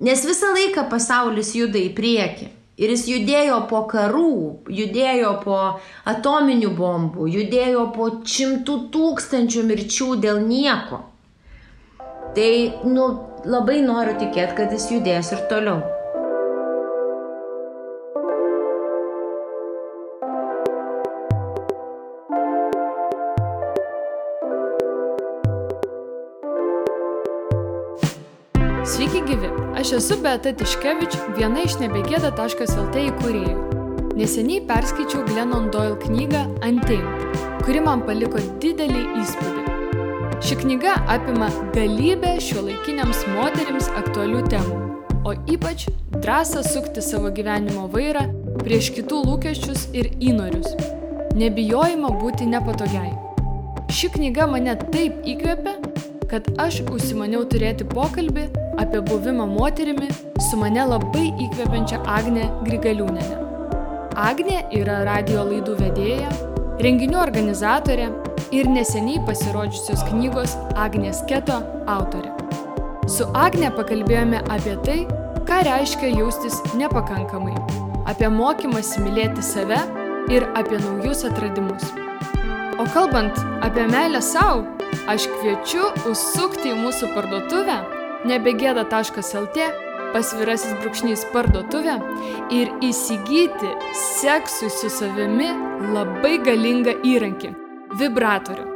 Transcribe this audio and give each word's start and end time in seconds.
Nes 0.00 0.22
visą 0.22 0.52
laiką 0.54 0.86
pasaulis 0.92 1.56
juda 1.58 1.80
į 1.80 1.90
priekį. 1.96 2.52
Ir 2.78 2.92
jis 2.94 3.08
judėjo 3.10 3.56
po 3.66 3.80
karų, 3.90 4.34
judėjo 4.70 5.32
po 5.42 5.58
atominių 6.06 6.70
bombų, 6.78 7.26
judėjo 7.26 7.88
po 7.96 8.06
šimtų 8.22 8.76
tūkstančių 8.94 9.64
mirčių 9.66 10.12
dėl 10.22 10.38
nieko. 10.46 11.02
Tai, 12.38 12.50
nu, 12.86 13.10
labai 13.42 13.80
noriu 13.82 14.14
tikėti, 14.22 14.54
kad 14.60 14.76
jis 14.76 14.92
judės 14.94 15.34
ir 15.34 15.42
toliau. 15.50 15.97
Aš 29.88 29.92
esu 29.96 30.16
Beata 30.22 30.50
Tiškevič, 30.52 31.14
viena 31.38 31.62
iš 31.64 31.78
nebegėda.lt 31.80 32.98
įkūrėjų. 33.08 33.54
Neseniai 34.18 34.60
perskaičiau 34.68 35.22
Glennon 35.24 35.70
Doyle 35.72 35.96
knygą 36.02 36.42
Untamed, 36.66 37.38
kuri 37.64 37.80
man 37.80 38.02
paliko 38.04 38.42
didelį 38.60 39.06
įspūdį. 39.22 39.62
Ši 40.44 40.58
knyga 40.60 40.98
apima 41.14 41.48
galybę 41.72 42.34
šiuolaikiniams 42.36 43.22
moterims 43.32 43.88
aktualių 44.02 44.44
temų, 44.52 44.76
o 45.24 45.32
ypač 45.54 45.86
drąsą 46.18 46.66
sukti 46.68 47.00
savo 47.00 47.32
gyvenimo 47.32 47.88
vairą 47.94 48.26
prieš 48.60 48.92
kitų 48.98 49.24
lūkesčius 49.24 49.88
ir 49.96 50.12
įnorius, 50.20 50.74
nebijojimą 51.32 52.12
būti 52.20 52.50
nepatogiai. 52.52 53.14
Ši 53.88 54.12
knyga 54.18 54.50
mane 54.52 54.76
taip 54.92 55.24
įkvėpė, 55.24 55.78
kad 56.28 56.48
aš 56.60 56.82
užsimaniau 56.92 57.44
turėti 57.48 57.86
pokalbį 57.88 58.46
apie 58.80 59.00
buvimą 59.08 59.46
moterimi 59.48 60.08
su 60.48 60.58
mane 60.60 60.84
labai 60.90 61.28
įkvepiančia 61.46 62.02
Agne 62.04 62.48
Grigaliūnenė. 62.66 63.38
Agne 64.18 64.62
yra 64.76 65.00
radio 65.08 65.44
laidų 65.48 65.76
vedėja, 65.78 66.30
renginių 66.84 67.20
organizatorė 67.22 68.08
ir 68.54 68.68
neseniai 68.72 69.22
pasirodžiusios 69.28 70.04
knygos 70.10 70.56
Agnės 70.76 71.22
Keto 71.30 71.60
autorė. 71.88 72.34
Su 73.08 73.28
Agne 73.38 73.70
pakalbėjome 73.76 74.42
apie 74.52 74.76
tai, 74.84 74.98
ką 75.48 75.62
reiškia 75.68 76.12
jaustis 76.18 76.60
nepakankamai, 76.76 77.56
apie 78.10 78.28
mokymąsi 78.32 79.00
mylėti 79.06 79.44
save 79.44 79.80
ir 80.34 80.44
apie 80.58 80.82
naujus 80.82 81.24
atradimus. 81.30 81.88
O 82.78 82.84
kalbant 82.94 83.34
apie 83.62 83.86
meilę 83.90 84.20
savo, 84.22 84.62
aš 85.10 85.24
kviečiu 85.32 85.88
užsukti 86.06 86.70
į 86.70 86.76
mūsų 86.78 87.08
parduotuvę 87.10 87.78
nebegėda.lt 88.30 89.66
pasvirasis 90.14 90.76
brūkšnys 90.78 91.24
parduotuvę 91.32 91.96
ir 92.54 92.70
įsigyti 92.86 93.72
seksui 93.98 94.70
su 94.70 94.92
savimi 94.94 95.50
labai 95.90 96.36
galingą 96.46 96.94
įrankį- 97.02 97.52
vibratorių. 98.00 98.70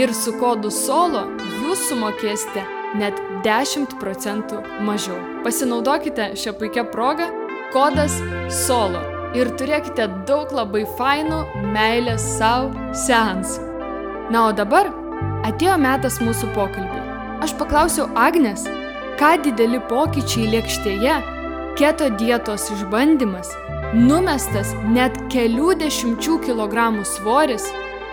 Ir 0.00 0.14
su 0.16 0.32
kodu 0.40 0.70
solo 0.70 1.28
jūs 1.60 1.88
sumokėsite 1.90 2.64
net 2.96 3.20
10 3.44 3.98
procentų 4.00 4.64
mažiau. 4.80 5.20
Pasinaudokite 5.44 6.32
šią 6.32 6.56
puikią 6.56 6.90
progą- 6.90 7.28
kodas 7.74 8.16
solo 8.48 9.11
ir 9.38 9.50
turėkite 9.58 10.08
daug 10.28 10.52
labai 10.54 10.84
fainų 10.98 11.40
meilės 11.74 12.24
savo 12.38 12.72
seansų. 13.04 13.68
Na 14.32 14.46
o 14.48 14.52
dabar 14.56 14.90
atėjo 15.48 15.76
metas 15.80 16.20
mūsų 16.22 16.52
pokalbiui. 16.56 17.02
Aš 17.42 17.56
paklausiau 17.58 18.06
Agnes, 18.14 18.64
ką 19.20 19.34
dideli 19.44 19.80
pokyčiai 19.90 20.50
lėkštėje, 20.52 21.16
keto 21.80 22.10
dietos 22.20 22.68
išbandymas, 22.76 23.50
numestas 23.96 24.72
net 24.94 25.18
kelių 25.32 25.74
dešimčių 25.82 26.38
kilogramų 26.46 27.04
svoris 27.08 27.66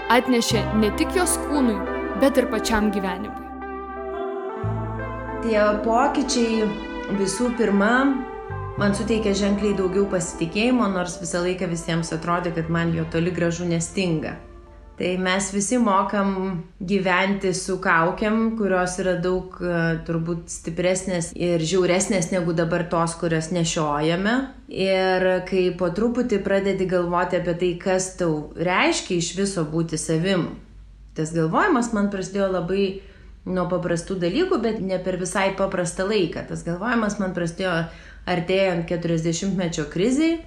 atnešė 0.09 0.63
ne 0.81 0.89
tik 0.97 1.13
jos 1.15 1.37
kūnui, 1.45 1.77
bet 2.23 2.39
ir 2.41 2.49
pačiam 2.51 2.89
gyvenimui. 2.95 3.35
Tie 5.45 5.61
pokyčiai 5.85 6.65
visų 7.19 7.53
pirma 7.59 7.93
man 8.79 8.93
suteikia 8.95 9.33
ženkliai 9.35 9.75
daugiau 9.75 10.05
pasitikėjimo, 10.07 10.85
nors 10.93 11.17
visą 11.19 11.41
laiką 11.43 11.67
visiems 11.67 12.13
atrodė, 12.15 12.53
kad 12.55 12.69
man 12.71 12.93
jo 12.95 13.03
toli 13.11 13.33
gražu 13.35 13.67
nestinga. 13.67 14.37
Tai 14.99 15.09
mes 15.19 15.49
visi 15.51 15.79
mokam 15.79 16.31
gyventi 16.79 17.51
su 17.55 17.75
kaukiam, 17.83 18.53
kurios 18.59 18.95
yra 19.03 19.17
daug 19.19 19.57
e, 19.59 19.73
turbūt 20.07 20.47
stipresnės 20.51 21.31
ir 21.35 21.63
žiauresnės 21.63 22.31
negu 22.31 22.55
dabar 22.55 22.85
tos, 22.91 23.17
kurias 23.19 23.51
nešiojame. 23.55 24.37
Ir 24.71 25.27
kai 25.47 25.65
po 25.79 25.91
truputį 25.95 26.39
pradedi 26.43 26.87
galvoti 26.87 27.39
apie 27.39 27.55
tai, 27.59 27.73
kas 27.83 28.13
tau 28.19 28.49
reiškia 28.55 29.19
iš 29.19 29.33
viso 29.39 29.67
būti 29.67 29.99
savim, 29.99 30.53
tas 31.19 31.35
galvojimas 31.35 31.91
man 31.95 32.11
prasidėjo 32.11 32.51
labai 32.55 32.83
nuo 33.49 33.65
paprastų 33.71 34.19
dalykų, 34.19 34.59
bet 34.61 34.79
ne 34.83 34.99
per 35.03 35.17
visai 35.19 35.49
paprastą 35.57 36.07
laiką. 36.07 36.45
Tas 36.51 36.63
galvojimas 36.67 37.19
man 37.19 37.35
prasidėjo 37.35 37.75
artėjant 38.27 38.89
40-mečio 38.89 39.87
kriziai 39.91 40.39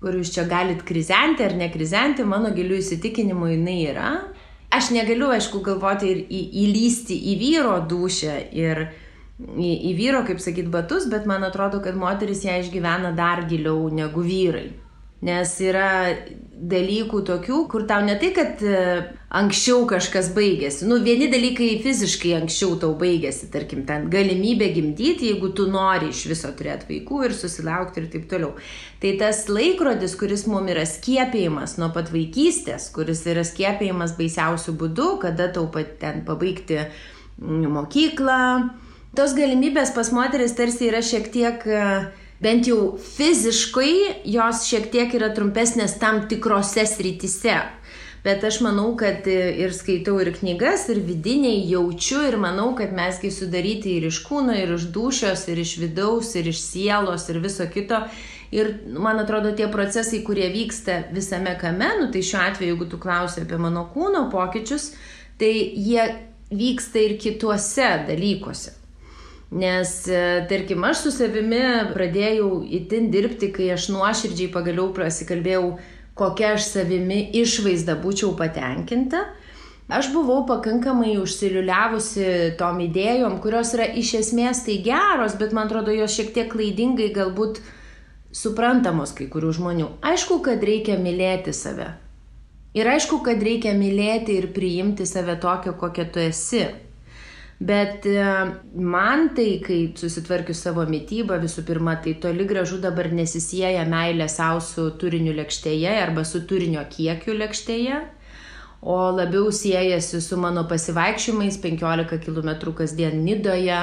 kur 0.00 0.16
jūs 0.20 0.32
čia 0.34 0.44
galit 0.48 0.84
krizenti 0.86 1.44
ar 1.46 1.56
nekrizenti, 1.56 2.24
mano 2.28 2.52
gilių 2.54 2.80
įsitikinimų 2.82 3.52
jinai 3.54 3.78
yra. 3.90 4.10
Aš 4.76 4.90
negaliu, 4.94 5.30
aišku, 5.32 5.62
galvoti 5.64 6.10
ir 6.12 6.20
į, 6.26 6.40
įlysti 6.66 7.16
į 7.32 7.36
vyro 7.40 7.76
dušę 7.88 8.34
ir 8.54 8.82
į, 9.40 9.70
į 9.90 9.92
vyro, 9.96 10.20
kaip 10.26 10.42
sakyt, 10.42 10.68
batus, 10.72 11.06
bet 11.10 11.28
man 11.28 11.46
atrodo, 11.46 11.80
kad 11.84 11.96
moteris 11.98 12.44
ją 12.44 12.58
išgyvena 12.60 13.14
dar 13.16 13.46
giliau 13.48 13.88
negu 13.94 14.24
vyrai. 14.26 14.68
Nes 15.24 15.54
yra 15.64 16.12
dalykų 16.56 17.22
tokių, 17.24 17.62
kur 17.72 17.84
tau 17.88 18.02
ne 18.04 18.14
tai, 18.20 18.30
kad 18.36 18.60
e, 18.64 18.80
anksčiau 19.36 19.86
kažkas 19.88 20.28
baigėsi. 20.36 20.84
Nu, 20.88 20.98
vieni 21.04 21.28
dalykai 21.32 21.68
fiziškai 21.84 22.34
anksčiau 22.36 22.74
tau 22.80 22.94
baigėsi, 23.00 23.48
tarkim, 23.52 23.86
ten 23.88 24.10
galimybė 24.12 24.70
gimdyti, 24.76 25.30
jeigu 25.30 25.54
tu 25.56 25.66
nori 25.72 26.10
iš 26.12 26.22
viso 26.28 26.52
turėti 26.56 26.88
vaikų 26.90 27.22
ir 27.26 27.36
susilaukti 27.36 28.02
ir 28.02 28.10
taip 28.12 28.26
toliau. 28.28 28.52
Tai 29.00 29.14
tas 29.20 29.42
laikrodis, 29.52 30.16
kuris 30.20 30.46
mums 30.48 30.72
yra 30.72 30.84
skiepėjimas 30.88 31.78
nuo 31.80 31.88
pat 31.96 32.12
vaikystės, 32.12 32.90
kuris 32.92 33.24
yra 33.28 33.44
skiepėjimas 33.44 34.16
baisiausių 34.20 34.76
būdų, 34.80 35.10
kada 35.24 35.48
tau 35.52 35.64
pat 35.72 35.96
ten 36.00 36.24
pabaigti 36.28 36.84
mokyklą, 37.40 38.40
tos 39.16 39.36
galimybės 39.36 39.96
pas 39.96 40.12
moteris 40.12 40.56
tarsi 40.56 40.88
yra 40.88 41.02
šiek 41.04 41.28
tiek 41.32 41.68
uh, 41.68 42.08
bent 42.42 42.68
jau 42.68 42.96
fiziškai 43.00 44.26
jos 44.28 44.66
šiek 44.68 44.90
tiek 44.92 45.14
yra 45.16 45.32
trumpesnės 45.36 45.96
tam 46.00 46.26
tikrose 46.30 46.86
srityse. 46.88 47.56
Bet 48.26 48.42
aš 48.42 48.56
manau, 48.64 48.88
kad 48.98 49.26
ir 49.30 49.70
skaitau 49.70 50.16
ir 50.18 50.32
knygas, 50.34 50.88
ir 50.90 50.98
vidiniai 51.06 51.60
jaučiu, 51.70 52.24
ir 52.26 52.34
manau, 52.42 52.72
kad 52.74 52.90
mesgi 52.96 53.30
sudaryti 53.30 53.92
ir 54.00 54.08
iš 54.08 54.18
kūno, 54.26 54.56
ir 54.58 54.72
iš 54.74 54.88
dušios, 54.94 55.44
ir 55.52 55.60
iš 55.62 55.76
vidaus, 55.78 56.32
ir 56.34 56.48
iš 56.50 56.64
sielos, 56.64 57.28
ir 57.30 57.38
viso 57.44 57.68
kito. 57.70 58.00
Ir 58.50 58.72
man 58.98 59.20
atrodo, 59.22 59.52
tie 59.54 59.68
procesai, 59.70 60.24
kurie 60.26 60.48
vyksta 60.50 61.04
visame 61.14 61.54
kame, 61.60 61.92
nu 62.00 62.08
tai 62.10 62.24
šiuo 62.26 62.40
atveju, 62.42 62.72
jeigu 62.72 62.88
tu 62.90 62.98
klausi 63.02 63.44
apie 63.44 63.60
mano 63.62 63.86
kūno 63.94 64.24
pokyčius, 64.32 64.88
tai 65.38 65.52
jie 65.86 66.08
vyksta 66.50 67.06
ir 67.06 67.16
kituose 67.22 67.92
dalykuose. 68.10 68.74
Nes, 69.50 70.08
e, 70.08 70.46
tarkim, 70.50 70.82
aš 70.84 71.04
su 71.04 71.12
savimi 71.14 71.62
pradėjau 71.92 72.64
įtin 72.80 73.12
dirbti, 73.12 73.52
kai 73.54 73.70
aš 73.76 73.88
nuoširdžiai 73.94 74.50
pagaliau 74.50 74.90
prasikalbėjau, 74.94 75.76
kokia 76.18 76.56
aš 76.56 76.66
savimi 76.72 77.20
išvaizda 77.38 77.94
būčiau 78.02 78.32
patenkinta. 78.38 79.22
Aš 79.86 80.08
buvau 80.10 80.40
pakankamai 80.48 81.12
užsiliuliavusi 81.22 82.56
tom 82.58 82.80
idėjom, 82.82 83.36
kurios 83.38 83.70
yra 83.76 83.86
iš 83.86 84.16
esmės 84.18 84.64
tai 84.66 84.80
geros, 84.82 85.36
bet 85.38 85.54
man 85.54 85.70
atrodo, 85.70 85.94
jos 85.94 86.16
šiek 86.16 86.32
tiek 86.34 86.50
klaidingai 86.50 87.12
galbūt 87.14 87.60
suprantamos 88.34 89.14
kai 89.14 89.28
kurių 89.30 89.52
žmonių. 89.60 89.86
Aišku, 90.02 90.40
kad 90.42 90.66
reikia 90.66 90.98
mylėti 90.98 91.54
save. 91.54 91.92
Ir 92.76 92.90
aišku, 92.90 93.22
kad 93.24 93.38
reikia 93.40 93.76
mylėti 93.78 94.34
ir 94.40 94.50
priimti 94.52 95.06
save 95.06 95.38
tokią, 95.40 95.76
kokia 95.78 96.08
tu 96.10 96.20
esi. 96.20 96.66
Bet 97.58 98.04
e, 98.04 98.24
man 98.74 99.30
tai, 99.34 99.62
kai 99.64 99.78
susitvarkiu 99.96 100.52
savo 100.54 100.82
mytybą, 100.84 101.38
visų 101.40 101.64
pirma, 101.64 101.94
tai 102.04 102.12
toli 102.20 102.44
gražu 102.44 102.76
dabar 102.82 103.08
nesisėja 103.16 103.86
meilė 103.88 104.26
savo 104.28 104.60
su 104.60 104.90
turiniu 105.00 105.32
lėkštėje 105.38 105.94
arba 106.02 106.26
su 106.28 106.42
turinio 106.44 106.84
kiekiu 106.90 107.32
lėkštėje, 107.38 108.02
o 108.84 108.98
labiau 109.08 109.48
siejasi 109.48 110.20
su 110.20 110.36
mano 110.36 110.66
pasivaikščiojimais 110.68 111.56
15 111.64 112.20
km 112.26 112.52
kasdien 112.76 113.24
Nidoje, 113.24 113.80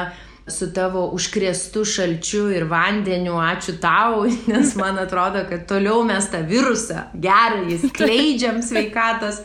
su 0.47 0.69
tavo 0.75 1.07
užkrėstu 1.15 1.81
šalčiu 1.87 2.45
ir 2.53 2.67
vandeniu, 2.69 3.39
ačiū 3.41 3.79
tau, 3.81 4.27
nes 4.51 4.75
man 4.77 5.01
atrodo, 5.01 5.47
kad 5.49 5.65
toliau 5.65 6.03
mes 6.05 6.29
tą 6.29 6.43
virusą 6.45 7.07
gerą, 7.15 7.65
jis 7.73 7.89
kleidžiam 7.95 8.61
sveikatos. 8.69 9.41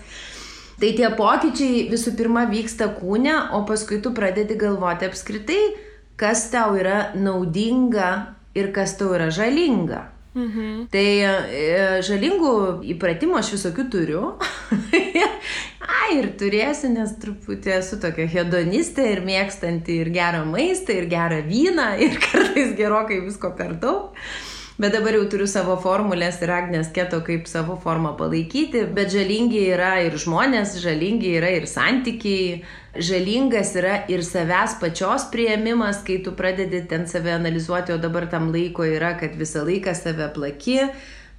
Tai 0.78 0.90
tie 0.94 1.08
pokyčiai 1.18 1.86
visų 1.90 2.14
pirma 2.18 2.44
vyksta 2.50 2.86
kūne, 3.00 3.34
o 3.56 3.64
paskui 3.66 3.98
tu 4.02 4.12
pradedi 4.14 4.54
galvoti 4.58 5.08
apskritai, 5.08 5.62
kas 6.18 6.44
tau 6.52 6.76
yra 6.78 7.10
naudinga 7.18 8.36
ir 8.58 8.70
kas 8.74 8.94
tau 8.98 9.10
yra 9.16 9.26
žalinga. 9.34 10.04
Mhm. 10.38 10.86
Tai 10.92 11.06
e, 11.24 11.62
žalingų 12.06 12.52
įpratimų 12.94 13.38
aš 13.40 13.50
visokių 13.56 13.86
turiu. 13.90 14.22
Ai, 15.98 16.10
ir 16.20 16.28
turėsiu, 16.38 16.92
nes 16.92 17.14
truputį 17.22 17.74
esu 17.78 17.98
tokia 18.02 18.28
hedonistė 18.30 19.08
ir 19.14 19.24
mėgstanti 19.26 19.98
ir 20.04 20.12
gerą 20.14 20.44
maistą, 20.46 20.94
ir 20.94 21.08
gerą 21.10 21.40
vyną, 21.48 21.88
ir 22.04 22.20
kartais 22.22 22.76
gerokai 22.78 23.18
visko 23.24 23.50
per 23.58 23.74
daug. 23.82 24.14
Bet 24.78 24.92
dabar 24.94 25.16
jau 25.16 25.24
turiu 25.26 25.46
savo 25.50 25.74
formulės 25.82 26.36
ir 26.38 26.52
Agnės 26.54 26.92
keto, 26.94 27.18
kaip 27.26 27.48
savo 27.50 27.74
formą 27.82 28.12
palaikyti. 28.14 28.84
Bet 28.94 29.10
žalingi 29.10 29.64
yra 29.72 29.96
ir 30.06 30.14
žmonės, 30.14 30.76
žalingi 30.78 31.32
yra 31.40 31.50
ir 31.56 31.66
santykiai, 31.66 32.60
žalingas 32.94 33.72
yra 33.80 33.96
ir 34.06 34.22
savęs 34.22 34.76
pačios 34.78 35.26
prieimimas, 35.32 36.04
kai 36.06 36.20
tu 36.22 36.30
pradedi 36.38 36.84
ten 36.86 37.08
save 37.10 37.34
analizuoti, 37.34 37.96
o 37.96 37.98
dabar 37.98 38.28
tam 38.30 38.52
laiko 38.54 38.86
yra, 38.86 39.16
kad 39.18 39.34
visą 39.34 39.64
laiką 39.66 39.96
save 39.98 40.30
plaki, 40.38 40.78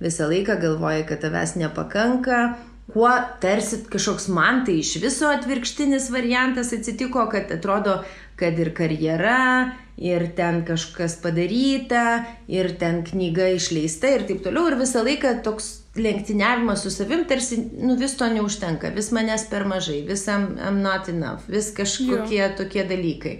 visą 0.04 0.28
laiką 0.28 0.60
galvoji, 0.60 1.08
kad 1.08 1.24
tavęs 1.24 1.56
nepakanka. 1.64 2.42
Kuo 2.90 3.10
tarsi 3.42 3.84
kažkoks 3.86 4.28
man 4.34 4.64
tai 4.66 4.80
iš 4.82 4.96
viso 5.04 5.28
atvirkštinis 5.30 6.08
variantas 6.10 6.72
atsitiko, 6.74 7.28
kad 7.30 7.52
atrodo, 7.54 8.00
kad 8.40 8.58
ir 8.58 8.72
karjera, 8.74 9.76
ir 10.00 10.26
ten 10.36 10.64
kažkas 10.66 11.20
padaryta, 11.22 12.24
ir 12.48 12.72
ten 12.82 13.04
knyga 13.06 13.52
išleista 13.54 14.10
ir 14.16 14.26
taip 14.26 14.42
toliau. 14.46 14.72
Ir 14.72 14.80
visą 14.80 15.04
laiką 15.06 15.36
toks 15.46 15.70
lenktyniavimas 16.00 16.86
su 16.86 16.94
savim, 16.94 17.28
tarsi, 17.30 17.60
nu 17.78 17.98
vis 18.00 18.18
to 18.18 18.32
neužtenka, 18.32 18.94
vis 18.96 19.12
manęs 19.14 19.46
per 19.52 19.68
mažai, 19.70 20.02
vis 20.08 20.26
I'm, 20.32 20.56
I'm 20.58 20.82
not 20.82 21.12
enough, 21.14 21.46
vis 21.52 21.70
kažkokie 21.76 22.42
jo. 22.42 22.52
tokie 22.64 22.88
dalykai. 22.90 23.38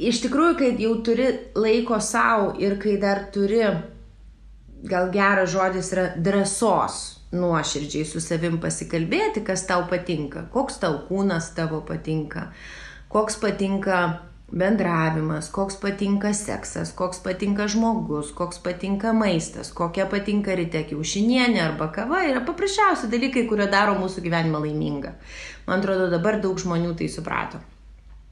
Iš 0.00 0.24
tikrųjų, 0.24 0.58
kai 0.58 0.74
jau 0.80 0.96
turi 1.06 1.28
laiko 1.54 2.00
savo 2.00 2.54
ir 2.58 2.80
kai 2.82 2.96
dar 2.98 3.28
turi, 3.34 3.62
gal 4.88 5.12
geras 5.14 5.52
žodis 5.52 5.92
yra 5.94 6.12
drąsos 6.16 7.21
nuoširdžiai 7.32 8.08
su 8.08 8.20
savim 8.20 8.58
pasikalbėti, 8.60 9.44
kas 9.46 9.64
tau 9.68 9.86
patinka, 9.90 10.46
koks 10.52 10.78
tau 10.82 11.00
kūnas 11.08 11.52
tavo 11.56 11.80
patinka, 11.88 12.50
koks 13.12 13.38
patinka 13.40 14.02
bendravimas, 14.52 15.48
koks 15.48 15.78
patinka 15.80 16.32
seksas, 16.36 16.92
koks 16.96 17.22
patinka 17.24 17.66
žmogus, 17.72 18.32
koks 18.36 18.60
patinka 18.64 19.14
maistas, 19.16 19.72
kokia 19.72 20.06
patinka 20.12 20.56
ryte 20.58 20.84
kiaušinienė 20.90 21.62
arba 21.64 21.88
kava 21.94 22.20
yra 22.28 22.44
paprasčiausi 22.44 23.08
dalykai, 23.12 23.46
kurie 23.48 23.68
daro 23.72 23.96
mūsų 24.00 24.24
gyvenimą 24.26 24.60
laimingą. 24.66 25.14
Man 25.66 25.80
atrodo, 25.80 26.10
dabar 26.12 26.40
daug 26.42 26.60
žmonių 26.60 26.92
tai 27.00 27.08
suprato. 27.12 27.62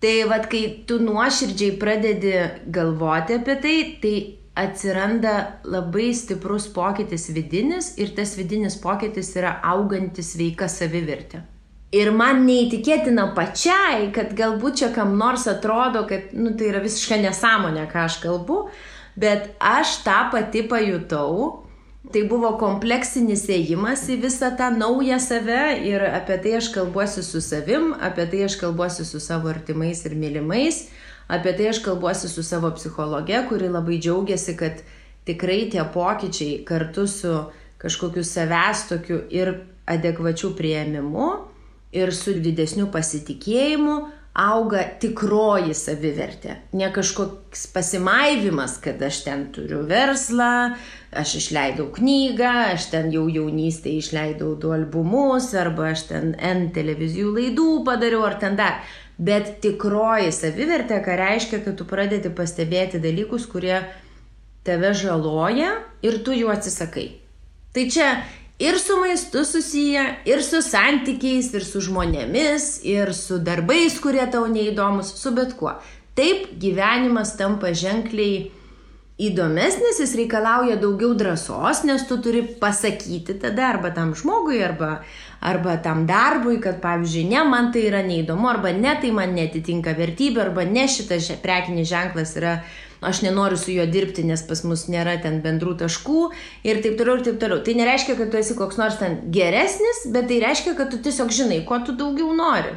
Tai 0.00 0.12
vad, 0.28 0.46
kai 0.52 0.62
tu 0.88 0.96
nuoširdžiai 1.00 1.76
pradedi 1.80 2.36
galvoti 2.72 3.36
apie 3.40 3.56
tai, 3.64 3.74
tai 4.00 4.14
atsiranda 4.60 5.36
labai 5.64 6.10
stiprus 6.16 6.68
pokytis 6.74 7.28
vidinis 7.34 7.94
ir 8.00 8.12
tas 8.16 8.36
vidinis 8.38 8.76
pokytis 8.80 9.32
yra 9.36 9.56
augantis 9.72 10.34
sveika 10.34 10.68
savivertė. 10.70 11.42
Ir 11.90 12.12
man 12.14 12.44
neįtikėtina 12.46 13.32
pačiai, 13.34 14.12
kad 14.14 14.30
galbūt 14.38 14.78
čia 14.78 14.90
kam 14.94 15.16
nors 15.18 15.48
atrodo, 15.50 16.04
kad 16.06 16.30
nu, 16.38 16.52
tai 16.54 16.68
yra 16.70 16.82
visiška 16.84 17.18
nesąmonė, 17.18 17.88
ką 17.90 18.04
aš 18.06 18.20
kalbu, 18.22 18.60
bet 19.18 19.50
aš 19.58 19.98
tą 20.06 20.20
pati 20.30 20.62
pajutau. 20.70 21.66
Tai 22.10 22.22
buvo 22.30 22.54
kompleksinis 22.58 23.42
ėjimas 23.52 24.06
į 24.08 24.16
visą 24.22 24.48
tą 24.56 24.70
naują 24.72 25.18
save 25.20 25.74
ir 25.84 26.00
apie 26.06 26.38
tai 26.40 26.54
aš 26.56 26.70
kalbuosi 26.72 27.22
su 27.26 27.42
savim, 27.44 27.90
apie 27.92 28.24
tai 28.30 28.46
aš 28.46 28.56
kalbuosi 28.62 29.04
su 29.04 29.20
savo 29.20 29.50
artimais 29.50 30.00
ir 30.08 30.14
mylimais, 30.18 30.86
apie 31.30 31.54
tai 31.58 31.70
aš 31.70 31.82
kalbuosi 31.84 32.28
su 32.28 32.42
savo 32.42 32.70
psichologe, 32.76 33.44
kuri 33.48 33.70
labai 33.70 33.98
džiaugiasi, 34.02 34.56
kad 34.58 34.82
tikrai 35.28 35.68
tie 35.72 35.84
pokyčiai 35.94 36.62
kartu 36.66 37.06
su 37.06 37.34
kažkokiu 37.80 38.24
savęs 38.26 38.88
tokiu 38.88 39.22
ir 39.30 39.54
adekvačiu 39.86 40.54
prieimimu 40.56 41.28
ir 41.96 42.14
su 42.14 42.34
didesniu 42.38 42.90
pasitikėjimu 42.92 43.96
auga 44.40 44.84
tikroji 45.02 45.74
savivertė. 45.74 46.54
Ne 46.78 46.90
kažkoks 46.94 47.66
pasimaivimas, 47.74 48.76
kad 48.82 49.02
aš 49.02 49.24
ten 49.26 49.48
turiu 49.54 49.82
verslą, 49.90 50.76
aš 51.10 51.34
išleidau 51.40 51.88
knygą, 51.96 52.52
aš 52.76 52.90
ten 52.92 53.10
jau 53.10 53.26
jaunystėje 53.26 54.04
išleidau 54.04 54.54
du 54.60 54.70
albumus, 54.76 55.50
arba 55.58 55.90
aš 55.90 56.06
ten 56.12 56.34
N 56.38 56.68
televizijų 56.76 57.34
laidų 57.40 57.70
padariau, 57.88 58.22
ar 58.28 58.38
ten 58.42 58.58
dar. 58.60 58.84
Bet 59.20 59.58
tikroji 59.60 60.32
savivertė, 60.32 61.02
ką 61.04 61.16
reiškia, 61.20 61.60
kad 61.64 61.76
tu 61.76 61.84
pradedi 61.88 62.30
pastebėti 62.32 63.02
dalykus, 63.02 63.44
kurie 63.50 63.82
tave 64.64 64.94
žaloja 64.96 65.74
ir 66.04 66.22
tu 66.24 66.32
jų 66.32 66.48
atsisakai. 66.54 67.08
Tai 67.76 67.84
čia 67.92 68.08
ir 68.60 68.78
su 68.80 68.96
maistu 69.00 69.44
susiję, 69.44 70.04
ir 70.24 70.42
su 70.44 70.62
santykiais, 70.64 71.52
ir 71.52 71.64
su 71.64 71.82
žmonėmis, 71.84 72.80
ir 72.88 73.12
su 73.16 73.38
darbais, 73.44 73.98
kurie 74.00 74.24
tau 74.32 74.46
neįdomus, 74.48 75.14
su 75.20 75.32
bet 75.36 75.52
kuo. 75.60 75.76
Taip 76.16 76.50
gyvenimas 76.60 77.36
tampa 77.38 77.74
ženkliai 77.76 78.50
įdomesnis, 79.20 80.00
jis 80.00 80.16
reikalauja 80.16 80.78
daugiau 80.80 81.12
drąsos, 81.16 81.84
nes 81.88 82.04
tu 82.08 82.16
turi 82.24 82.42
pasakyti 82.60 83.36
tada 83.40 83.68
arba 83.74 83.92
tam 83.96 84.14
žmogui, 84.16 84.60
arba, 84.64 85.02
arba 85.40 85.78
tam 85.82 86.04
darbui, 86.08 86.58
kad 86.60 86.82
pavyzdžiui, 86.82 87.28
ne, 87.32 87.42
man 87.48 87.72
tai 87.72 87.86
yra 87.88 88.04
neįdomu, 88.04 88.48
arba 88.50 88.74
ne, 88.76 88.92
tai 89.00 89.10
man 89.16 89.34
netitinka 89.36 89.96
vertybė, 89.96 90.46
arba 90.48 90.66
ne, 90.68 90.86
šitas 90.88 91.32
prekinis 91.42 91.88
ženklas 91.90 92.36
yra 92.40 92.60
aš 93.00 93.22
nenoriu 93.22 93.56
su 93.56 93.72
juo 93.72 93.86
dirbti, 93.86 94.24
nes 94.28 94.42
pas 94.46 94.62
mus 94.64 94.84
nėra 94.92 95.16
ten 95.22 95.40
bendrų 95.44 95.76
taškų 95.80 96.24
ir 96.68 96.82
taip 96.84 96.98
toliau 96.98 97.16
ir 97.18 97.24
taip 97.24 97.38
toliau. 97.40 97.62
Tai 97.64 97.74
nereiškia, 97.78 98.16
kad 98.18 98.32
tu 98.32 98.40
esi 98.40 98.56
koks 98.58 98.76
nors 98.80 98.98
ten 99.00 99.16
geresnis, 99.32 100.04
bet 100.12 100.28
tai 100.28 100.40
reiškia, 100.44 100.76
kad 100.78 100.92
tu 100.92 101.00
tiesiog 101.00 101.32
žinai, 101.32 101.62
ko 101.68 101.80
tu 101.86 101.96
daugiau 101.96 102.34
nori. 102.36 102.74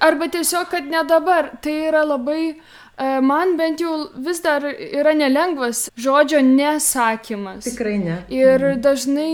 Arba 0.00 0.30
tiesiog, 0.32 0.70
kad 0.72 0.88
ne 0.88 1.04
dabar. 1.08 1.52
Tai 1.60 1.76
yra 1.90 2.06
labai 2.08 2.40
e, 2.48 2.56
man 3.20 3.56
bent 3.60 3.84
jau 3.84 4.06
vis 4.24 4.40
dar 4.44 4.64
yra 4.64 5.12
nelengvas 5.16 5.86
žodžio 6.00 6.40
nesakymas. 6.46 7.68
Tikrai 7.68 7.98
ne. 8.00 8.18
Ir 8.32 8.56
mhm. 8.56 8.82
dažnai 8.84 9.30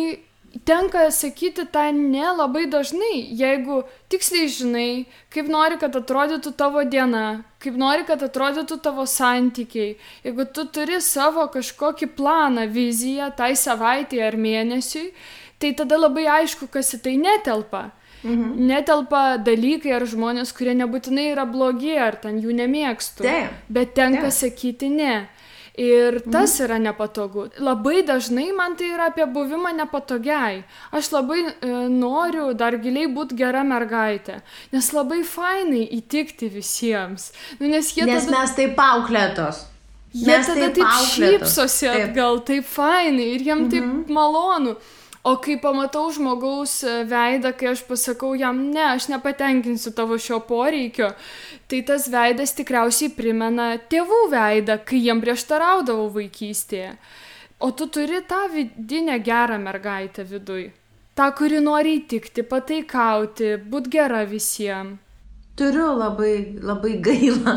tenka 0.65 1.11
sakyti 1.11 1.65
tą 1.73 1.87
ne 1.93 2.27
labai 2.37 2.67
dažnai, 2.71 3.29
jeigu 3.37 3.83
tiksliai 4.13 4.49
žinai, 4.53 4.91
kaip 5.33 5.49
nori, 5.49 5.79
kad 5.81 5.97
atrodytų 5.97 6.53
tavo 6.57 6.85
diena, 6.85 7.43
kaip 7.63 7.79
nori, 7.81 8.05
kad 8.09 8.23
atrodytų 8.23 8.79
tavo 8.85 9.07
santykiai, 9.09 9.97
jeigu 10.27 10.47
tu 10.53 10.67
turi 10.69 11.01
savo 11.01 11.47
kažkokį 11.53 12.13
planą, 12.19 12.69
viziją 12.69 13.33
tai 13.37 13.55
savaitėje 13.57 14.29
ar 14.29 14.37
mėnesiui, 14.37 15.11
tai 15.59 15.73
tada 15.79 15.99
labai 16.01 16.29
aišku, 16.41 16.69
kas 16.73 16.95
į 16.97 17.03
tai 17.07 17.17
netelpa. 17.21 17.91
Mhm. 18.23 18.55
Netelpa 18.69 19.23
dalykai 19.43 19.97
ar 19.97 20.05
žmonės, 20.07 20.53
kurie 20.55 20.77
nebūtinai 20.79 21.33
yra 21.33 21.47
blogi, 21.49 21.97
ar 21.99 22.21
ten 22.23 22.39
jų 22.39 22.55
nemėgstu. 22.55 23.25
Taip. 23.27 23.57
Bet 23.69 23.97
tenka 23.99 24.29
Taip. 24.29 24.37
sakyti 24.37 24.91
ne. 24.93 25.15
Ir 25.81 26.19
tas 26.29 26.59
mhm. 26.59 26.65
yra 26.67 26.79
nepatogu. 26.79 27.47
Labai 27.65 28.03
dažnai 28.05 28.51
man 28.53 28.77
tai 28.77 28.91
yra 28.93 29.09
apie 29.09 29.25
buvimą 29.25 29.73
nepatogiai. 29.79 30.65
Aš 30.93 31.13
labai 31.15 31.41
e, 31.49 31.71
noriu 31.89 32.51
dar 32.53 32.77
giliai 32.77 33.09
būti 33.09 33.39
gera 33.41 33.63
mergaitė, 33.65 34.43
nes 34.73 34.93
labai 34.93 35.23
fainai 35.25 35.87
įtikti 35.97 36.51
visiems. 36.53 37.31
Nu, 37.57 37.71
nes 37.73 37.89
nes 37.97 38.27
tada... 38.27 38.35
mes 38.37 38.57
taip 38.59 38.83
auklėtos. 38.85 39.65
Jie 40.13 40.29
mes 40.29 40.45
tada 40.45 40.69
taip, 40.69 40.83
taip 40.85 41.07
šypsosi 41.15 41.89
atgal, 41.89 42.43
taip. 42.45 42.69
fainai 42.69 43.31
ir 43.33 43.47
jiem 43.47 43.65
mhm. 43.65 43.71
taip 43.73 44.13
malonu. 44.13 44.77
O 45.23 45.37
kai 45.39 45.55
pamatau 45.63 46.09
žmogaus 46.11 46.81
e, 46.83 46.93
veidą, 47.07 47.53
kai 47.55 47.69
aš 47.71 47.85
pasakau 47.87 48.33
jam, 48.35 48.57
ne, 48.75 48.83
aš 48.97 49.07
nepatenkinsiu 49.13 49.93
tavo 49.95 50.17
šio 50.19 50.41
poreikio, 50.49 51.13
tai 51.71 51.79
tas 51.87 52.09
veidas 52.11 52.57
tikriausiai 52.59 53.13
primena 53.15 53.69
tėvų 53.93 54.19
veidą, 54.33 54.81
kai 54.83 54.99
jiem 55.05 55.23
prieštaraudavau 55.23 56.09
vaikystėje. 56.17 56.97
O 57.63 57.71
tu 57.71 57.87
turi 57.87 58.19
tą 58.27 58.49
vidinę 58.51 59.21
gerą 59.23 59.61
mergaitę 59.63 60.27
viduj. 60.27 60.73
Ta, 61.15 61.31
kuri 61.39 61.63
nori 61.63 62.01
įtikti, 62.01 62.43
pataikauti, 62.43 63.55
būti 63.63 63.95
gera 63.95 64.25
visiems. 64.27 64.99
Turiu 65.57 65.93
labai, 65.99 66.59
labai 66.63 66.95
gaila. 67.05 67.55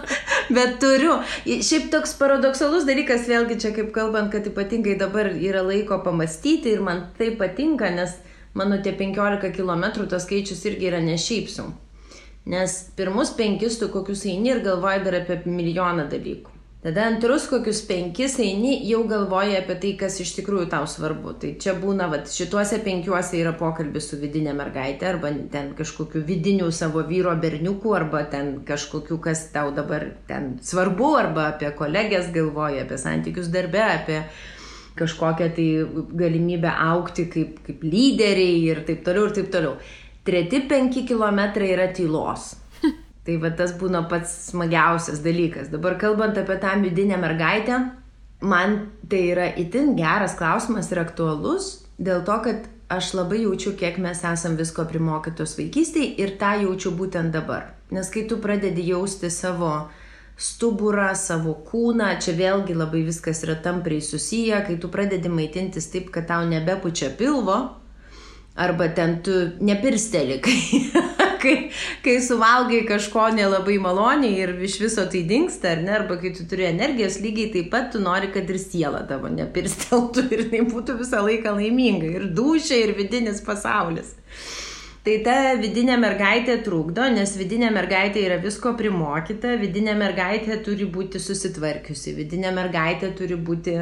Bet 0.56 0.76
turiu. 0.82 1.14
Šiaip 1.46 1.88
toks 1.92 2.12
paradoksalus 2.18 2.84
dalykas, 2.88 3.24
vėlgi 3.30 3.56
čia 3.62 3.70
kaip 3.76 3.94
kalbant, 3.94 4.28
kad 4.34 4.44
ypatingai 4.50 4.98
dabar 5.00 5.30
yra 5.32 5.62
laiko 5.64 6.02
pamastyti 6.04 6.74
ir 6.74 6.84
man 6.84 7.06
tai 7.16 7.30
patinka, 7.40 7.88
nes 7.96 8.18
mano 8.52 8.80
tie 8.84 8.92
15 8.98 9.54
km 9.56 9.86
tas 10.10 10.26
skaičius 10.26 10.66
irgi 10.68 10.90
yra 10.90 11.00
ne 11.00 11.16
šiaip 11.16 11.48
su. 11.48 11.64
Nes 12.50 12.76
pirmus 12.96 13.32
penkis 13.38 13.78
tu 13.80 13.88
kokius 13.88 14.26
eini 14.28 14.56
ir 14.56 14.64
galvoji 14.66 15.04
dar 15.06 15.20
apie 15.22 15.40
milijoną 15.46 16.10
dalykų. 16.12 16.59
Tada 16.80 17.02
antrus 17.04 17.44
kokius 17.44 17.82
penkis 17.84 18.38
eini, 18.40 18.70
jau 18.88 19.02
galvoji 19.04 19.52
apie 19.58 19.74
tai, 19.82 19.88
kas 20.00 20.14
iš 20.24 20.30
tikrųjų 20.38 20.70
tau 20.72 20.86
svarbu. 20.88 21.34
Tai 21.42 21.50
čia 21.60 21.74
būna, 21.76 22.06
va, 22.08 22.22
šituose 22.24 22.78
penkiuose 22.86 23.36
yra 23.36 23.50
pokalbis 23.52 24.06
su 24.08 24.16
vidinė 24.16 24.54
mergaitė, 24.56 25.10
arba 25.10 25.28
ten 25.52 25.74
kažkokiu 25.76 26.22
vidiniu 26.24 26.70
savo 26.72 27.02
vyro 27.04 27.34
berniuku, 27.42 27.92
arba 27.98 28.22
ten 28.32 28.62
kažkokiu, 28.64 29.18
kas 29.20 29.42
tau 29.52 29.74
dabar 29.76 30.06
ten 30.30 30.54
svarbu, 30.64 31.10
arba 31.18 31.50
apie 31.50 31.68
kolegės 31.76 32.32
galvoji, 32.32 32.80
apie 32.86 33.00
santykius 33.04 33.52
darbe, 33.52 33.84
apie 33.84 34.22
kažkokią 34.96 35.50
tai 35.58 35.68
galimybę 36.24 36.72
aukti 36.86 37.28
kaip, 37.36 37.60
kaip 37.68 37.84
lyderiai 37.84 38.56
ir 38.70 38.80
taip 38.88 39.04
toliau 39.04 39.28
ir 39.28 39.36
taip 39.36 39.52
toliau. 39.52 39.76
Treti 40.24 40.64
penki 40.72 41.04
kilometrai 41.12 41.74
yra 41.76 41.90
tylos 41.92 42.54
Tai 43.30 43.36
va 43.38 43.52
tas 43.54 43.70
būna 43.78 44.00
pats 44.10 44.30
smagiausias 44.48 45.20
dalykas. 45.22 45.68
Dabar 45.70 45.94
kalbant 46.02 46.34
apie 46.40 46.56
tą 46.58 46.72
vidinę 46.82 47.14
mergaitę, 47.22 47.76
man 48.42 48.72
tai 49.06 49.20
yra 49.30 49.44
itin 49.54 49.92
geras 49.94 50.34
klausimas 50.34 50.90
ir 50.90 50.98
aktualus 50.98 51.68
dėl 52.02 52.24
to, 52.26 52.40
kad 52.42 52.66
aš 52.90 53.12
labai 53.14 53.44
jaučiu, 53.44 53.76
kiek 53.78 54.00
mes 54.02 54.24
esam 54.26 54.56
visko 54.58 54.82
primokytos 54.90 55.54
vaikystėje 55.60 56.16
ir 56.24 56.34
tą 56.42 56.56
jaučiu 56.64 56.90
būtent 56.98 57.30
dabar. 57.30 57.68
Nes 57.94 58.10
kai 58.10 58.24
tu 58.26 58.40
pradedi 58.42 58.88
jausti 58.88 59.30
savo 59.30 59.70
stuburą, 60.34 61.12
savo 61.14 61.54
kūną, 61.70 62.10
čia 62.18 62.34
vėlgi 62.34 62.74
labai 62.74 63.04
viskas 63.06 63.44
yra 63.46 63.60
tampriai 63.62 64.02
susiję, 64.02 64.58
kai 64.66 64.80
tu 64.82 64.90
pradedi 64.90 65.30
maitintis 65.30 65.86
taip, 65.94 66.10
kad 66.10 66.26
tau 66.32 66.50
nebepučia 66.50 67.14
pilvo, 67.14 67.60
arba 68.60 68.90
ten 68.96 69.18
tu 69.24 69.36
nepirsteli, 69.64 70.40
kai 70.44 70.58
kai, 71.40 71.54
kai 72.04 72.16
suvalgai 72.24 72.82
kažko 72.88 73.28
nelabai 73.36 73.78
maloniai 73.82 74.38
ir 74.44 74.54
iš 74.68 74.78
viso 74.84 75.06
tai 75.12 75.22
dinksta, 75.28 75.74
ar 75.74 75.84
ne, 75.84 75.92
arba 75.98 76.18
kai 76.20 76.32
tu 76.36 76.46
turi 76.50 76.68
energijos, 76.68 77.20
lygiai 77.24 77.52
taip 77.54 77.70
pat 77.72 77.90
tu 77.94 78.02
nori, 78.04 78.30
kad 78.34 78.50
ir 78.50 78.60
siela 78.62 79.02
tavo 79.08 79.30
nepirsteltų 79.32 80.26
ir 80.36 80.46
tai 80.52 80.64
būtų 80.72 80.98
visą 81.00 81.22
laiką 81.26 81.56
laiminga. 81.58 82.10
Ir 82.18 82.28
dušia, 82.36 82.82
ir 82.84 82.96
vidinis 82.98 83.42
pasaulis. 83.46 84.16
Tai 85.00 85.14
ta 85.24 85.34
vidinė 85.56 85.94
mergaitė 85.96 86.58
trukdo, 86.64 87.06
nes 87.08 87.30
vidinė 87.40 87.70
mergaitė 87.72 88.20
yra 88.26 88.36
visko 88.42 88.74
primokyta, 88.76 89.54
vidinė 89.62 89.94
mergaitė 89.96 90.58
turi 90.66 90.84
būti 90.84 91.22
susitvarkiusi, 91.24 92.12
vidinė 92.18 92.52
mergaitė 92.52 93.08
turi 93.16 93.38
būti 93.40 93.78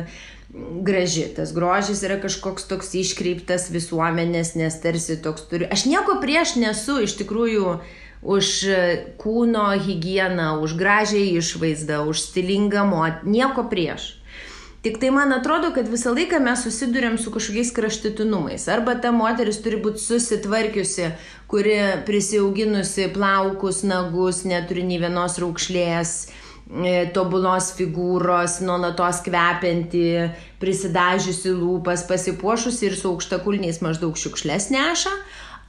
graži. 0.54 1.26
Tas 1.36 1.52
grožis 1.52 2.02
yra 2.06 2.18
kažkoks 2.22 2.68
toks 2.70 2.94
iškreiptas 2.96 3.68
visuomenės, 3.74 4.54
nes 4.56 4.80
tarsi 4.82 5.18
toks 5.22 5.48
turi. 5.50 5.68
Aš 5.68 5.86
nieko 5.90 6.18
prieš 6.22 6.56
nesu 6.60 7.00
iš 7.04 7.18
tikrųjų 7.20 7.78
už 8.22 8.46
kūno 9.20 9.66
higieną, 9.78 10.58
už 10.64 10.74
gražią 10.78 11.20
išvaizdą, 11.38 12.02
už 12.08 12.24
stilingą 12.30 12.86
moterį, 12.88 13.34
nieko 13.38 13.68
prieš. 13.70 14.14
Tik 14.82 15.00
tai 15.02 15.10
man 15.10 15.34
atrodo, 15.34 15.72
kad 15.74 15.88
visą 15.90 16.12
laiką 16.14 16.38
mes 16.42 16.62
susidurėm 16.62 17.16
su 17.18 17.32
kažkokiais 17.34 17.72
kraštitinumais. 17.74 18.68
Arba 18.70 18.94
ta 18.94 19.10
moteris 19.12 19.58
turi 19.62 19.78
būti 19.82 20.00
susitvarkiusi, 20.00 21.10
kuri 21.50 21.78
prisiauginusi 22.06 23.08
plaukus, 23.14 23.82
nagus, 23.82 24.44
neturi 24.46 24.86
nei 24.86 25.00
vienos 25.02 25.38
raukšlės, 25.42 26.12
e, 26.30 26.47
tobulos 27.14 27.72
figūros, 27.78 28.58
nuolatos 28.60 29.22
kvepianti, 29.24 30.04
prisidažiusi 30.60 31.54
lūpas, 31.56 32.04
pasipuošusi 32.08 32.90
ir 32.90 32.96
su 32.98 33.12
aukštakulniais 33.12 33.80
maždaug 33.84 34.18
šiukšlės 34.20 34.68
neša. 34.74 35.14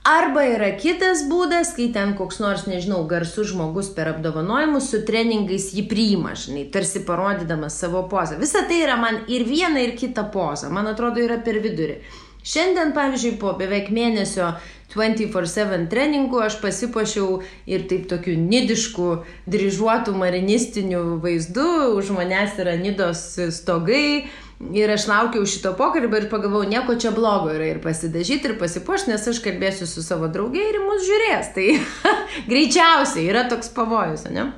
Arba 0.08 0.46
yra 0.48 0.70
kitas 0.80 1.26
būdas, 1.28 1.74
kai 1.76 1.90
ten 1.92 2.14
koks 2.16 2.40
nors, 2.40 2.64
nežinau, 2.72 3.02
garsus 3.08 3.52
žmogus 3.52 3.90
per 3.96 4.08
apdovanojimus 4.14 4.88
su 4.92 5.02
treningais 5.06 5.74
jį 5.76 5.84
priima, 5.92 6.32
žinai, 6.40 6.64
tarsi 6.72 7.04
parodydamas 7.08 7.76
savo 7.82 8.06
pozą. 8.12 8.40
Visa 8.40 8.64
tai 8.68 8.80
yra 8.86 8.96
man 9.00 9.26
ir 9.28 9.44
viena, 9.48 9.84
ir 9.84 9.98
kita 10.00 10.24
poza. 10.32 10.72
Man 10.72 10.88
atrodo, 10.88 11.20
yra 11.20 11.42
per 11.44 11.60
vidurį. 11.60 12.00
Šiandien, 12.48 12.94
pavyzdžiui, 12.96 13.36
po 13.42 13.52
beveik 13.60 13.92
mėnesio 13.92 14.54
24-7 14.90 15.88
treningų 15.92 16.44
aš 16.48 16.60
pasipošiau 16.64 17.40
ir 17.70 17.88
taip 17.92 18.08
tokiu 18.10 18.34
nidišku, 18.40 19.10
dryžuotų 19.50 20.16
marinistiniu 20.18 21.20
vaizdu, 21.24 21.96
už 22.00 22.14
manęs 22.18 22.58
yra 22.62 22.78
nidos 22.80 23.26
stogai 23.54 24.30
Ir 24.60 24.92
aš 24.92 25.06
laukiau 25.08 25.46
šito 25.48 25.72
pokalbio 25.80 26.20
ir 26.20 26.26
pagalvojau, 26.28 26.68
nieko 26.68 26.98
čia 27.00 27.14
blogo 27.16 27.48
yra 27.54 27.70
ir 27.70 27.78
pasidažyti, 27.80 28.50
ir 28.50 28.58
pasipuošti, 28.60 29.14
nes 29.14 29.28
aš 29.32 29.40
kalbėsiu 29.46 29.88
su 29.88 30.04
savo 30.04 30.28
draugė 30.28 30.66
ir 30.68 30.82
mus 30.84 31.06
žiūrės. 31.08 31.54
Tai 31.56 31.68
greičiausiai 32.52 33.30
yra 33.32 33.46
toks 33.48 33.72
pavojus, 33.76 34.26
ne? 34.36 34.50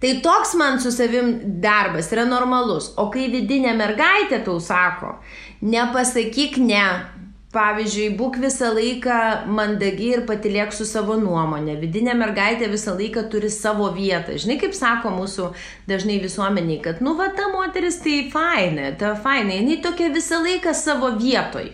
Tai 0.00 0.12
toks 0.24 0.54
man 0.56 0.78
su 0.80 0.92
savim 0.94 1.32
darbas 1.60 2.12
yra 2.14 2.28
normalus. 2.30 2.92
O 2.96 3.08
kai 3.10 3.26
vidinė 3.32 3.74
mergaitė 3.76 4.38
tau 4.46 4.62
sako, 4.62 5.16
nepasakyk 5.66 6.56
ne, 6.62 6.86
Pavyzdžiui, 7.50 8.12
būk 8.14 8.36
visą 8.38 8.68
laiką 8.70 9.14
mandagi 9.50 10.12
ir 10.14 10.20
patilėk 10.28 10.70
su 10.70 10.84
savo 10.86 11.16
nuomonė. 11.18 11.74
Vidinė 11.80 12.14
mergaitė 12.14 12.68
visą 12.70 12.94
laiką 12.94 13.24
turi 13.32 13.48
savo 13.50 13.88
vietą. 13.96 14.36
Žinai, 14.38 14.60
kaip 14.60 14.76
sako 14.78 15.10
mūsų 15.16 15.48
dažnai 15.90 16.20
visuomeniai, 16.22 16.78
kad, 16.84 17.00
nu, 17.02 17.16
va, 17.18 17.26
ta 17.34 17.48
moteris 17.50 17.98
tai 18.04 18.20
faina, 18.30 18.92
ta 18.94 19.16
faina, 19.18 19.56
jinai 19.58 19.80
tokia 19.82 20.12
visą 20.14 20.38
laiką 20.44 20.74
savo 20.78 21.10
vietoj. 21.18 21.72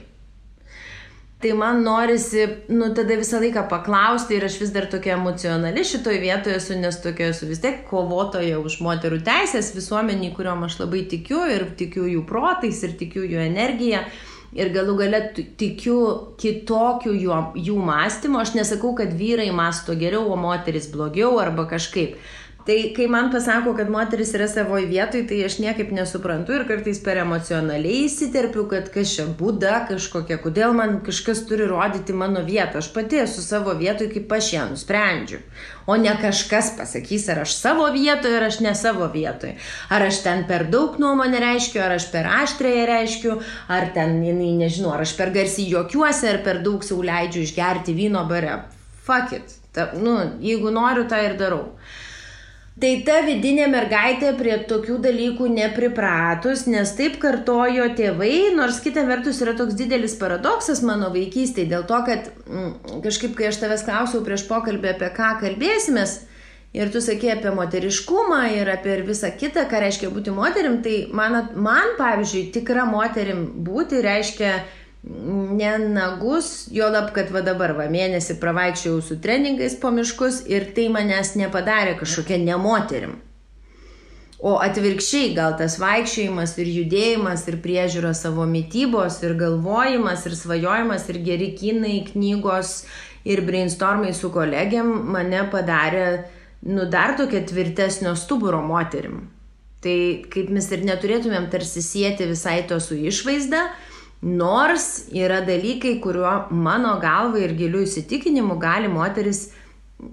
Tai 1.44 1.50
man 1.60 1.82
norisi, 1.84 2.46
nu, 2.72 2.88
tada 2.96 3.18
visą 3.20 3.42
laiką 3.42 3.66
paklausti 3.68 4.38
ir 4.38 4.46
aš 4.46 4.56
vis 4.62 4.72
dar 4.72 4.86
tokia 4.88 5.18
emocionali 5.18 5.84
šitoje 5.84 6.22
vietoje 6.22 6.56
esu, 6.56 6.78
nes 6.80 6.96
tokia 7.04 7.28
esu 7.34 7.50
vis 7.50 7.60
tiek 7.60 7.82
kovotoja 7.90 8.62
už 8.64 8.78
moterų 8.86 9.20
teisės 9.26 9.74
visuomeniai, 9.76 10.32
kuriuom 10.38 10.64
aš 10.70 10.78
labai 10.80 11.04
tikiu 11.12 11.42
ir 11.52 11.66
tikiu 11.76 12.06
jų 12.08 12.24
protais 12.24 12.80
ir 12.88 12.96
tikiu 12.96 13.26
jų 13.28 13.44
energiją 13.44 14.00
ir 14.56 14.72
galų 14.74 14.96
gale 15.00 15.20
tikiu 15.60 15.98
kitokiu 16.40 17.12
jų, 17.14 17.36
jų 17.68 17.76
mąstymu. 17.90 18.40
Aš 18.42 18.54
nesakau, 18.56 18.94
kad 18.98 19.12
vyrai 19.16 19.48
masto 19.54 19.96
geriau, 19.98 20.26
o 20.32 20.40
moteris 20.40 20.88
blogiau 20.92 21.36
arba 21.42 21.68
kažkaip. 21.70 22.16
Tai 22.66 22.92
kai 22.96 23.06
man 23.06 23.28
pasako, 23.30 23.76
kad 23.78 23.90
moteris 23.90 24.32
yra 24.34 24.48
savoje 24.50 24.88
vietoje, 24.90 25.22
tai 25.30 25.36
aš 25.46 25.60
niekaip 25.62 25.92
nesuprantu 25.94 26.56
ir 26.56 26.64
kartais 26.66 26.98
per 26.98 27.20
emocionaliai 27.22 28.00
įsiterpiu, 28.08 28.64
kad 28.72 28.88
kas 28.90 29.12
čia 29.14 29.26
būda 29.38 29.84
kažkokia, 29.86 30.40
kodėl 30.42 30.72
man 30.74 30.96
kažkas 31.06 31.44
turi 31.46 31.68
rodyti 31.70 32.16
mano 32.16 32.40
vietą. 32.48 32.80
Aš 32.80 32.88
pati 32.96 33.20
esu 33.22 33.44
savo 33.44 33.76
vietoje, 33.78 34.10
kaip 34.16 34.34
aš 34.34 34.48
ją 34.56 34.64
nusprendžiu. 34.72 35.38
O 35.86 35.94
ne 35.94 36.10
kažkas 36.18 36.72
pasakys, 36.80 37.28
ar 37.30 37.44
aš 37.44 37.54
savo 37.54 37.86
vietoje, 37.94 38.34
ar 38.40 38.48
aš 38.48 38.58
ne 38.66 38.72
savo 38.74 39.06
vietoje. 39.14 39.54
Ar 39.94 40.02
aš 40.08 40.18
ten 40.24 40.42
per 40.48 40.64
daug 40.72 40.96
nuomonę 40.98 41.38
reiškiu, 41.44 41.84
ar 41.84 41.94
aš 42.00 42.08
per 42.10 42.26
aštrėje 42.40 42.88
reiškiu, 42.90 43.36
ar 43.76 43.92
ten, 43.94 44.18
nežinau, 44.58 44.90
ar 44.96 45.04
aš 45.06 45.14
per 45.20 45.30
garsiai 45.36 45.68
juokiuosi, 45.70 46.26
ar 46.32 46.42
per 46.42 46.58
daug 46.66 46.82
sauliaidžiu 46.82 47.46
išgerti 47.46 47.94
vyno 47.94 48.26
bare. 48.26 48.58
Fuck 49.06 49.38
it. 49.38 49.54
Ta, 49.70 49.92
nu, 49.94 50.16
jeigu 50.42 50.74
noriu, 50.74 51.06
tą 51.06 51.22
ir 51.22 51.38
darau. 51.38 51.62
Tai 52.76 52.90
ta 53.06 53.22
vidinė 53.24 53.70
mergaitė 53.72 54.34
prie 54.36 54.52
tokių 54.68 54.98
dalykų 55.06 55.46
nepripratus, 55.48 56.66
nes 56.68 56.90
taip 56.98 57.14
kartojo 57.22 57.86
tėvai, 57.96 58.52
nors 58.52 58.82
kita 58.84 59.06
vertus 59.08 59.40
yra 59.40 59.54
toks 59.56 59.78
didelis 59.78 60.12
paradoksas 60.20 60.82
mano 60.84 61.08
vaikystėje, 61.14 61.70
dėl 61.70 61.86
to, 61.88 62.02
kad 62.04 62.28
mm, 62.44 63.00
kažkaip, 63.06 63.32
kai 63.38 63.48
aš 63.48 63.62
tavęs 63.62 63.86
klausiau 63.86 64.20
prieš 64.26 64.44
pokalbį, 64.50 64.92
apie 64.92 65.08
ką 65.16 65.30
kalbėsimės, 65.40 66.18
ir 66.76 66.92
tu 66.92 67.00
sakė 67.00 67.32
apie 67.38 67.54
moteriškumą 67.56 68.42
ir 68.58 68.68
apie 68.68 68.98
visą 69.08 69.32
kitą, 69.40 69.64
ką 69.70 69.80
reiškia 69.86 70.12
būti 70.12 70.36
moterim, 70.36 70.82
tai 70.84 71.06
man, 71.16 71.46
man 71.56 71.96
pavyzdžiui, 71.96 72.50
tikra 72.58 72.84
moterim 72.90 73.46
būti 73.64 74.04
reiškia 74.04 74.52
ne 75.06 75.78
nagus, 75.78 76.68
jo 76.70 76.88
lab, 76.90 77.12
kad 77.14 77.30
va 77.30 77.42
dabar, 77.46 77.76
va 77.78 77.86
mėnesį 77.90 78.38
pravaikščiau 78.42 78.98
su 79.04 79.18
treningais 79.22 79.78
po 79.78 79.92
miškus 79.94 80.42
ir 80.50 80.72
tai 80.74 80.88
manęs 80.90 81.36
nepadarė 81.38 81.94
kažkokia 82.00 82.40
nemoterim. 82.42 83.14
O 84.36 84.58
atvirkščiai, 84.60 85.30
gal 85.36 85.54
tas 85.56 85.78
vaikščiojimas 85.80 86.56
ir 86.60 86.68
judėjimas 86.68 87.46
ir 87.48 87.56
priežiūra 87.64 88.12
savo 88.14 88.44
mytybos 88.50 89.22
ir 89.24 89.36
galvojimas 89.38 90.26
ir 90.28 90.36
svajojimas 90.36 91.06
ir 91.08 91.22
geri 91.24 91.52
kinai, 91.56 92.02
knygos 92.10 92.82
ir 93.24 93.40
brainstormai 93.46 94.12
su 94.14 94.28
kolegiam 94.34 94.90
mane 95.14 95.46
padarė, 95.54 96.26
nu, 96.66 96.84
dar 96.90 97.16
tokia 97.16 97.46
tvirtesnio 97.46 98.12
stuburo 98.18 98.60
moterim. 98.62 99.24
Tai 99.80 99.98
kaip 100.32 100.50
mes 100.52 100.68
ir 100.74 100.84
neturėtumėm 100.84 101.48
tarsi 101.52 101.80
sieti 101.84 102.26
visai 102.28 102.60
to 102.68 102.78
su 102.82 102.98
išvaizda, 102.98 103.68
Nors 104.26 105.06
yra 105.14 105.38
dalykai, 105.46 106.00
kuriuo 106.02 106.48
mano 106.50 106.96
galva 107.02 107.38
ir 107.38 107.54
giliu 107.54 107.84
įsitikinimu 107.86 108.58
gali 108.58 108.90
moteris, 108.90 109.52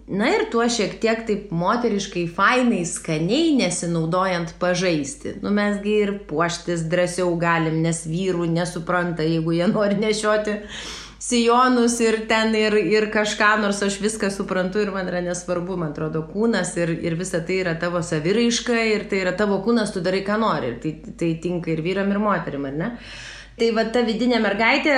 na 0.08 0.30
ir 0.30 0.46
tuo 0.54 0.68
šiek 0.70 1.00
tiek 1.02 1.24
taip 1.28 1.50
moteriškai, 1.52 2.28
fainai, 2.36 2.84
skaniai 2.88 3.56
nesinaudojant 3.58 4.54
pažaisti. 4.62 5.40
Nu 5.42 5.52
mesgi 5.56 5.96
ir 6.06 6.14
puoštis 6.30 6.86
drąsiau 6.92 7.34
galim, 7.42 7.82
nes 7.82 8.04
vyrų 8.06 8.46
nesupranta, 8.54 9.26
jeigu 9.26 9.58
jie 9.58 9.72
nori 9.74 9.98
nešioti 10.04 10.60
sijonus 11.24 12.00
ir 12.04 12.18
ten 12.28 12.52
ir, 12.60 12.76
ir 12.76 13.08
kažką, 13.12 13.54
nors 13.62 13.80
aš 13.86 13.96
viską 14.04 14.28
suprantu 14.34 14.82
ir 14.84 14.92
man 14.92 15.08
yra 15.08 15.22
nesvarbu, 15.24 15.78
man 15.80 15.94
atrodo, 15.94 16.26
kūnas 16.28 16.74
ir, 16.82 16.92
ir 17.00 17.16
visa 17.20 17.40
tai 17.48 17.62
yra 17.62 17.78
tavo 17.80 18.02
saviraiška 18.04 18.80
ir 18.92 19.06
tai 19.12 19.22
yra 19.24 19.32
tavo 19.40 19.62
kūnas, 19.64 19.94
tu 19.96 20.04
darai 20.04 20.24
ką 20.28 20.40
nori. 20.42 20.74
Ir 20.74 20.82
tai, 20.84 21.14
tai 21.20 21.30
tinka 21.44 21.72
ir 21.72 21.84
vyram, 21.86 22.12
ir 22.12 22.20
moterim, 22.20 22.68
ar 22.68 22.76
ne? 22.82 22.90
Tai 23.54 23.68
va 23.76 23.84
ta 23.94 24.02
vidinė 24.02 24.40
mergaitė 24.42 24.94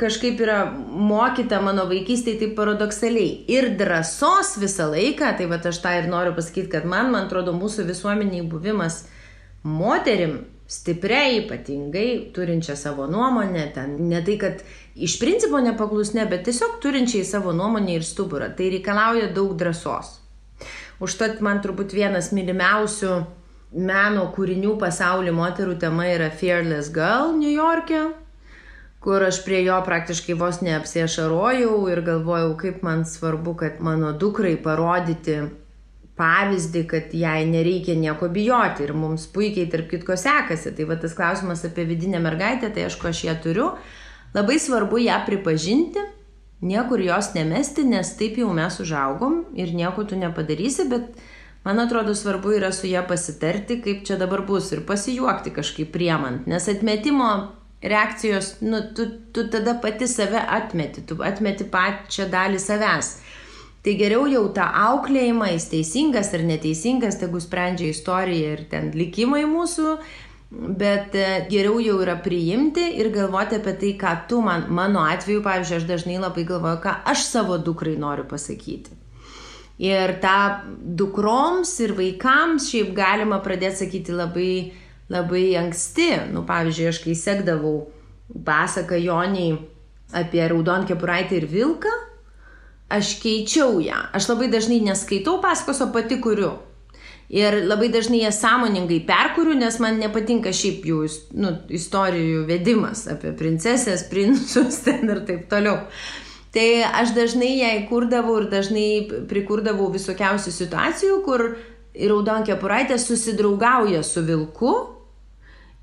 kažkaip 0.00 0.40
yra 0.42 0.64
mokyta 0.66 1.60
mano 1.62 1.84
vaikystėje 1.90 2.40
taip 2.40 2.56
paradoksaliai. 2.58 3.44
Ir 3.54 3.68
drąsos 3.78 4.56
visą 4.58 4.88
laiką, 4.90 5.30
tai 5.38 5.46
va 5.50 5.60
aš 5.70 5.78
tą 5.84 5.92
ir 6.00 6.08
noriu 6.10 6.34
pasakyti, 6.34 6.72
kad 6.72 6.88
man, 6.90 7.12
man 7.14 7.28
atrodo, 7.28 7.54
mūsų 7.54 7.86
visuomeniai 7.86 8.42
buvimas 8.50 9.04
moterim 9.62 10.40
stipriai, 10.70 11.44
ypatingai, 11.44 12.32
turinčią 12.34 12.74
savo 12.78 13.06
nuomonę, 13.10 13.68
ten 13.74 13.94
ne 14.10 14.22
tai, 14.26 14.36
kad 14.42 14.62
iš 14.94 15.16
principo 15.22 15.62
nepaklusne, 15.62 16.26
bet 16.30 16.44
tiesiog 16.46 16.80
turinčiai 16.82 17.22
savo 17.26 17.54
nuomonę 17.54 17.98
ir 17.98 18.06
stuburą. 18.06 18.50
Tai 18.58 18.72
reikalauja 18.74 19.30
daug 19.34 19.54
drąsos. 19.58 20.16
Užtat 21.00 21.38
man 21.40 21.62
turbūt 21.62 21.94
vienas 21.96 22.34
mylimiausių 22.34 23.14
meno 23.70 24.26
kūrinių 24.34 24.74
pasaulio 24.80 25.34
moterų 25.36 25.76
tema 25.78 26.08
yra 26.10 26.30
Fearless 26.30 26.90
Girl 26.94 27.36
New 27.38 27.52
York'e, 27.52 28.08
kur 29.00 29.22
aš 29.24 29.40
prie 29.46 29.62
jo 29.64 29.78
praktiškai 29.86 30.36
vos 30.36 30.60
neapsiešarojau 30.64 31.78
ir 31.92 32.02
galvojau, 32.04 32.52
kaip 32.60 32.82
man 32.84 33.06
svarbu, 33.08 33.54
kad 33.62 33.80
mano 33.80 34.12
dukrai 34.12 34.56
parodyti 34.60 35.40
pavyzdį, 36.20 36.84
kad 36.88 37.14
jai 37.16 37.46
nereikia 37.48 37.96
nieko 37.96 38.28
bijoti 38.28 38.84
ir 38.84 38.92
mums 38.92 39.24
puikiai 39.32 39.70
tarp 39.72 39.88
kitko 39.92 40.18
sekasi. 40.20 40.74
Tai 40.76 40.86
va 40.90 40.98
tas 41.00 41.16
klausimas 41.16 41.64
apie 41.64 41.86
vidinę 41.88 42.20
mergaitę, 42.20 42.68
tai 42.74 42.88
aišku, 42.88 43.08
aš 43.08 43.24
ją 43.28 43.36
turiu. 43.40 43.70
Labai 44.34 44.58
svarbu 44.62 45.00
ją 45.00 45.16
pripažinti, 45.26 46.02
niekur 46.60 47.00
jos 47.02 47.32
nemesti, 47.34 47.86
nes 47.88 48.12
taip 48.18 48.36
jau 48.38 48.52
mes 48.54 48.76
užaugom 48.82 49.46
ir 49.58 49.72
nieko 49.74 50.04
tu 50.04 50.18
nepadarysi, 50.20 50.86
bet 50.92 51.08
man 51.64 51.80
atrodo 51.80 52.14
svarbu 52.14 52.56
yra 52.58 52.72
su 52.72 52.86
ją 52.86 53.04
pasitarti, 53.08 53.80
kaip 53.84 54.04
čia 54.06 54.18
dabar 54.20 54.44
bus 54.46 54.72
ir 54.72 54.84
pasijuokti 54.86 55.52
kažkaip 55.56 55.92
priemant, 55.92 56.46
nes 56.46 56.68
atmetimo 56.68 57.30
reakcijos, 57.82 58.54
nu, 58.60 58.80
tu, 58.96 59.06
tu 59.32 59.48
tada 59.50 59.74
pati 59.82 60.08
save 60.08 60.40
atmeti, 60.48 61.04
tu 61.06 61.16
atmeti 61.24 61.64
pačią 61.64 62.28
dalį 62.32 62.60
savęs. 62.60 63.14
Tai 63.80 63.94
geriau 63.96 64.26
jau 64.28 64.42
tą 64.52 64.66
auklėjimą, 64.76 65.54
jis 65.54 65.70
teisingas 65.72 66.34
ar 66.36 66.42
neteisingas, 66.44 67.16
tegu 67.22 67.40
sprendžia 67.40 67.88
istorija 67.94 68.50
ir 68.56 68.66
ten 68.68 68.90
likimai 68.92 69.46
mūsų, 69.48 69.94
bet 70.50 71.16
e, 71.16 71.26
geriau 71.48 71.78
jau 71.80 71.96
yra 72.04 72.18
priimti 72.20 72.84
ir 73.00 73.08
galvoti 73.14 73.56
apie 73.56 73.76
tai, 73.80 73.94
ką 74.02 74.14
tu 74.28 74.42
man, 74.44 74.66
mano 74.68 75.06
atveju, 75.08 75.40
pavyzdžiui, 75.46 75.80
aš 75.80 75.88
dažnai 75.88 76.20
labai 76.20 76.44
galvoju, 76.44 76.82
ką 76.84 76.96
aš 77.14 77.24
savo 77.30 77.56
dukrai 77.56 77.96
noriu 77.96 78.28
pasakyti. 78.28 78.99
Ir 79.80 80.18
tą 80.20 80.36
dukroms 81.00 81.72
ir 81.80 81.94
vaikams 81.96 82.68
šiaip 82.68 82.92
galima 82.96 83.38
pradėti 83.40 83.86
sakyti 83.86 84.12
labai, 84.12 84.52
labai 85.08 85.44
anksti. 85.56 86.10
Nu, 86.34 86.44
pavyzdžiui, 86.48 86.88
aš 86.90 87.00
kai 87.06 87.16
sekdavau 87.16 87.76
pasaką 88.44 88.98
Joniai 89.00 89.56
apie 90.12 90.42
raudonkepuraitę 90.50 91.38
ir 91.38 91.46
vilką, 91.48 91.92
aš 92.90 93.14
keičiau 93.22 93.78
ją. 93.80 94.02
Aš 94.12 94.28
labai 94.32 94.50
dažnai 94.52 94.82
neskaitau 94.84 95.38
pasakos, 95.42 95.80
o 95.80 95.88
pati 95.94 96.20
kuriu. 96.20 96.58
Ir 97.30 97.60
labai 97.62 97.92
dažnai 97.94 98.24
jas 98.24 98.40
sąmoningai 98.42 99.04
perkuriu, 99.06 99.54
nes 99.54 99.76
man 99.78 100.00
nepatinka 100.02 100.50
šiaip 100.50 100.86
jų 100.88 101.04
nu, 101.38 101.52
istorijų 101.70 102.42
vedimas 102.48 103.04
apie 103.12 103.30
princesės, 103.38 104.02
princus 104.10 104.80
ten 104.86 105.06
ir 105.06 105.22
taip 105.28 105.46
toliau. 105.52 105.84
Tai 106.54 106.68
aš 107.02 107.12
dažnai 107.14 107.52
jai 107.60 107.74
kurdavau 107.86 108.40
ir 108.40 108.48
dažnai 108.50 108.88
prikurdavau 109.30 109.90
visokiausių 109.94 110.54
situacijų, 110.54 111.18
kur 111.26 111.44
raudonkė 111.94 112.56
puraitė 112.58 112.98
susidraugauja 112.98 114.02
su 114.06 114.24
vilku 114.26 114.72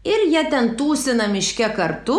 ir 0.08 0.28
jie 0.32 0.44
ten 0.52 0.74
tūsina 0.80 1.28
miške 1.32 1.70
kartu. 1.76 2.18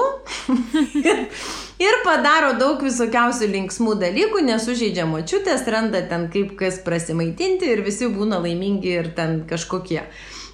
ir 1.89 2.01
padaro 2.07 2.55
daug 2.61 2.83
visokiausių 2.85 3.51
linksmų 3.53 3.99
dalykų, 4.03 4.43
nesužeidžia 4.49 5.07
močiutės, 5.09 5.67
randa 5.73 6.03
ten 6.11 6.29
kaip 6.33 6.57
kas 6.59 6.81
prasimaitinti 6.85 7.73
ir 7.75 7.85
visi 7.87 8.11
būna 8.13 8.41
laimingi 8.45 8.93
ir 9.03 9.13
ten 9.17 9.43
kažkokie. 9.49 10.03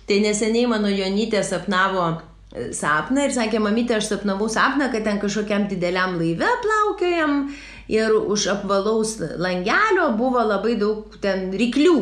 Tai 0.05 0.21
neseniai 0.21 0.69
mano 0.69 0.91
Jonytė 0.93 1.41
sapnavo 1.47 2.09
e, 2.13 2.73
sapną 2.77 3.25
ir 3.25 3.33
sakė, 3.33 3.63
mamytė, 3.63 3.99
aš 3.99 4.11
sapnavau 4.13 4.51
sapną, 4.53 4.91
kad 4.93 5.07
ten 5.07 5.23
kažkokiam 5.23 5.65
dideliam 5.71 6.19
laive 6.21 6.50
plaukiojam 6.67 7.39
ir 7.88 8.14
už 8.16 8.47
apvalaus 8.54 9.16
langelio 9.36 10.10
buvo 10.18 10.42
labai 10.44 10.76
daug 10.80 11.16
ten 11.20 11.50
ryklių. 11.52 11.99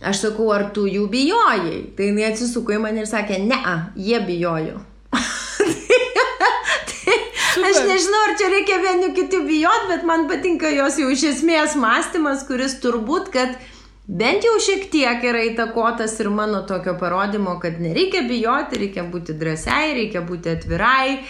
Aš 0.00 0.22
sakau, 0.24 0.48
ar 0.54 0.70
tu 0.72 0.86
jų 0.88 1.10
bijojai? 1.12 1.92
Tai 1.96 2.06
jinai 2.08 2.30
atsisuko 2.30 2.72
į 2.72 2.80
mane 2.80 3.02
ir 3.02 3.08
sakė, 3.08 3.36
ne, 3.44 3.60
jie 4.00 4.20
bijojo. 4.24 4.80
Super. 7.50 7.66
Aš 7.68 7.80
nežinau, 7.84 8.20
ar 8.28 8.36
čia 8.38 8.48
reikia 8.52 8.78
vieni 8.80 9.10
kitų 9.16 9.42
bijot, 9.44 9.88
bet 9.90 10.06
man 10.08 10.24
patinka 10.30 10.70
jos 10.72 10.96
jau 11.02 11.10
iš 11.12 11.26
esmės 11.34 11.74
mąstymas, 11.76 12.46
kuris 12.48 12.78
turbūt, 12.80 13.28
kad 13.34 13.58
bent 14.10 14.44
jau 14.44 14.56
šiek 14.62 14.88
tiek 14.90 15.22
yra 15.30 15.44
įtakotas 15.50 16.16
ir 16.22 16.30
mano 16.34 16.64
tokio 16.66 16.96
parodymo, 16.98 17.58
kad 17.62 17.78
nereikia 17.82 18.24
bijoti, 18.26 18.80
reikia 18.82 19.04
būti 19.10 19.36
drąsiai, 19.38 19.94
reikia 20.00 20.24
būti 20.26 20.50
atvirai 20.56 21.20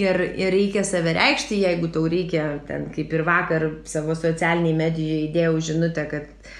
ir, 0.00 0.22
ir 0.40 0.54
reikia 0.54 0.84
save 0.86 1.12
reikšti, 1.16 1.60
jeigu 1.66 1.90
tau 1.92 2.06
reikia, 2.08 2.46
ten 2.68 2.88
kaip 2.94 3.12
ir 3.12 3.26
vakar 3.28 3.68
savo 3.88 4.16
socialiniai 4.16 4.78
medijoje 4.78 5.28
įdėjau 5.28 5.60
žinutę, 5.70 6.06
kad 6.10 6.50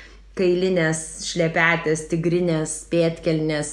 kailinės 0.40 1.00
šlepetės, 1.26 2.06
tigrinės, 2.12 2.76
pėtkelnės 2.92 3.72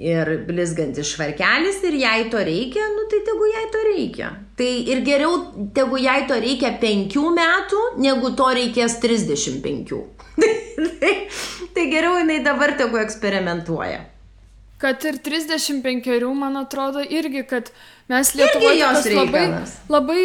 ir 0.00 0.30
blizgantis 0.48 1.08
švarkelis 1.12 1.82
ir 1.88 1.96
jai 2.00 2.20
to 2.32 2.40
reikia, 2.46 2.84
nu 2.94 3.08
tai 3.10 3.22
tegu 3.26 3.48
jai 3.50 3.64
to 3.72 3.82
reikia. 3.88 4.30
Tai 4.56 4.70
ir 4.92 5.02
geriau 5.08 5.40
tegu 5.76 6.00
jai 6.00 6.22
to 6.28 6.38
reikia 6.40 6.76
penkių 6.80 7.26
metų, 7.36 7.82
negu 8.04 8.32
to 8.38 8.52
reikės 8.60 9.00
35. 9.02 10.00
tai, 11.74 11.86
geriau 11.90 12.18
jinai 12.20 12.42
dabar 12.44 12.76
tegu 12.78 13.00
eksperimentuoja. 13.02 14.04
Kad 14.76 15.04
ir 15.08 15.16
35, 15.24 16.34
man 16.36 16.58
atrodo, 16.60 17.00
irgi, 17.00 17.46
kad 17.48 17.70
mes 18.12 18.34
Lietuvoje 18.36 18.90
labai, 19.16 19.44
labai 19.88 20.24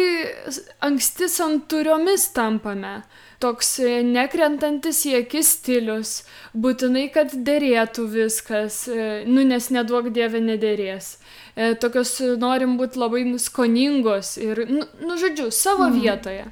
anksti 0.84 1.28
santuriomis 1.32 2.28
tampame 2.36 2.98
toks 3.42 3.72
e, 3.82 4.00
nekrentantis 4.06 5.02
į 5.08 5.16
akis 5.22 5.54
stilius, 5.56 6.12
būtinai, 6.54 7.06
kad 7.14 7.32
dėrėtų 7.32 8.06
viskas, 8.12 8.82
e, 8.88 9.06
nu 9.28 9.44
nes 9.48 9.68
neduok 9.74 10.10
dievė 10.14 10.42
nedėrės. 10.44 11.16
E, 11.54 11.72
tokios 11.82 12.14
norim 12.42 12.76
būti 12.80 13.00
labai 13.02 13.24
skoningos 13.42 14.36
ir, 14.42 14.64
nu, 14.70 14.86
nu 15.02 15.18
žodžiu, 15.20 15.50
savo 15.54 15.88
mm. 15.88 15.98
vietoje. 16.00 16.46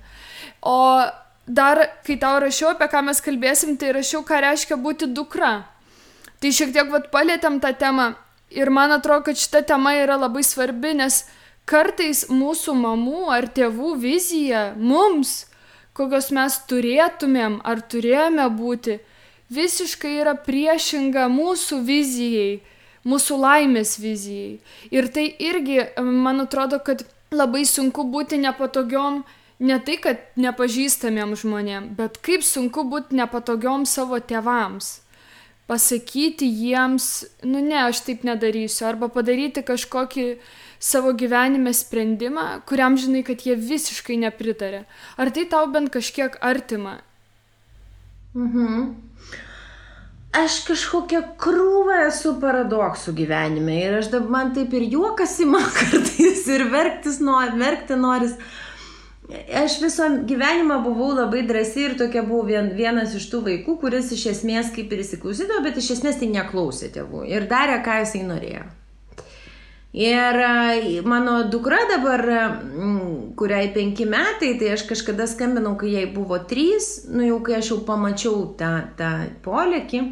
O 0.67 0.79
dar, 1.59 1.83
kai 2.07 2.17
tau 2.23 2.39
rašiau, 2.45 2.73
apie 2.75 2.89
ką 2.93 3.03
mes 3.09 3.21
kalbėsim, 3.25 3.77
tai 3.81 3.93
rašiau, 3.97 4.23
ką 4.27 4.41
reiškia 4.47 4.79
būti 4.81 5.11
dukra. 5.11 5.53
Tai 6.41 6.55
šiek 6.57 6.73
tiek 6.77 6.89
vat 6.93 7.11
palėtėm 7.13 7.59
tą 7.61 7.75
temą 7.77 8.15
ir 8.55 8.71
man 8.73 8.95
atrodo, 8.97 9.29
kad 9.29 9.39
šita 9.39 9.65
tema 9.69 9.97
yra 9.99 10.17
labai 10.21 10.43
svarbi, 10.47 10.95
nes 10.97 11.25
kartais 11.69 12.27
mūsų 12.33 12.75
mamų 12.79 13.29
ar 13.35 13.51
tėvų 13.55 13.95
vizija 14.01 14.71
mums 14.79 15.51
kokios 16.01 16.31
mes 16.35 16.57
turėtumėm 16.71 17.61
ar 17.67 17.83
turėjome 17.93 18.47
būti, 18.57 18.99
visiškai 19.53 20.17
yra 20.23 20.37
priešinga 20.47 21.27
mūsų 21.33 21.81
vizijai, 21.87 22.61
mūsų 23.05 23.39
laimės 23.41 23.97
vizijai. 24.01 24.61
Ir 24.95 25.11
tai 25.13 25.27
irgi, 25.51 25.81
man 26.01 26.45
atrodo, 26.47 26.81
kad 26.85 27.05
labai 27.35 27.65
sunku 27.69 28.07
būti 28.13 28.41
nepatogiom, 28.41 29.25
ne 29.61 29.77
tai, 29.85 29.99
kad 30.01 30.25
nepažįstamiem 30.41 31.37
žmonėm, 31.39 31.93
bet 31.99 32.19
kaip 32.25 32.45
sunku 32.47 32.87
būti 32.89 33.17
nepatogiom 33.19 33.87
savo 33.89 34.19
tėvams. 34.19 34.99
Pasakyti 35.71 36.49
jiems, 36.49 37.29
nu 37.47 37.61
ne, 37.63 37.85
aš 37.87 38.01
taip 38.09 38.25
nedarysiu, 38.27 38.89
arba 38.89 39.07
padaryti 39.13 39.63
kažkokį 39.63 40.25
savo 40.83 41.13
gyvenime 41.15 41.71
sprendimą, 41.77 42.65
kuriam 42.67 42.97
žinai, 42.99 43.23
kad 43.23 43.45
jie 43.47 43.55
visiškai 43.55 44.17
nepritarė. 44.25 44.83
Ar 45.21 45.31
tai 45.31 45.45
tau 45.53 45.69
bent 45.71 45.93
kažkiek 45.95 46.41
artima? 46.43 46.99
Mhm. 48.35 48.91
Aš 50.31 50.61
kažkokią 50.63 51.21
krūvą 51.43 52.05
esu 52.07 52.37
paradoksų 52.39 53.17
gyvenime 53.19 53.81
ir 53.83 53.97
aš 53.99 54.13
dabar 54.13 54.31
man 54.31 54.53
taip 54.55 54.75
ir 54.79 54.85
juokasi 54.93 55.47
man 55.51 55.67
kartais 55.79 56.45
ir 56.47 56.69
verktis 56.71 57.19
nori, 57.19 57.57
verkti 57.59 57.99
noris. 57.99 58.37
Aš 59.61 59.79
viso 59.83 60.07
gyvenimą 60.27 60.81
buvau 60.85 61.13
labai 61.15 61.45
drąsi 61.47 61.87
ir 61.87 61.97
tokia 61.99 62.23
buvau 62.27 62.49
vien, 62.49 62.73
vienas 62.75 63.15
iš 63.15 63.29
tų 63.31 63.45
vaikų, 63.47 63.77
kuris 63.83 64.11
iš 64.17 64.27
esmės 64.35 64.73
kaip 64.75 64.93
ir 64.93 65.05
įsiklausydavo, 65.05 65.63
bet 65.67 65.79
iš 65.79 65.93
esmės 65.97 66.19
tai 66.21 66.31
neklausė 66.33 66.91
tėvų 66.95 67.25
ir 67.31 67.47
darė, 67.51 67.79
ką 67.85 68.01
jisai 68.03 68.25
norėjo. 68.27 68.65
Ir 69.93 70.37
mano 71.03 71.51
dukra 71.51 71.81
dabar, 71.91 72.23
kuriai 73.39 73.73
penki 73.75 74.07
metai, 74.07 74.53
tai 74.59 74.75
aš 74.77 74.85
kažkada 74.87 75.27
skambinau, 75.27 75.75
kai 75.79 75.91
jai 75.97 76.05
buvo 76.15 76.39
trys, 76.39 77.09
nu 77.11 77.27
jau 77.27 77.41
kai 77.43 77.59
aš 77.59 77.73
jau 77.73 77.81
pamačiau 77.87 78.45
tą, 78.59 78.71
tą 78.99 79.11
polėkį, 79.43 80.05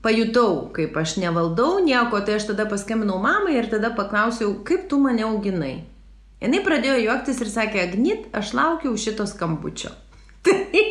pajutau, 0.00 0.70
kaip 0.72 0.96
aš 0.96 1.18
nevaldau 1.20 1.76
nieko, 1.84 2.22
tai 2.24 2.38
aš 2.40 2.48
tada 2.52 2.64
paskambinau 2.70 3.20
mamai 3.20 3.58
ir 3.58 3.68
tada 3.68 3.92
paklausiau, 3.92 4.62
kaip 4.64 4.88
tu 4.88 5.00
mane 5.02 5.28
auginai. 5.28 5.76
Jis 6.46 6.66
pradėjo 6.66 7.00
juoktis 7.02 7.42
ir 7.42 7.50
sakė, 7.52 7.82
Agnit, 7.88 8.28
aš 8.36 8.54
laukiau 8.56 8.94
šito 9.00 9.26
skambučio. 9.26 9.90
Tai 10.46 10.84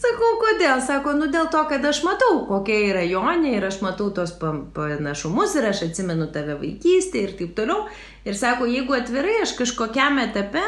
Sakau, 0.00 0.36
kodėl? 0.40 0.80
Sako, 0.84 1.12
nu 1.18 1.26
dėl 1.32 1.50
to, 1.52 1.60
kad 1.68 1.84
aš 1.84 2.00
matau, 2.06 2.38
kokia 2.48 2.76
yra 2.88 3.02
Jonė 3.04 3.52
ir 3.58 3.66
aš 3.68 3.80
matau 3.84 4.08
tos 4.16 4.32
panašumus 4.40 5.56
ir 5.60 5.66
aš 5.68 5.82
atsimenu 5.90 6.28
tave 6.32 6.56
vaikystėje 6.60 7.26
ir 7.26 7.34
taip 7.36 7.52
toliau. 7.58 7.84
Ir 8.24 8.36
sako, 8.38 8.68
jeigu 8.70 8.96
atvirai, 8.96 9.42
aš 9.44 9.52
kažkokiam 9.58 10.20
etape 10.22 10.62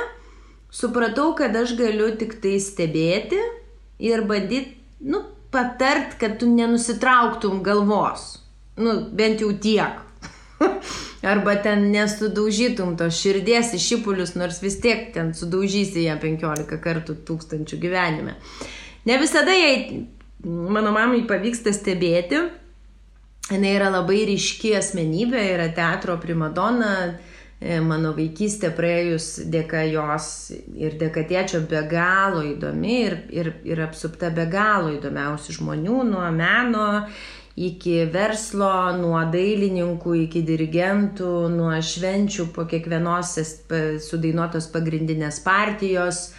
supratau, 0.72 1.30
kad 1.38 1.56
aš 1.56 1.72
galiu 1.80 2.10
tik 2.20 2.38
tai 2.44 2.58
stebėti 2.60 3.40
ir 4.04 4.24
bandyti, 4.28 4.76
nu, 5.08 5.22
patart, 5.52 6.18
kad 6.20 6.36
tu 6.40 6.48
nenusitrauktum 6.52 7.62
galvos. 7.64 8.34
Nu, 8.80 8.98
bent 9.16 9.40
jau 9.44 9.52
tiek. 9.56 10.00
Arba 11.32 11.56
ten 11.62 11.90
nesudaužytum 11.94 12.96
tos 13.00 13.20
širdies 13.20 13.74
į 13.76 13.82
šipulius, 13.82 14.34
nors 14.38 14.62
vis 14.62 14.78
tiek 14.82 15.10
ten 15.14 15.34
sudaužysi 15.36 16.06
ją 16.08 16.16
15 16.22 16.80
kartų 16.82 17.20
tūkstančių 17.28 17.78
gyvenime. 17.82 18.36
Ne 19.06 19.18
visada 19.22 19.54
jai, 19.54 20.04
mano 20.44 20.94
mamai 20.94 21.22
pavyksta 21.28 21.74
stebėti. 21.74 22.42
Jis 23.52 23.68
yra 23.74 23.90
labai 23.90 24.22
ryški 24.28 24.76
asmenybė, 24.78 25.40
yra 25.56 25.68
teatro 25.74 26.14
primadona. 26.22 27.18
E, 27.62 27.76
mano 27.78 28.10
vaikystė 28.16 28.72
praėjus 28.74 29.44
dėka 29.50 29.84
jos 29.86 30.50
ir 30.74 30.96
dėka 30.98 31.22
tėčio 31.30 31.60
be 31.70 31.82
galo 31.90 32.40
įdomi 32.42 32.96
ir, 33.04 33.14
ir, 33.30 33.52
ir 33.68 33.82
apsupta 33.84 34.32
be 34.34 34.48
galo 34.50 34.90
įdomiausių 34.96 35.54
žmonių, 35.60 36.00
nuo 36.08 36.24
meno 36.34 36.86
iki 37.56 37.98
verslo, 38.12 38.72
nuo 38.96 39.20
dailininkų 39.32 40.14
iki 40.24 40.40
dirigentų, 40.46 41.34
nuo 41.52 41.74
švenčių 41.76 42.48
po 42.54 42.64
kiekvienos 42.70 43.36
sudainuotos 44.06 44.70
pagrindinės 44.72 45.42
partijos, 45.44 46.30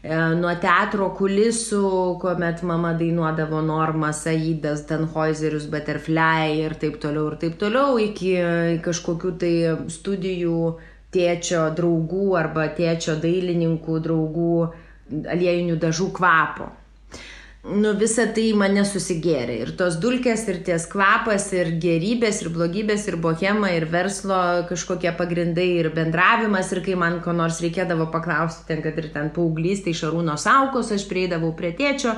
E, 0.00 0.16
nuo 0.40 0.52
teatro 0.56 1.10
kulisų, 1.12 1.80
kuomet 2.22 2.62
mama 2.64 2.94
dainuodavo 2.96 3.60
Normas, 3.60 4.22
Aidas, 4.30 4.86
Danhoizerius, 4.88 5.66
Butterfly 5.68 6.62
ir 6.62 6.76
taip 6.80 6.96
toliau 7.02 7.26
ir 7.28 7.36
taip 7.42 7.58
toliau, 7.60 7.98
iki 8.00 8.32
kažkokių 8.80 9.34
tai 9.42 9.52
studijų 9.92 10.62
tėčio 11.12 11.66
draugų 11.76 12.30
arba 12.40 12.70
tėčio 12.78 13.18
dailininkų 13.20 14.00
draugų 14.06 14.54
aliejinių 15.36 15.76
dažų 15.82 16.08
kvapo 16.16 16.70
nu, 17.62 17.92
visa 17.92 18.24
tai 18.32 18.50
mane 18.56 18.82
susigėrė. 18.88 19.56
Ir 19.64 19.72
tos 19.76 19.98
dulkės, 20.00 20.46
ir 20.48 20.62
ties 20.64 20.86
kvapas, 20.90 21.50
ir 21.52 21.74
gerybės, 21.82 22.40
ir 22.44 22.52
blogybės, 22.54 23.04
ir 23.10 23.18
bohema, 23.20 23.72
ir 23.76 23.84
verslo 23.90 24.38
kažkokie 24.70 25.12
pagrindai, 25.18 25.68
ir 25.82 25.90
bendravimas. 25.94 26.72
Ir 26.72 26.80
kai 26.86 26.96
man 26.96 27.18
ko 27.24 27.34
nors 27.36 27.60
reikėdavo 27.60 28.08
paklausti, 28.14 28.64
ten, 28.70 28.80
kad 28.84 28.96
ir 28.96 29.10
ten 29.12 29.28
paauglystai 29.34 29.92
Šarūno 29.96 30.38
saukos, 30.40 30.92
aš 30.96 31.04
prieidavau 31.10 31.52
prie 31.56 31.74
tėčio. 31.76 32.16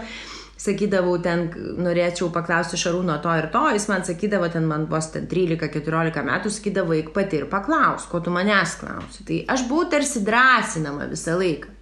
Sakydavau, 0.62 1.16
ten 1.18 1.48
norėčiau 1.82 2.28
paklausti 2.30 2.78
Šarūno 2.78 3.16
to 3.24 3.32
ir 3.34 3.48
to, 3.50 3.64
jis 3.74 3.88
man 3.90 4.04
sakydavo, 4.06 4.46
ten 4.52 4.68
man 4.70 4.84
ten 4.86 5.24
13-14 5.26 6.22
metų, 6.28 6.52
sakydavo, 6.54 6.94
eik 6.94 7.10
pati 7.16 7.40
ir 7.40 7.48
paklaus, 7.50 8.06
ko 8.06 8.20
tu 8.22 8.30
manęs 8.30 8.76
klausi. 8.78 9.26
Tai 9.26 9.40
aš 9.56 9.66
buvau 9.66 9.88
tarsi 9.90 10.22
drąsinama 10.22 11.10
visą 11.10 11.34
laiką. 11.40 11.74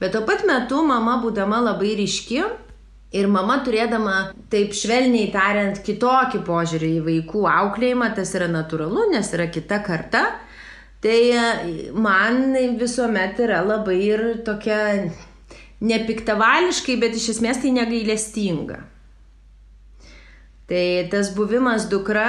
Bet 0.00 0.14
tuo 0.14 0.22
pat 0.24 0.46
metu 0.48 0.80
mama, 0.86 1.18
būdama 1.20 1.60
labai 1.68 1.92
ryški, 1.98 2.40
Ir 3.16 3.24
mama 3.32 3.62
turėdama, 3.64 4.34
taip 4.52 4.74
švelniai 4.76 5.30
tariant, 5.32 5.78
kitokį 5.80 6.42
požiūrį 6.44 6.90
į 6.98 7.04
vaikų 7.06 7.46
auklėjimą, 7.48 8.10
tas 8.18 8.34
yra 8.36 8.50
natūralu, 8.52 9.06
nes 9.14 9.30
yra 9.32 9.46
kita 9.48 9.78
karta, 9.86 10.26
tai 11.00 11.16
e, 11.32 11.46
man 11.96 12.52
visuomet 12.76 13.40
yra 13.40 13.62
labai 13.64 13.96
ir 14.10 14.24
tokia 14.44 15.08
nepiktavališkai, 15.80 16.98
bet 17.00 17.16
iš 17.16 17.30
esmės 17.36 17.62
tai 17.62 17.72
negailestinga. 17.78 18.82
Tai 20.68 20.84
tas 21.08 21.30
buvimas 21.32 21.86
dukra 21.88 22.28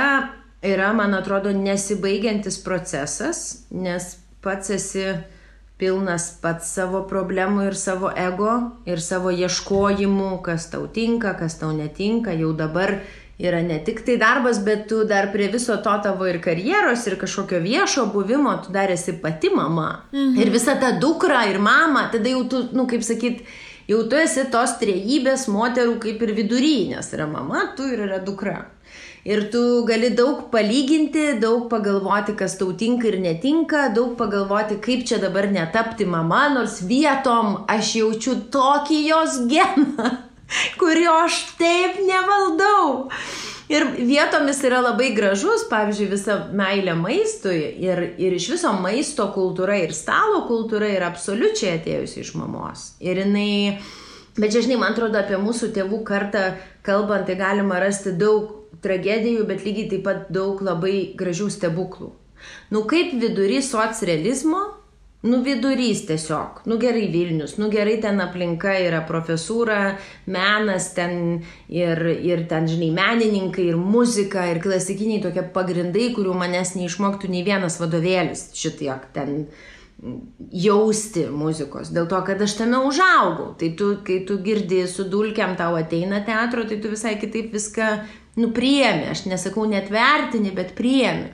yra, 0.64 0.94
man 0.96 1.18
atrodo, 1.18 1.52
nesibaigiantis 1.52 2.62
procesas, 2.64 3.66
nes 3.72 4.14
pats 4.40 4.72
esi 4.78 5.04
pilnas 5.80 6.28
pats 6.42 6.74
savo 6.76 7.06
problemų 7.08 7.70
ir 7.70 7.78
savo 7.80 8.12
ego 8.12 8.52
ir 8.90 9.00
savo 9.02 9.32
ieškojimų, 9.32 10.34
kas 10.44 10.68
tau 10.74 10.86
tinka, 10.92 11.34
kas 11.40 11.56
tau 11.62 11.72
netinka, 11.76 12.36
jau 12.36 12.52
dabar 12.54 12.98
yra 13.40 13.62
ne 13.64 13.78
tik 13.88 14.04
tai 14.04 14.18
darbas, 14.20 14.60
bet 14.66 14.90
tu 14.92 15.06
dar 15.08 15.30
prie 15.32 15.48
viso 15.48 15.78
to 15.80 15.96
tavo 16.04 16.28
ir 16.28 16.42
karjeros, 16.44 17.06
ir 17.08 17.16
kažkokio 17.22 17.62
viešo 17.64 18.10
buvimo, 18.12 18.58
tu 18.66 18.76
dar 18.76 18.92
esi 18.92 19.16
pati 19.22 19.50
mama. 19.56 20.04
Mhm. 20.12 20.36
Ir 20.42 20.52
visa 20.52 20.76
ta 20.76 20.92
dukra 21.00 21.46
ir 21.48 21.60
mama, 21.60 22.10
tada 22.12 22.30
jau 22.30 22.44
tu, 22.50 22.64
nu 22.76 22.86
kaip 22.88 23.04
sakyt, 23.04 23.46
jau 23.90 24.04
tu 24.10 24.18
esi 24.20 24.46
tos 24.54 24.76
trejybės 24.82 25.48
moterų 25.50 25.98
kaip 26.04 26.22
ir 26.26 26.36
vidury, 26.38 26.76
nes 26.92 27.10
yra 27.16 27.26
mama, 27.30 27.72
tu 27.78 27.88
ir 27.90 28.06
yra 28.06 28.20
dukra. 28.26 28.60
Ir 29.28 29.50
tu 29.52 29.62
gali 29.86 30.14
daug 30.16 30.46
palyginti, 30.54 31.26
daug 31.42 31.66
pagalvoti, 31.72 32.38
kas 32.40 32.56
tau 32.58 32.72
tinka 32.72 33.10
ir 33.10 33.20
netinka, 33.20 33.90
daug 33.94 34.16
pagalvoti, 34.18 34.80
kaip 34.86 35.04
čia 35.10 35.20
dabar 35.20 35.50
netapti 35.52 36.08
mama, 36.08 36.46
nors 36.54 36.80
vietom 36.88 37.66
aš 37.68 37.96
jaučiu 38.00 38.38
tokį 38.54 39.00
jos 39.10 39.42
geną, 39.52 40.08
kurio 40.80 41.18
aš 41.26 41.42
taip 41.60 42.00
nevaldau. 42.08 43.10
Ir 43.70 43.86
vietomis 43.94 44.64
yra 44.66 44.80
labai 44.82 45.12
gražus, 45.14 45.68
pavyzdžiui, 45.70 46.08
visa 46.10 46.38
meilė 46.58 46.96
maistui 46.98 47.60
ir, 47.86 48.02
ir 48.18 48.34
iš 48.34 48.48
viso 48.56 48.72
maisto 48.82 49.28
kultūra 49.36 49.76
ir 49.84 49.94
stalo 49.94 50.42
kultūra 50.48 50.90
yra 50.90 51.12
absoliučiai 51.12 51.76
atėjusi 51.78 52.24
iš 52.24 52.32
mamos. 52.40 52.88
Ir 52.98 53.22
jinai, 53.22 53.78
bet 54.40 54.56
čia 54.56 54.64
žinai, 54.66 54.80
man 54.82 54.96
atrodo, 54.96 55.22
apie 55.22 55.38
mūsų 55.38 55.70
tėvų 55.76 56.02
kartą 56.08 56.48
kalbant, 56.88 57.30
tai 57.30 57.38
galima 57.38 57.78
rasti 57.84 58.16
daug 58.18 58.56
tragedijų, 58.82 59.46
bet 59.46 59.62
lygiai 59.68 59.92
taip 59.94 60.04
pat 60.08 60.26
daug 60.34 60.66
labai 60.66 61.12
gražių 61.20 61.52
stebuklų. 61.54 62.10
Nu 62.74 62.88
kaip 62.90 63.14
vidury 63.22 63.62
socrealizmo, 63.62 64.66
nu 65.22 65.42
vidurys 65.44 66.06
tiesiog, 66.08 66.62
nu 66.66 66.78
gerai 66.80 67.08
Vilnius, 67.12 67.58
nu 67.60 67.68
gerai 67.72 67.98
ten 68.00 68.22
aplinka 68.24 68.72
yra 68.80 69.02
profesūra, 69.08 69.80
menas 70.32 70.94
ten 70.96 71.42
ir, 71.68 72.06
ir 72.24 72.46
ten, 72.48 72.70
žinai, 72.72 72.94
menininkai 72.96 73.66
ir 73.74 73.80
muzika 73.80 74.46
ir 74.48 74.62
klasikiniai 74.64 75.20
tokie 75.26 75.44
pagrindai, 75.56 76.14
kurių 76.16 76.38
manęs 76.40 76.78
neišmoktų 76.80 77.34
nei 77.34 77.44
vienas 77.48 77.82
vadovėlis 77.82 78.48
šitiek 78.56 79.10
ten 79.16 79.44
jausti 80.56 81.26
muzikos, 81.28 81.92
dėl 81.92 82.08
to, 82.08 82.22
kad 82.24 82.40
aš 82.40 82.56
tame 82.62 82.80
užaugau. 82.88 83.50
Tai 83.60 83.70
tu, 83.76 83.90
kai 84.08 84.22
tu 84.28 84.38
girdi 84.46 84.86
su 84.88 85.04
dulkiam 85.12 85.58
tau 85.60 85.76
ateina 85.76 86.22
teatro, 86.24 86.64
tai 86.64 86.80
tu 86.80 86.94
visai 86.94 87.18
kitaip 87.20 87.52
viską 87.52 87.90
nu 88.40 88.54
priemi, 88.56 89.10
aš 89.12 89.26
nesakau 89.28 89.68
net 89.68 89.92
vertini, 89.92 90.54
bet 90.56 90.72
priemi. 90.78 91.34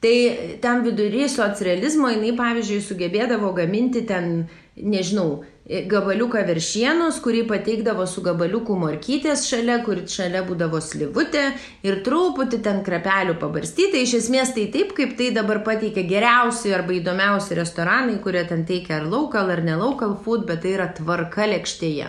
Tai 0.00 0.58
tam 0.64 0.80
vidury 0.80 1.26
socrealizmo 1.28 2.08
jinai, 2.08 2.32
pavyzdžiui, 2.32 2.80
sugebėdavo 2.86 3.50
gaminti 3.52 4.00
ten, 4.08 4.46
nežinau, 4.80 5.42
gabaliuką 5.68 6.40
veršienos, 6.48 7.18
kurį 7.20 7.42
pateikdavo 7.50 8.06
su 8.08 8.24
gabaliuku 8.24 8.78
morkytės 8.80 9.44
šalia, 9.50 9.76
kur 9.84 10.00
šalia 10.08 10.40
būdavo 10.48 10.80
slivutė 10.82 11.44
ir 11.86 12.00
truputį 12.06 12.62
ten 12.64 12.80
krapelių 12.86 13.36
pabarstyti. 13.44 14.00
Iš 14.06 14.16
esmės 14.22 14.54
tai 14.56 14.66
taip, 14.72 14.96
kaip 14.96 15.14
tai 15.20 15.30
dabar 15.36 15.60
pateikia 15.68 16.08
geriausi 16.08 16.72
arba 16.74 16.96
įdomiausi 16.96 17.60
restoranai, 17.60 18.18
kurie 18.24 18.46
ten 18.48 18.64
teikia 18.66 19.02
ar 19.02 19.08
local 19.12 19.52
ar 19.52 19.62
ne 19.62 19.76
local 19.78 20.16
food, 20.24 20.48
bet 20.48 20.64
tai 20.64 20.78
yra 20.80 20.90
tvarka 20.96 21.46
lėkštėje. 21.52 22.08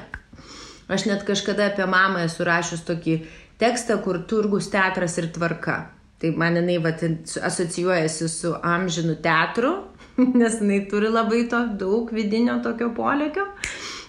Aš 0.91 1.11
net 1.11 1.27
kažkada 1.27 1.69
apie 1.69 1.85
mamą 1.87 2.25
esu 2.25 2.47
rašius 2.47 2.87
tokį 2.87 3.21
tekstą, 3.61 4.01
kur 4.03 4.23
turgus 4.31 4.71
teatras 4.71 5.19
ir 5.21 5.29
tvarka. 5.35 5.83
Tai 6.21 6.29
man 6.37 6.59
jinai 6.59 6.77
vat, 6.83 7.01
asocijuojasi 7.49 8.27
su 8.29 8.53
amžinu 8.63 9.15
teatru, 9.23 9.71
nes 10.41 10.59
jinai 10.61 10.83
turi 10.89 11.09
labai 11.09 11.47
to 11.49 11.63
daug 11.81 12.13
vidinio 12.13 12.59
tokio 12.63 12.91
polėkio. 12.97 13.47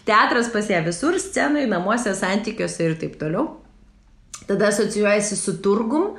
Teatras 0.05 0.51
pas 0.53 0.69
ją 0.69 0.83
visur, 0.85 1.17
scenoje, 1.23 1.71
namuose, 1.71 2.13
santykiuose 2.19 2.89
ir 2.89 2.99
taip 3.01 3.17
toliau. 3.21 3.49
Tada 4.49 4.69
asocijuojasi 4.73 5.39
su 5.39 5.55
turgum, 5.63 6.17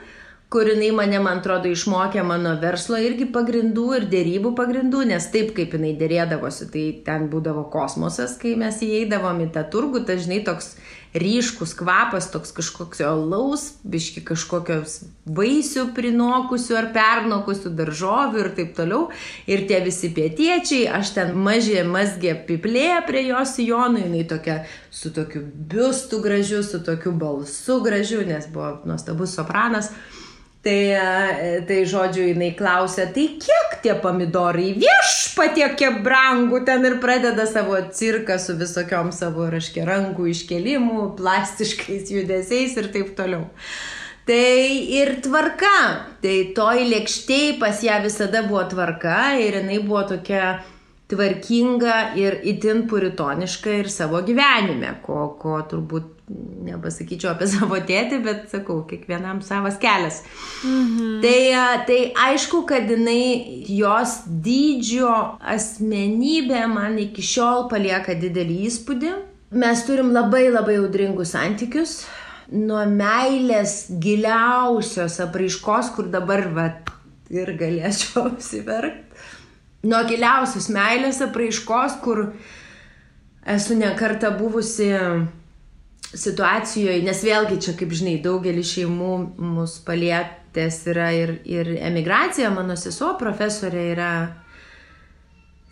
kur 0.54 0.70
jinai 0.70 0.92
mane, 0.96 1.20
man 1.20 1.42
atrodo, 1.42 1.70
išmokė 1.74 2.24
mano 2.26 2.54
verslo 2.62 2.98
irgi 3.02 3.28
pagrindų 3.36 3.86
ir 3.98 4.08
dėrybų 4.12 4.54
pagrindų, 4.58 5.04
nes 5.12 5.28
taip 5.34 5.52
kaip 5.58 5.76
jinai 5.76 5.96
dėrėdavosi, 6.00 6.70
tai 6.74 6.84
ten 7.06 7.28
būdavo 7.32 7.68
kosmosas, 7.74 8.38
kai 8.42 8.54
mes 8.62 8.78
įeidavom 8.86 9.44
į 9.48 9.50
tą 9.56 9.66
turgų, 9.74 10.06
tai 10.08 10.20
žinai 10.22 10.44
toks 10.48 10.76
ryškus 11.14 11.74
kvapas, 11.78 12.30
toks 12.34 12.52
kažkoks 12.58 13.02
alaus, 13.06 13.66
biški 13.86 14.24
kažkokios 14.26 15.00
vaisių 15.30 15.86
prinokusių 15.94 16.78
ar 16.80 16.90
pernokusių 16.96 17.74
daržovių 17.78 18.42
ir 18.42 18.50
taip 18.58 18.74
toliau. 18.78 19.04
Ir 19.50 19.68
tie 19.70 19.84
visi 19.86 20.10
pietiečiai, 20.14 20.88
aš 21.00 21.14
ten 21.18 21.36
mažė 21.38 21.86
mazgė 21.86 22.34
piplė 22.48 23.04
prie 23.08 23.28
jos 23.28 23.56
sijonų, 23.60 24.08
jinai 24.08 24.26
tokia 24.30 24.64
su 24.94 25.14
tokiu 25.14 25.46
biustu 25.46 26.22
gražiu, 26.24 26.64
su 26.66 26.82
tokiu 26.84 27.14
balsu 27.14 27.80
gražiu, 27.86 28.24
nes 28.26 28.50
buvo 28.50 28.80
nuostabus 28.90 29.38
sopranas. 29.38 29.94
Tai, 30.64 30.72
e, 30.96 31.62
tai 31.68 31.82
žodžiu, 31.84 32.30
jinai 32.30 32.54
klausia, 32.56 33.10
tai 33.12 33.26
kiek 33.36 33.74
tie 33.84 33.98
pomidorai 34.00 34.70
viešpatie, 34.80 35.66
kiek 35.76 35.98
brangų 36.06 36.62
ten 36.64 36.88
ir 36.88 37.02
pradeda 37.04 37.44
savo 37.50 37.76
cirką 37.92 38.38
su 38.40 38.56
visokiom 38.56 39.12
savo, 39.12 39.50
raškia, 39.52 39.84
rankų 39.90 40.30
iškelimu, 40.32 41.10
plastiškais 41.20 42.14
judesiais 42.16 42.78
ir 42.80 42.88
taip 42.96 43.12
toliau. 43.18 43.50
Tai 44.24 44.56
ir 45.02 45.18
tvarka, 45.26 45.76
tai 46.24 46.38
toj 46.56 46.86
lėkštėj 46.94 47.58
pas 47.60 47.84
ją 47.84 48.00
visada 48.06 48.46
buvo 48.48 48.64
tvarka 48.72 49.34
ir 49.44 49.60
jinai 49.60 49.82
buvo 49.84 50.06
tokia 50.14 50.62
tvarkinga 51.12 51.98
ir 52.16 52.40
itin 52.48 52.86
puritoniška 52.88 53.82
ir 53.82 53.92
savo 53.92 54.24
gyvenime, 54.24 54.96
ko, 55.04 55.34
ko 55.36 55.60
turbūt 55.68 56.23
nepasakyčiau 56.64 57.34
apie 57.34 57.48
savo 57.54 57.80
tėtį, 57.88 58.20
bet 58.26 58.48
sakau, 58.52 58.82
kiekvienam 58.90 59.42
savas 59.46 59.78
kelias. 59.82 60.22
Mhm. 60.64 61.20
Tai, 61.24 61.38
tai 61.90 62.00
aišku, 62.30 62.64
kad 62.70 62.90
jinai, 62.90 63.66
jos 63.70 64.24
dydžio 64.28 65.14
asmenybė 65.54 66.66
man 66.72 66.98
iki 67.02 67.26
šiol 67.26 67.68
palieka 67.72 68.18
didelį 68.20 68.60
įspūdį. 68.70 69.14
Mes 69.64 69.86
turim 69.86 70.10
labai 70.16 70.48
labai 70.50 70.80
audringus 70.82 71.36
santykius. 71.36 72.02
Nuo 72.54 72.82
meilės 72.90 73.86
giliausios 74.02 75.20
apraiškos, 75.24 75.94
kur 75.96 76.10
dabar 76.12 76.48
va, 76.54 76.68
ir 77.34 77.54
galėčiau 77.60 78.28
apsiverkti. 78.32 79.02
Nuo 79.84 80.00
giliausios 80.08 80.70
meilės 80.72 81.20
apraiškos, 81.26 81.98
kur 82.04 82.30
esu 83.52 83.76
nekarta 83.76 84.30
buvusi 84.32 84.88
situacijoje, 86.14 87.02
nes 87.06 87.24
vėlgi 87.26 87.60
čia, 87.62 87.74
kaip 87.78 87.94
žinai, 87.96 88.20
daugelis 88.24 88.76
šeimų 88.76 89.14
mus 89.42 89.80
palietęs 89.86 90.80
yra 90.94 91.10
ir, 91.18 91.38
ir 91.50 91.74
emigracija, 91.82 92.52
mano 92.54 92.78
sesuo 92.80 93.14
profesorė 93.20 93.86
yra, 93.96 94.12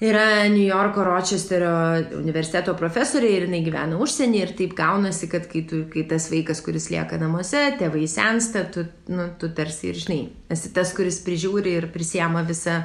yra 0.01 0.25
New 0.49 0.65
Yorko 0.65 1.05
Rochesterio 1.05 1.73
universiteto 2.17 2.73
profesorė 2.79 3.29
ir 3.35 3.45
jinai 3.47 3.61
gyvena 3.65 3.99
užsienį 4.01 4.41
ir 4.41 4.55
taip 4.57 4.73
gaunasi, 4.77 5.29
kad 5.31 5.45
kai, 5.51 5.61
tu, 5.69 5.83
kai 5.93 6.07
tas 6.09 6.29
vaikas, 6.33 6.63
kuris 6.65 6.89
lieka 6.93 7.21
namuose, 7.21 7.67
tėvai 7.79 8.07
sensta, 8.09 8.65
tu, 8.73 8.87
nu, 9.13 9.29
tu 9.37 9.51
tarsi 9.53 9.91
ir 9.93 10.01
žinai, 10.01 10.21
esi 10.51 10.73
tas, 10.73 10.95
kuris 10.97 11.21
prižiūri 11.25 11.77
ir 11.77 11.91
prisiema 11.93 12.45
visą 12.47 12.81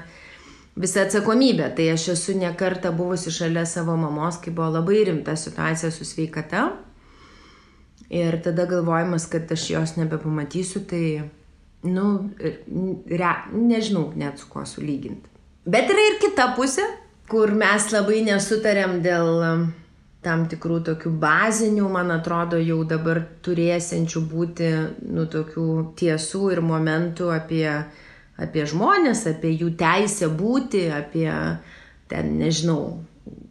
visą 0.76 1.06
atsakomybę. 1.06 1.70
Tai 1.72 1.86
aš 1.94 2.10
esu 2.12 2.34
nekarta 2.36 2.92
buvusi 2.92 3.32
šalia 3.32 3.64
savo 3.64 3.96
mamos, 3.96 4.36
kai 4.44 4.52
buvo 4.52 4.74
labai 4.74 5.06
rimta 5.08 5.36
situacija 5.36 5.88
su 5.90 6.04
sveikata. 6.04 6.66
Ir 8.10 8.38
tada 8.42 8.68
galvojimas, 8.70 9.26
kad 9.30 9.50
aš 9.50 9.70
jos 9.70 9.96
nebepamatysiu, 9.96 10.84
tai, 10.86 11.06
nu, 11.82 12.10
re, 13.10 13.32
nežinau 13.52 14.12
net 14.14 14.38
su 14.38 14.46
kuo 14.50 14.62
sulyginti. 14.66 15.32
Bet 15.66 15.90
yra 15.90 16.04
ir 16.12 16.20
kita 16.22 16.52
pusė, 16.54 16.84
kur 17.26 17.50
mes 17.58 17.88
labai 17.90 18.20
nesutarėm 18.28 19.00
dėl 19.02 19.30
um, 19.42 19.64
tam 20.26 20.44
tikrų 20.50 20.80
tokių 20.86 21.10
bazinių, 21.22 21.88
man 21.90 22.12
atrodo, 22.14 22.58
jau 22.62 22.80
dabar 22.88 23.24
turėsiančių 23.46 24.22
būti, 24.30 24.70
nu, 25.10 25.26
tokių 25.30 25.66
tiesų 25.98 26.42
ir 26.54 26.62
momentų 26.66 27.32
apie, 27.34 27.66
apie 28.38 28.66
žmonės, 28.70 29.26
apie 29.30 29.56
jų 29.56 29.72
teisę 29.78 30.30
būti, 30.30 30.86
apie 30.94 31.28
ten, 32.10 32.32
nežinau, 32.38 32.80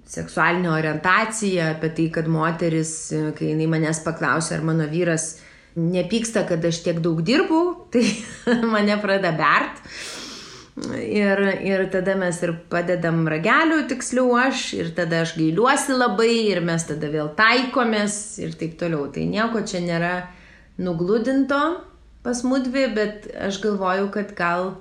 seksualinę 0.05 0.69
orientaciją, 0.71 1.71
apie 1.75 1.89
tai, 1.97 2.09
kad 2.13 2.27
moteris, 2.29 2.93
kai 3.37 3.51
jinai 3.53 3.67
manęs 3.71 4.03
paklausė, 4.05 4.59
ar 4.59 4.65
mano 4.67 4.85
vyras 4.89 5.35
nepyksta, 5.75 6.45
kad 6.47 6.65
aš 6.65 6.83
tiek 6.85 7.01
daug 7.03 7.23
dirbu, 7.25 7.63
tai 7.93 8.05
mane 8.63 8.99
pradeda 9.01 9.33
bert. 9.35 9.81
Ir, 10.99 11.39
ir 11.63 11.85
tada 11.87 12.17
mes 12.19 12.35
ir 12.43 12.51
padedam 12.67 13.21
ragelių, 13.31 13.85
tiksliau 13.87 14.33
aš, 14.35 14.73
ir 14.75 14.89
tada 14.97 15.21
aš 15.23 15.37
gailiuosi 15.37 15.95
labai, 15.95 16.33
ir 16.51 16.59
mes 16.67 16.83
tada 16.83 17.07
vėl 17.13 17.29
taikomės 17.37 18.17
ir 18.43 18.57
taip 18.59 18.75
toliau. 18.81 19.05
Tai 19.07 19.23
nieko 19.29 19.63
čia 19.63 19.79
nėra 19.85 20.15
nugludinto 20.83 21.61
pas 22.25 22.41
mudvi, 22.43 22.89
bet 22.91 23.29
aš 23.47 23.61
galvoju, 23.63 24.09
kad 24.11 24.33
gal 24.35 24.73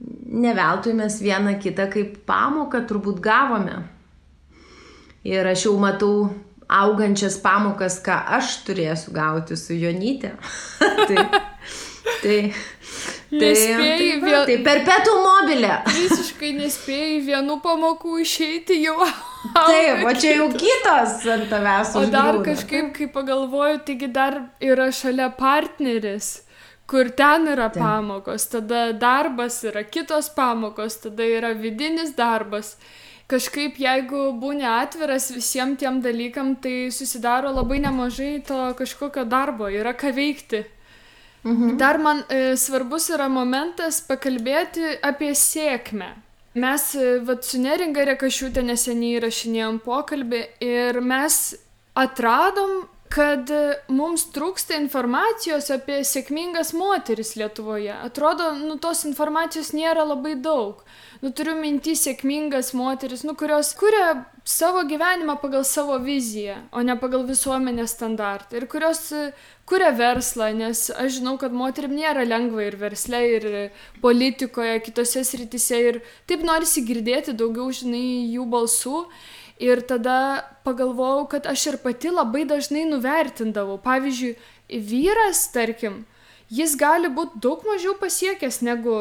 neveltui 0.00 0.96
mes 0.98 1.20
vieną 1.22 1.54
kitą 1.62 1.86
kaip 1.92 2.18
pamoką 2.26 2.82
turbūt 2.88 3.22
gavome. 3.22 3.82
Ir 5.26 5.46
aš 5.50 5.66
jau 5.66 5.74
matau 5.80 6.28
augančias 6.68 7.38
pamokas, 7.42 7.98
ką 8.04 8.16
aš 8.38 8.58
turėsiu 8.66 9.14
gauti 9.16 9.56
su 9.56 9.74
Jonytė. 9.74 10.34
tai, 11.08 11.24
tai, 12.22 12.38
tai, 13.32 13.52
tai, 13.54 14.10
vėl... 14.22 14.42
tai 14.50 14.58
per 14.66 14.82
pietų 14.86 15.14
mobilę. 15.24 15.78
Visiškai 15.88 16.52
nespėjai 16.60 17.22
vienų 17.30 17.58
pamokų 17.64 18.20
išeiti 18.24 18.82
jau. 18.84 18.98
Taip, 19.54 20.04
o 20.04 20.12
čia 20.18 20.34
jau 20.40 20.50
kitos 20.52 21.22
ant 21.30 21.48
tavęs. 21.50 21.94
O 21.96 22.04
dar 22.12 22.42
kažkaip, 22.44 22.92
kai 22.96 23.08
pagalvoju, 23.14 23.80
taigi 23.86 24.10
dar 24.12 24.42
yra 24.60 24.90
šalia 24.92 25.32
partneris 25.38 26.36
kur 26.88 27.10
ten 27.12 27.44
yra 27.52 27.68
ten. 27.68 27.82
pamokos, 27.84 28.48
tada 28.48 28.92
darbas 28.96 29.60
yra 29.68 29.84
kitos 29.84 30.30
pamokos, 30.32 30.96
tada 31.02 31.26
yra 31.28 31.52
vidinis 31.52 32.14
darbas 32.16 32.78
kažkaip 33.28 33.76
jeigu 33.80 34.32
būni 34.40 34.66
atviras 34.66 35.28
visiem 35.34 35.76
tiem 35.76 36.00
dalykam, 36.04 36.54
tai 36.62 36.88
susidaro 36.94 37.52
labai 37.52 37.82
nemažai 37.84 38.38
to 38.46 38.58
kažkokio 38.78 39.26
darbo, 39.28 39.68
yra 39.68 39.92
ką 39.92 40.14
veikti. 40.16 40.64
Mhm. 41.44 41.76
Dar 41.78 41.98
man 42.02 42.24
e, 42.28 42.56
svarbus 42.56 43.10
yra 43.14 43.28
momentas 43.30 44.00
pakalbėti 44.08 44.98
apie 45.06 45.30
sėkmę. 45.36 46.10
Mes 46.58 46.88
e, 46.98 47.18
vat, 47.24 47.44
su 47.46 47.60
Neringa 47.62 48.04
Rekašiūtė 48.08 48.64
neseniai 48.66 49.20
rašinėjom 49.22 49.78
pokalbį 49.84 50.42
ir 50.64 50.98
mes 51.04 51.38
atradom 51.98 52.82
kad 53.12 53.50
mums 53.88 54.26
trūksta 54.34 54.76
informacijos 54.78 55.70
apie 55.72 56.00
sėkmingas 56.06 56.74
moteris 56.76 57.34
Lietuvoje. 57.40 57.94
Atrodo, 58.04 58.50
nu, 58.60 58.76
tos 58.80 59.04
informacijos 59.08 59.72
nėra 59.76 60.04
labai 60.06 60.34
daug. 60.40 60.82
Nu, 61.22 61.32
turiu 61.34 61.56
minti 61.58 61.96
sėkmingas 61.98 62.74
moteris, 62.78 63.24
nu, 63.26 63.34
kurios 63.38 63.72
kuria 63.78 64.26
savo 64.48 64.84
gyvenimą 64.88 65.38
pagal 65.42 65.64
savo 65.66 65.96
viziją, 66.00 66.54
o 66.72 66.84
ne 66.84 66.94
pagal 67.00 67.24
visuomenės 67.28 67.96
standartą. 67.96 68.60
Ir 68.60 68.68
kurios 68.70 69.02
kuria 69.68 69.90
verslą, 69.96 70.52
nes 70.56 70.86
aš 70.94 71.18
žinau, 71.18 71.34
kad 71.40 71.52
moterim 71.52 71.96
nėra 71.96 72.24
lengva 72.28 72.68
ir 72.68 72.78
versle, 72.80 73.24
ir 73.34 73.48
politikoje, 74.04 74.78
kitose 74.86 75.24
sritise. 75.26 75.82
Ir 75.90 76.00
taip 76.30 76.46
norisi 76.46 76.84
girdėti 76.86 77.36
daugiau, 77.36 77.72
žinai, 77.74 78.30
jų 78.36 78.46
balsų. 78.48 79.02
Ir 79.58 79.82
tada 79.82 80.44
pagalvojau, 80.62 81.24
kad 81.32 81.46
aš 81.50 81.64
ir 81.72 81.76
pati 81.82 82.12
labai 82.14 82.44
dažnai 82.46 82.84
nuvertindavau. 82.86 83.80
Pavyzdžiui, 83.82 84.36
vyras, 84.70 85.48
tarkim, 85.50 86.04
jis 86.52 86.76
gali 86.78 87.10
būti 87.10 87.42
daug 87.42 87.64
mažiau 87.66 87.96
pasiekęs 87.98 88.60
negu 88.62 88.94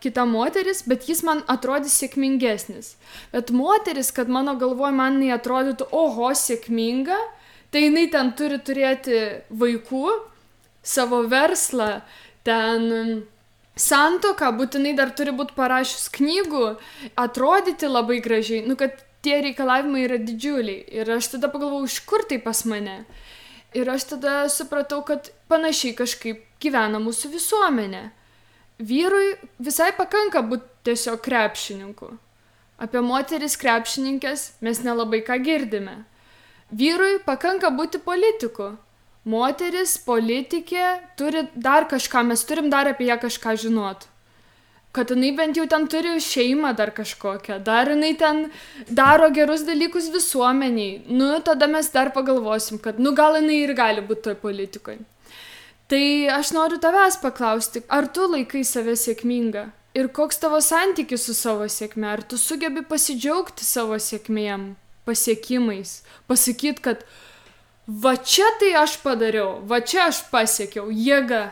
kita 0.00 0.24
moteris, 0.24 0.82
bet 0.88 1.06
jis 1.08 1.22
man 1.26 1.42
atrodys 1.52 1.98
sėkmingesnis. 2.00 2.94
Bet 3.34 3.52
moteris, 3.54 4.10
kad 4.16 4.32
mano 4.32 4.56
galvoj 4.58 4.94
man 4.96 5.20
jinai 5.20 5.36
atrodytų, 5.36 5.90
oho, 5.92 6.32
sėkminga, 6.34 7.18
tai 7.70 7.86
jinai 7.86 8.06
ten 8.12 8.32
turi 8.36 8.58
turėti 8.64 9.20
vaikų, 9.52 10.06
savo 10.82 11.20
verslą, 11.28 12.00
ten 12.48 13.28
santoką, 13.76 14.50
būtinai 14.56 14.96
dar 14.96 15.12
turi 15.16 15.34
būti 15.36 15.54
parašius 15.56 16.08
knygų, 16.16 16.64
atrodyti 17.20 17.88
labai 17.88 18.18
gražiai, 18.24 18.64
nu 18.66 18.76
kad 18.80 19.04
tie 19.24 19.40
reikalavimai 19.44 20.04
yra 20.06 20.18
didžiuliai. 20.20 20.84
Ir 21.00 21.10
aš 21.16 21.34
tada 21.34 21.50
pagalvojau, 21.52 21.88
iš 21.88 22.00
kur 22.08 22.24
tai 22.28 22.40
pas 22.42 22.64
mane. 22.68 23.04
Ir 23.76 23.90
aš 23.90 24.08
tada 24.14 24.48
supratau, 24.50 25.02
kad 25.06 25.30
panašiai 25.50 25.94
kažkaip 25.98 26.42
gyvena 26.62 26.98
mūsų 27.02 27.30
visuomenė. 27.36 28.08
Vyrui 28.80 29.36
visai 29.60 29.92
pakanka 29.96 30.42
būti 30.42 30.88
tiesiog 30.88 31.20
krepšininku. 31.24 32.14
Apie 32.80 33.02
moteris 33.04 33.58
krepšininkės 33.60 34.46
mes 34.64 34.80
nelabai 34.80 35.20
ką 35.26 35.36
girdime. 35.44 35.98
Vyrui 36.72 37.18
pakanka 37.26 37.68
būti 37.74 38.00
politiku, 38.00 38.70
moteris, 39.28 39.98
politikė, 40.06 40.86
turi 41.18 41.44
dar 41.54 41.88
kažką, 41.90 42.22
mes 42.30 42.44
turim 42.48 42.70
dar 42.72 42.88
apie 42.88 43.10
ją 43.10 43.18
kažką 43.20 43.56
žinot. 43.66 44.06
Kad 44.90 45.12
jinai 45.14 45.30
bent 45.38 45.58
jau 45.58 45.68
ten 45.70 45.86
turi 45.86 46.16
šeimą 46.18 46.72
dar 46.78 46.90
kažkokią, 46.90 47.60
dar 47.62 47.92
jinai 47.92 48.16
ten 48.18 48.48
daro 48.90 49.28
gerus 49.30 49.62
dalykus 49.62 50.10
visuomeniai. 50.10 51.04
Nu, 51.06 51.30
tada 51.46 51.68
mes 51.70 51.92
dar 51.94 52.10
pagalvosim, 52.16 52.80
kad, 52.82 52.98
nu, 52.98 53.14
gal 53.14 53.38
jinai 53.38 53.60
ir 53.62 53.74
gali 53.78 54.02
būti 54.02 54.26
toj 54.26 54.38
politikoje. 54.42 54.98
Tai 55.90 56.04
aš 56.30 56.52
noriu 56.54 56.78
tavęs 56.82 57.16
paklausti, 57.22 57.82
ar 57.90 58.06
tu 58.14 58.26
laikai 58.30 58.64
save 58.66 58.94
sėkminga? 58.98 59.68
Ir 59.98 60.06
koks 60.14 60.38
tavo 60.38 60.60
santykis 60.62 61.24
su 61.26 61.34
savo 61.34 61.66
sėkme? 61.66 62.06
Ar 62.06 62.22
tu 62.22 62.38
sugebi 62.38 62.84
pasidžiaugti 62.86 63.66
savo 63.66 63.98
sėkmėm, 63.98 64.68
pasiekimais? 65.06 65.96
Pasakyti, 66.30 66.84
kad 66.84 67.02
va 67.90 68.14
čia 68.14 68.46
tai 68.60 68.70
aš 68.78 69.00
padariau, 69.02 69.56
va 69.66 69.80
čia 69.82 70.04
aš 70.06 70.22
pasiekiau, 70.30 70.92
jėga, 70.94 71.48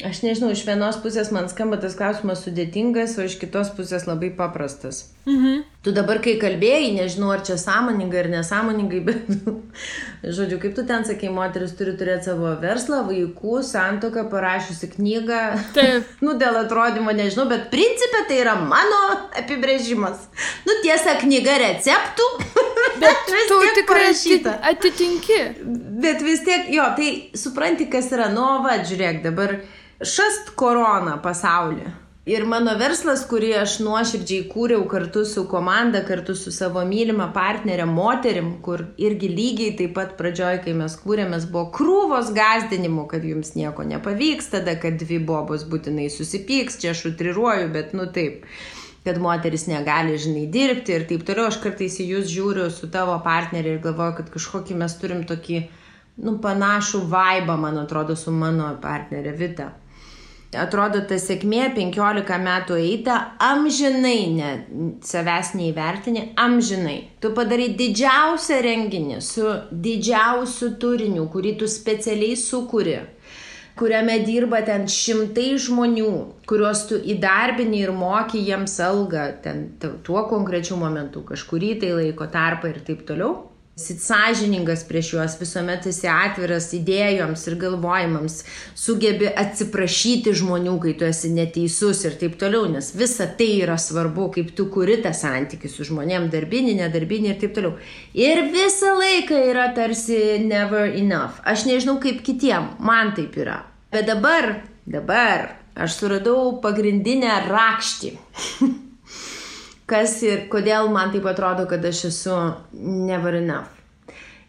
Aš 0.00 0.22
nežinau, 0.24 0.48
iš 0.54 0.62
vienos 0.64 0.96
pusės 1.04 1.28
man 1.36 1.50
skamba 1.52 1.76
tas 1.76 1.92
klausimas 1.98 2.40
sudėtingas, 2.46 3.18
o 3.20 3.26
iš 3.28 3.34
kitos 3.36 3.68
pusės 3.76 4.06
labai 4.08 4.30
paprastas. 4.32 5.10
Mhm. 5.28 5.58
Tu 5.84 5.92
dabar, 5.92 6.16
kai 6.24 6.38
kalbėjai, 6.40 6.94
nežinau, 6.96 7.28
ar 7.34 7.42
čia 7.44 7.58
sąmoningai 7.60 8.22
ar 8.22 8.28
nesąmoningai, 8.32 9.02
bet, 9.10 9.28
žodžiu, 10.24 10.56
kaip 10.62 10.72
tu 10.78 10.86
ten 10.88 11.04
sakai, 11.04 11.28
moteris 11.34 11.74
turi 11.76 11.92
turėti 12.00 12.30
savo 12.30 12.54
verslą, 12.62 13.02
vaikų, 13.10 13.58
santoką, 13.68 14.24
parašiusi 14.32 14.88
knygą. 14.94 15.42
Taip. 15.76 16.08
nu, 16.24 16.38
dėl 16.40 16.56
atrodymo 16.62 17.12
nežinau, 17.18 17.44
bet 17.52 17.68
principė 17.74 18.24
tai 18.30 18.40
yra 18.46 18.56
mano 18.64 19.02
apibrėžimas. 19.42 20.24
Nu, 20.64 20.78
tiesa, 20.86 21.18
knyga 21.20 21.58
receptų. 21.66 22.30
Bet 23.02 23.24
tu 23.26 23.56
tikrai 23.74 24.02
parašyta. 24.10 24.52
atitinki. 24.68 25.38
Bet 26.02 26.20
vis 26.22 26.42
tiek, 26.44 26.68
jo, 26.70 26.84
tai 26.98 27.08
supranti, 27.38 27.86
kas 27.90 28.10
yra, 28.14 28.28
nu, 28.30 28.44
va, 28.62 28.76
žiūrėk, 28.86 29.22
dabar 29.24 29.56
šast 30.06 30.54
korona 30.58 31.18
pasaulį. 31.22 31.90
Ir 32.22 32.44
mano 32.46 32.76
verslas, 32.78 33.24
kurį 33.26 33.48
aš 33.58 33.80
nuoširdžiai 33.82 34.44
kūriau 34.46 34.84
kartu 34.86 35.24
su 35.26 35.42
komanda, 35.50 36.04
kartu 36.06 36.36
su 36.38 36.52
savo 36.54 36.84
mylimą 36.86 37.32
partnerę 37.34 37.82
moterim, 37.90 38.52
kur 38.62 38.84
irgi 38.94 39.30
lygiai 39.32 39.72
taip 39.80 39.96
pat 39.96 40.12
pradžioj, 40.20 40.60
kai 40.62 40.74
mes 40.78 40.94
kūrėmės, 41.02 41.48
buvo 41.50 41.72
krūvos 41.74 42.30
gazdinimų, 42.36 43.08
kad 43.10 43.26
jums 43.26 43.56
nieko 43.58 43.82
nepavyks, 43.90 44.52
tada, 44.54 44.76
kad 44.78 45.02
dvi 45.02 45.18
bobos 45.32 45.66
būtinai 45.66 46.06
susipyks, 46.14 46.78
čia 46.78 46.92
aš 46.94 47.08
utriruoju, 47.10 47.66
bet 47.74 47.90
nu 47.98 48.06
taip 48.14 48.46
kad 49.02 49.18
moteris 49.18 49.66
negali, 49.66 50.14
žinai, 50.14 50.46
dirbti 50.46 50.94
ir 50.94 51.10
taip 51.10 51.26
toliau. 51.26 51.50
Aš 51.50 51.58
kartais 51.66 51.98
į 51.98 52.06
jūs 52.12 52.30
žiūriu 52.30 52.70
su 52.70 52.86
tavo 52.86 53.18
partneriu 53.26 53.74
ir 53.74 53.82
galvoju, 53.82 54.20
kad 54.22 54.30
kažkokį 54.30 54.78
mes 54.78 54.94
turim 55.02 55.26
tokį, 55.26 55.64
nu, 56.22 56.38
panašų 56.38 57.02
vaibą, 57.10 57.58
man 57.58 57.82
atrodo, 57.82 58.14
su 58.14 58.30
mano 58.30 58.76
partnerė 58.78 59.34
Vita 59.34 59.72
atrodo 60.58 61.00
ta 61.08 61.16
sėkmė 61.20 61.70
15 61.76 62.38
metų 62.42 62.76
eita, 62.80 63.16
amžinai 63.40 64.18
ne, 64.34 64.50
savęs 65.06 65.54
neįvertini, 65.58 66.26
amžinai. 66.40 66.98
Tu 67.22 67.32
padarai 67.36 67.70
didžiausią 67.78 68.60
renginį 68.66 69.20
su 69.24 69.48
didžiausiu 69.72 70.74
turiniu, 70.82 71.28
kurį 71.32 71.56
tu 71.62 71.70
specialiai 71.70 72.38
sukūri 72.38 73.00
kuriame 73.78 74.18
dirba 74.26 74.60
ten 74.66 74.84
šimtai 74.90 75.54
žmonių, 75.60 76.10
kuriuos 76.48 76.84
tu 76.90 76.98
įdarbini 77.14 77.80
ir 77.80 77.94
moki 77.96 78.42
jiems 78.44 78.76
algą 78.84 79.24
ten 79.44 79.64
tuo 79.80 80.26
konkrečiu 80.28 80.76
momentu, 80.80 81.24
kažkurį 81.24 81.72
tai 81.80 81.94
laiko 81.96 82.28
tarpą 82.32 82.68
ir 82.68 82.82
taip 82.84 83.06
toliau 83.08 83.51
esi 83.76 83.94
sąžiningas 83.98 84.84
prieš 84.84 85.12
juos, 85.14 85.34
visuomet 85.40 85.86
esi 85.88 86.08
atviras 86.10 86.66
idėjoms 86.76 87.46
ir 87.48 87.54
galvojimams, 87.62 88.34
sugebi 88.76 89.30
atsiprašyti 89.42 90.34
žmonių, 90.36 90.74
kai 90.82 90.92
tu 91.00 91.06
esi 91.08 91.30
neteisus 91.32 92.02
ir 92.04 92.18
taip 92.20 92.36
toliau, 92.40 92.66
nes 92.68 92.92
visa 92.92 93.26
tai 93.38 93.48
yra 93.64 93.78
svarbu, 93.80 94.28
kaip 94.36 94.52
tu 94.58 94.68
kuri 94.74 94.98
tą 95.00 95.14
santykių 95.16 95.72
su 95.72 95.88
žmonėm, 95.88 96.28
darbinį, 96.34 96.76
nedarbinį 96.82 97.32
ir 97.32 97.40
taip 97.40 97.56
toliau. 97.56 97.72
Ir 98.12 98.44
visą 98.52 98.92
laiką 99.00 99.40
yra 99.54 99.70
tarsi 99.72 100.20
never 100.44 100.92
enough. 100.92 101.40
Aš 101.48 101.64
nežinau 101.70 101.96
kaip 102.04 102.20
kitiem, 102.26 102.74
man 102.78 103.16
taip 103.16 103.40
yra. 103.40 103.62
Bet 103.92 104.04
dabar, 104.12 104.58
dabar 104.84 105.54
aš 105.72 105.96
suradau 105.96 106.58
pagrindinę 106.60 107.40
rakštį. 107.48 108.16
kas 109.92 110.16
ir 110.24 110.48
kodėl 110.52 110.88
man 110.92 111.12
taip 111.12 111.28
atrodo, 111.28 111.68
kad 111.68 111.84
aš 111.84 112.06
esu 112.08 112.40
never 112.72 113.36
enough. 113.36 113.78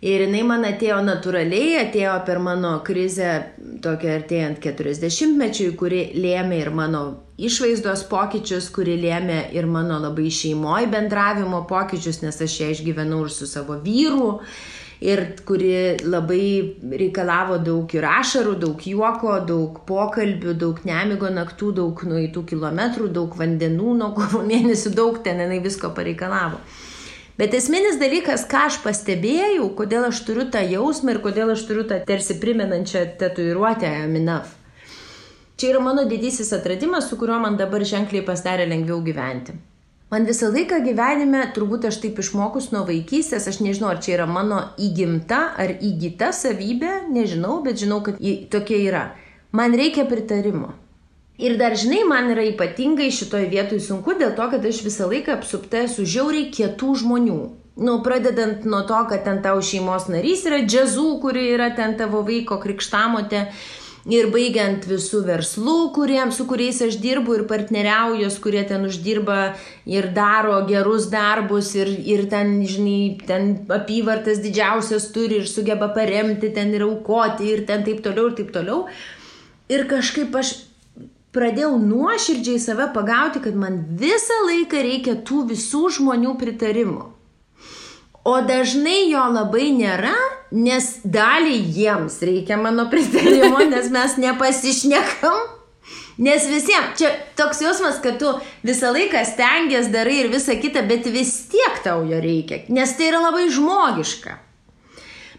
Ir 0.04 0.26
jinai 0.26 0.42
man 0.44 0.66
atėjo 0.68 0.98
natūraliai, 1.00 1.78
atėjo 1.86 2.18
per 2.28 2.42
mano 2.44 2.74
krizę, 2.84 3.30
tokia 3.84 4.18
artėjant 4.18 4.60
40-mečiui, 4.64 5.70
kuri 5.80 6.02
lėmė 6.18 6.58
ir 6.60 6.72
mano 6.76 7.04
išvaizdos 7.40 8.04
pokyčius, 8.12 8.68
kuri 8.76 8.98
lėmė 9.00 9.46
ir 9.56 9.70
mano 9.72 10.02
labai 10.04 10.28
šeimoje 10.28 10.90
bendravimo 10.92 11.64
pokyčius, 11.70 12.20
nes 12.26 12.42
aš 12.44 12.58
ją 12.60 12.70
išgyvenau 12.76 13.22
ir 13.24 13.32
su 13.32 13.48
savo 13.48 13.80
vyru 13.86 14.42
ir 15.04 15.22
kuri 15.46 15.72
labai 16.08 16.46
reikalavo 17.02 17.58
daug 17.66 17.92
ir 17.96 18.08
ašarų, 18.08 18.56
daug 18.62 18.86
juoko, 18.88 19.36
daug 19.48 19.82
pokalbių, 19.90 20.56
daug 20.60 20.80
nemigo 20.88 21.32
naktų, 21.34 21.74
daug 21.82 22.04
nueitų 22.08 22.46
kilometrų, 22.54 23.10
daug 23.18 23.36
vandenų 23.40 23.98
nuo 24.00 24.14
kovo 24.16 24.44
mėnesių, 24.48 24.94
daug 24.96 25.20
ten 25.26 25.44
jinai 25.44 25.60
visko 25.64 25.92
pareikalavo. 25.98 26.62
Bet 27.38 27.56
esminis 27.58 27.98
dalykas, 27.98 28.46
ką 28.48 28.68
aš 28.70 28.80
pastebėjau, 28.84 29.66
kodėl 29.78 30.08
aš 30.12 30.22
turiu 30.28 30.46
tą 30.54 30.62
jausmą 30.70 31.16
ir 31.16 31.22
kodėl 31.24 31.56
aš 31.56 31.66
turiu 31.68 31.84
tą 31.90 31.98
tarsi 32.08 32.38
primenančią 32.40 33.08
tatuiruotę 33.20 33.90
Aminaf. 34.06 34.54
Čia 35.58 35.74
yra 35.74 35.84
mano 35.84 36.06
didysis 36.10 36.54
atradimas, 36.56 37.10
su 37.10 37.18
kuriuo 37.18 37.42
man 37.42 37.58
dabar 37.58 37.84
ženkliai 37.86 38.26
pasidarė 38.26 38.70
lengviau 38.70 39.02
gyventi. 39.06 39.58
Man 40.14 40.28
visą 40.30 40.52
laiką 40.54 40.78
gyvenime, 40.86 41.40
turbūt 41.56 41.88
aš 41.90 41.96
taip 42.04 42.20
išmokus 42.22 42.68
nuo 42.70 42.84
vaikystės, 42.86 43.48
aš 43.50 43.58
nežinau, 43.66 43.88
ar 43.96 44.02
čia 44.06 44.12
yra 44.20 44.28
mano 44.30 44.60
įgimta 44.78 45.40
ar 45.58 45.74
įgyta 45.74 46.28
savybė, 46.38 47.08
nežinau, 47.10 47.56
bet 47.66 47.82
žinau, 47.82 47.98
kad 48.06 48.20
tokia 48.54 48.78
yra. 48.84 49.04
Man 49.58 49.74
reikia 49.74 50.06
pritarimo. 50.06 50.76
Ir 51.42 51.58
dar 51.58 51.74
žinai, 51.74 52.04
man 52.06 52.30
yra 52.30 52.46
ypatingai 52.46 53.10
šitoje 53.10 53.50
vietoje 53.50 53.82
sunku 53.82 54.14
dėl 54.20 54.36
to, 54.38 54.46
kad 54.54 54.70
aš 54.70 54.84
visą 54.86 55.10
laiką 55.10 55.40
apsupta 55.40 55.82
esu 55.88 56.06
žiauriai 56.06 56.52
kietų 56.54 56.94
žmonių. 57.02 57.40
Nu, 57.82 57.96
pradedant 58.06 58.68
nuo 58.70 58.84
to, 58.86 59.00
kad 59.10 59.26
ten 59.26 59.42
tau 59.42 59.58
šeimos 59.66 60.06
narys 60.14 60.46
yra 60.46 60.62
džiazų, 60.62 61.08
kuri 61.26 61.48
yra 61.56 61.72
ten 61.74 61.98
tavo 61.98 62.22
vaiko 62.28 62.60
krikštamotė 62.62 63.48
ir 64.10 64.28
baigiant 64.34 64.84
visų 64.88 65.22
verslų, 65.28 65.78
kuriem, 65.96 66.32
su 66.36 66.46
kuriais 66.48 66.82
aš 66.84 66.98
dirbu 67.00 67.38
ir 67.38 67.46
partneriauju, 67.48 68.28
kurie 68.44 68.64
ten 68.68 68.84
uždirba 68.88 69.56
ir 69.88 70.10
daro 70.16 70.60
gerus 70.68 71.08
darbus 71.12 71.72
ir, 71.78 71.88
ir 71.88 72.28
ten, 72.32 72.60
žinai, 72.68 73.16
ten 73.28 73.54
apyvartas 73.72 74.44
didžiausias 74.44 75.08
turi 75.16 75.40
ir 75.40 75.48
sugeba 75.48 75.88
paremti 75.96 76.52
ten 76.54 76.76
ir 76.76 76.84
aukoti 76.84 77.48
ir 77.54 77.66
ten 77.70 77.88
taip 77.88 78.04
toliau 78.04 78.32
ir 78.32 78.38
taip 78.42 78.52
toliau. 78.56 78.86
Ir 79.72 79.88
kažkaip 79.88 80.36
aš 80.36 80.58
pradėjau 81.34 81.78
nuoširdžiai 81.82 82.60
save 82.62 82.92
pagauti, 82.94 83.42
kad 83.42 83.56
man 83.58 83.82
visą 83.98 84.44
laiką 84.50 84.84
reikia 84.84 85.16
tų 85.26 85.48
visų 85.54 85.88
žmonių 85.98 86.36
pritarimo. 86.42 87.13
O 88.24 88.38
dažnai 88.48 89.10
jo 89.12 89.24
labai 89.36 89.68
nėra, 89.76 90.14
nes 90.56 91.02
dalį 91.04 91.58
jiems 91.76 92.22
reikia 92.24 92.56
mano 92.62 92.88
pritarimo, 92.92 93.60
nes 93.74 93.90
mes 93.92 94.16
nepasišnekam. 94.24 95.42
Nes 96.24 96.46
visiems, 96.46 96.94
čia 97.00 97.10
toks 97.36 97.60
jausmas, 97.66 97.98
kad 98.00 98.20
tu 98.22 98.30
visą 98.64 98.94
laiką 98.94 99.26
stengiasi 99.28 99.92
darai 99.92 100.22
ir 100.22 100.32
visa 100.32 100.56
kita, 100.62 100.86
bet 100.88 101.10
vis 101.10 101.34
tiek 101.52 101.82
tau 101.84 102.06
jo 102.08 102.22
reikia, 102.22 102.62
nes 102.70 102.96
tai 102.96 103.10
yra 103.10 103.20
labai 103.26 103.48
žmogiška. 103.52 104.38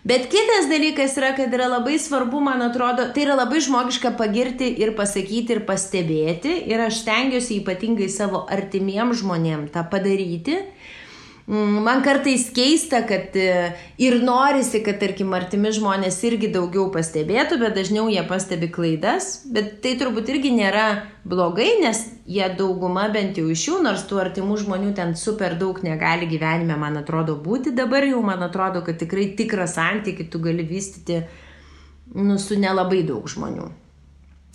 Bet 0.05 0.27
kitas 0.29 0.66
dalykas 0.68 1.14
yra, 1.16 1.31
kad 1.33 1.55
yra 1.57 1.70
labai 1.79 1.94
svarbu, 1.97 2.42
man 2.44 2.61
atrodo, 2.61 3.07
tai 3.16 3.23
yra 3.25 3.38
labai 3.38 3.62
žmogiška 3.64 4.11
pagirti 4.18 4.66
ir 4.83 4.92
pasakyti 4.99 5.55
ir 5.57 5.62
pastebėti. 5.64 6.59
Ir 6.68 6.83
aš 6.85 6.99
stengiuosi 7.07 7.62
ypatingai 7.62 8.11
savo 8.12 8.42
artimiem 8.53 9.14
žmonėm 9.16 9.70
tą 9.73 9.87
padaryti. 9.88 10.59
Mm, 11.46 11.83
man 11.85 12.00
kartais 12.00 12.46
keista, 12.57 13.02
kad 13.04 13.35
e, 13.37 13.74
ir 14.00 14.14
norisi, 14.24 14.78
kad, 14.85 14.96
tarkim, 15.02 15.35
artimi 15.37 15.74
žmonės 15.76 16.16
irgi 16.24 16.48
daugiau 16.54 16.87
pastebėtų, 16.94 17.59
bet 17.61 17.76
dažniau 17.76 18.07
jie 18.09 18.22
pastebi 18.24 18.70
klaidas. 18.72 19.42
Bet 19.52 19.83
tai 19.85 19.92
turbūt 20.00 20.33
irgi 20.33 20.54
nėra 20.57 20.87
blogai, 21.28 21.68
nes 21.85 22.00
jie 22.24 22.48
dauguma 22.57 23.11
bent 23.12 23.37
jau 23.37 23.44
iš 23.52 23.66
jų, 23.68 23.83
nors 23.85 24.07
tų 24.09 24.22
artimų 24.24 24.57
žmonių 24.64 24.94
ten 24.96 25.12
super 25.20 25.59
daug 25.61 25.85
negali 25.85 26.30
gyvenime, 26.33 26.80
man 26.80 26.96
atrodo, 27.04 27.37
būti. 27.37 27.76
Dabar 27.76 28.09
jau 28.09 28.24
man 28.24 28.48
atrodo, 28.48 28.80
kad 28.87 28.96
tikrai 29.04 29.35
tikrą 29.37 29.68
santykių 29.68 30.30
tu 30.33 30.40
gali 30.48 30.64
vystyti 30.64 31.26
nu, 32.16 32.40
su 32.40 32.57
nelabai 32.57 33.04
daug 33.04 33.28
žmonių. 33.28 33.68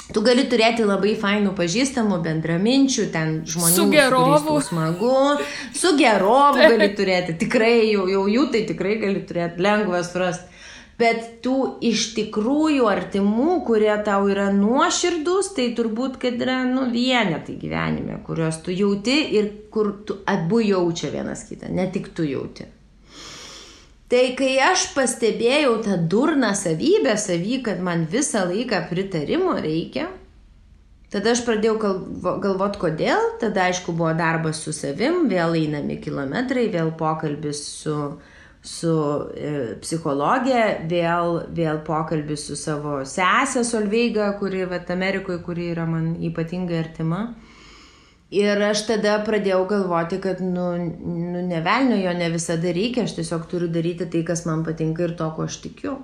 Tu 0.10 0.22
gali 0.26 0.48
turėti 0.50 0.86
labai 0.90 1.14
fainų 1.22 1.52
pažįstamų, 1.58 2.18
bendraminčių, 2.26 3.04
ten 3.14 3.34
žmonių. 3.46 3.76
Su 3.76 3.86
gerovu. 3.94 4.56
Smagu. 4.66 5.18
Su 5.78 5.94
gerovu 6.00 6.64
gali 6.64 6.88
turėti. 6.98 7.36
Tikrai, 7.44 7.92
jau, 7.92 8.08
jau 8.10 8.24
jų 8.26 8.48
tai 8.56 8.64
tikrai 8.72 8.96
gali 9.04 9.22
turėti. 9.30 9.62
Lengvas 9.62 10.10
surasti. 10.14 10.50
Bet 11.00 11.22
tų 11.46 11.78
iš 11.86 12.10
tikrųjų 12.18 12.90
artimų, 12.92 13.62
kurie 13.68 13.94
tau 14.04 14.26
yra 14.28 14.50
nuoširdus, 14.52 15.54
tai 15.56 15.70
turbūt, 15.78 16.18
kad 16.20 16.42
yra 16.44 16.58
nu, 16.68 16.90
vienetai 16.92 17.56
gyvenime, 17.62 18.18
kuriuos 18.26 18.60
tu 18.66 18.76
jauti 18.76 19.16
ir 19.38 19.48
kur 19.72 19.94
tu 20.04 20.20
abu 20.28 20.60
jaučia 20.60 21.14
vienas 21.14 21.46
kitą, 21.48 21.72
ne 21.72 21.88
tik 21.94 22.12
tu 22.18 22.28
jauti. 22.28 22.68
Tai 24.10 24.24
kai 24.38 24.56
aš 24.66 24.88
pastebėjau 24.96 25.76
tą 25.86 26.00
durną 26.10 26.56
savybę 26.58 27.14
savy, 27.22 27.60
kad 27.66 27.82
man 27.86 28.08
visą 28.10 28.48
laiką 28.50 28.82
pritarimo 28.90 29.54
reikia, 29.62 30.08
tada 31.14 31.36
aš 31.36 31.44
pradėjau 31.46 31.78
galvoti, 32.42 32.82
kodėl, 32.82 33.22
tada 33.42 33.68
aišku 33.70 33.94
buvo 33.94 34.16
darbas 34.18 34.64
su 34.66 34.74
savim, 34.74 35.28
vėl 35.30 35.54
einami 35.62 36.00
kilometrai, 36.02 36.68
vėl 36.74 36.90
pokalbis 36.98 37.62
su 37.84 38.00
su 38.66 38.94
e, 39.40 39.52
psichologė, 39.80 40.64
vėl, 40.90 41.38
vėl 41.56 41.80
pokalbis 41.88 42.44
su 42.50 42.58
savo 42.60 43.00
sesė 43.08 43.64
Solveiga, 43.64 44.34
kuri 44.40 44.66
vat, 44.68 44.90
Amerikoje, 44.92 45.40
kuri 45.46 45.70
yra 45.74 45.86
man 45.88 46.12
ypatingai 46.20 46.82
artima. 46.82 47.22
Ir 48.30 48.62
aš 48.62 48.84
tada 48.86 49.16
pradėjau 49.26 49.64
galvoti, 49.72 50.20
kad, 50.22 50.42
nu, 50.46 50.68
nu 50.78 51.42
nevelnio 51.48 51.98
jo 51.98 52.12
ne 52.14 52.28
visada 52.30 52.70
reikia, 52.76 53.08
aš 53.08 53.16
tiesiog 53.18 53.48
turiu 53.50 53.70
daryti 53.74 54.06
tai, 54.06 54.22
kas 54.28 54.46
man 54.46 54.62
patinka 54.68 55.08
ir 55.08 55.16
to, 55.18 55.32
ko 55.34 55.48
aš 55.50 55.58
tikiu. 55.64 55.96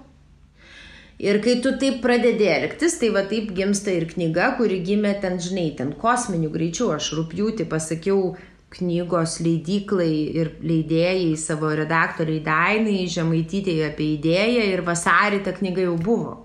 Ir 1.21 1.37
kai 1.45 1.59
tu 1.61 1.75
taip 1.79 2.01
pradedi 2.03 2.47
elgtis, 2.49 2.97
tai 2.99 3.11
va 3.13 3.21
taip 3.29 3.53
gimsta 3.55 3.93
ir 3.93 4.07
knyga, 4.09 4.55
kuri 4.57 4.81
gimė 4.83 5.13
ten, 5.21 5.37
žinai, 5.39 5.69
ten 5.77 5.93
kosminių 6.01 6.49
greičių. 6.51 6.89
Aš 6.97 7.13
rūpjūti 7.19 7.69
pasakiau 7.71 8.33
knygos 8.75 9.37
leidyklai 9.45 10.11
ir 10.41 10.51
leidėjai 10.65 11.37
savo 11.39 11.69
redaktoriai 11.77 12.41
Dainai 12.43 13.05
Žemaitytėje 13.11 13.85
apie 13.91 14.09
idėją 14.17 14.65
ir 14.73 14.83
vasarį 14.87 15.43
ta 15.45 15.53
knyga 15.55 15.85
jau 15.85 15.95
buvo. 15.95 16.35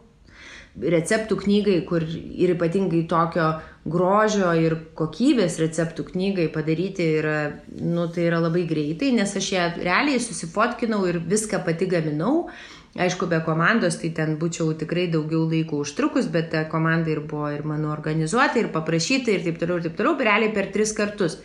Receptų 0.81 1.41
knygai, 1.41 1.81
kur 1.89 2.05
ir 2.07 2.55
ypatingai 2.55 3.03
tokio 3.11 3.49
grožio 3.89 4.51
ir 4.61 4.76
kokybės 4.97 5.57
receptų 5.61 6.05
knygai 6.11 6.51
padaryti 6.53 7.07
yra, 7.20 7.39
nu, 7.81 8.09
tai 8.12 8.26
yra 8.28 8.41
labai 8.43 8.66
greitai, 8.68 9.14
nes 9.16 9.33
aš 9.37 9.49
ją 9.55 9.70
realiai 9.81 10.20
susifotkinau 10.20 11.07
ir 11.09 11.20
viską 11.24 11.62
pati 11.64 11.89
gaminau. 11.89 12.51
Aišku, 13.01 13.28
be 13.31 13.39
komandos, 13.47 14.01
tai 14.03 14.11
ten 14.11 14.35
būčiau 14.37 14.72
tikrai 14.74 15.07
daugiau 15.12 15.45
laiko 15.47 15.78
užtrukus, 15.85 16.26
bet 16.26 16.51
ta 16.51 16.64
komanda 16.68 17.12
ir 17.12 17.20
buvo 17.22 17.47
ir 17.55 17.62
mano 17.62 17.93
organizuota, 17.95 18.59
ir 18.59 18.72
paprašyta, 18.74 19.31
ir 19.31 19.45
taip 19.45 19.61
toliau, 19.62 19.78
ir 19.78 19.87
taip 19.87 19.99
toliau, 20.01 20.16
realiai 20.18 20.51
per 20.53 20.72
tris 20.74 20.93
kartus. 20.93 21.39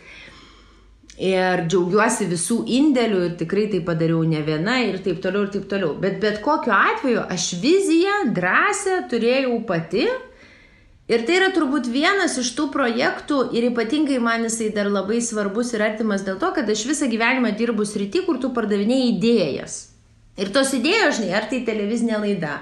Ir 1.16 1.62
džiaugiuosi 1.70 2.26
visų 2.28 2.58
indėlių 2.76 3.20
ir 3.28 3.36
tikrai 3.40 3.68
tai 3.72 3.78
padariau 3.86 4.26
ne 4.28 4.42
viena 4.44 4.80
ir 4.84 4.98
taip 5.06 5.22
toliau 5.24 5.46
ir 5.46 5.54
taip 5.54 5.70
toliau. 5.70 5.94
Bet 6.02 6.18
bet 6.20 6.42
kokiu 6.44 6.74
atveju 6.76 7.22
aš 7.30 7.46
viziją, 7.62 8.18
drąsę 8.36 9.04
turėjau 9.08 9.60
pati. 9.70 10.10
Ir 11.06 11.22
tai 11.22 11.36
yra 11.38 11.52
turbūt 11.54 11.86
vienas 11.86 12.34
iš 12.40 12.48
tų 12.58 12.64
projektų 12.74 13.44
ir 13.54 13.68
ypatingai 13.68 14.16
man 14.18 14.48
jisai 14.48 14.72
dar 14.74 14.88
labai 14.90 15.20
svarbus 15.22 15.70
ir 15.76 15.84
artimas 15.86 16.24
dėl 16.26 16.40
to, 16.40 16.50
kad 16.56 16.66
aš 16.66 16.82
visą 16.88 17.06
gyvenimą 17.06 17.52
dirbu 17.54 17.86
srity, 17.86 18.24
kur 18.26 18.40
tu 18.42 18.50
pardavinėjai 18.56 19.12
idėjas. 19.12 19.76
Ir 20.36 20.50
tos 20.52 20.74
idėjos, 20.76 21.20
žinai, 21.20 21.30
ar 21.38 21.46
tai 21.48 21.62
televizinė 21.64 22.18
laida, 22.20 22.56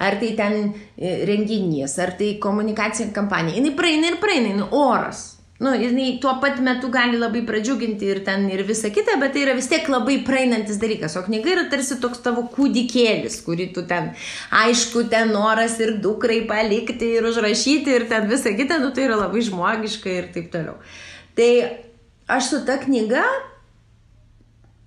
ar 0.00 0.16
tai 0.20 0.30
ten 0.38 0.54
e, 0.62 1.10
renginys, 1.28 1.98
ar 2.00 2.14
tai 2.16 2.36
komunikacinė 2.40 3.10
kampanija, 3.16 3.58
jinai 3.58 3.74
praeina 3.76 4.12
ir 4.12 4.20
praeina, 4.22 4.54
jinai 4.54 4.70
oras. 4.78 5.24
Nu, 5.58 5.72
jinai 5.74 6.18
tuo 6.22 6.36
pat 6.38 6.60
metu 6.62 6.86
gali 6.94 7.18
labai 7.18 7.40
pradžiuginti 7.42 8.06
ir 8.06 8.20
ten 8.22 8.44
ir 8.46 8.60
visa 8.66 8.92
kita, 8.94 9.16
bet 9.18 9.32
tai 9.34 9.40
yra 9.42 9.56
vis 9.58 9.66
tiek 9.66 9.88
labai 9.90 10.20
praeinantis 10.26 10.78
dalykas. 10.78 11.16
O 11.18 11.24
knyga 11.26 11.50
yra 11.50 11.64
tarsi 11.72 11.96
toks 11.98 12.22
tavo 12.22 12.44
kūdikėlis, 12.52 13.40
kurį 13.42 13.66
tu 13.74 13.82
ten, 13.90 14.12
aišku, 14.54 15.08
ten 15.10 15.34
noras 15.34 15.74
ir 15.82 15.96
dukrai 16.04 16.44
palikti 16.46 17.10
ir 17.16 17.26
užrašyti 17.26 17.96
ir 17.96 18.06
ten 18.06 18.30
visa 18.30 18.54
kita, 18.54 18.78
nu 18.78 18.92
tai 18.94 19.08
yra 19.08 19.18
labai 19.24 19.42
žmogiška 19.48 20.14
ir 20.14 20.30
taip 20.38 20.46
toliau. 20.54 20.78
Tai 21.34 21.50
aš 22.38 22.52
su 22.52 22.62
ta 22.62 22.78
knyga 22.78 23.26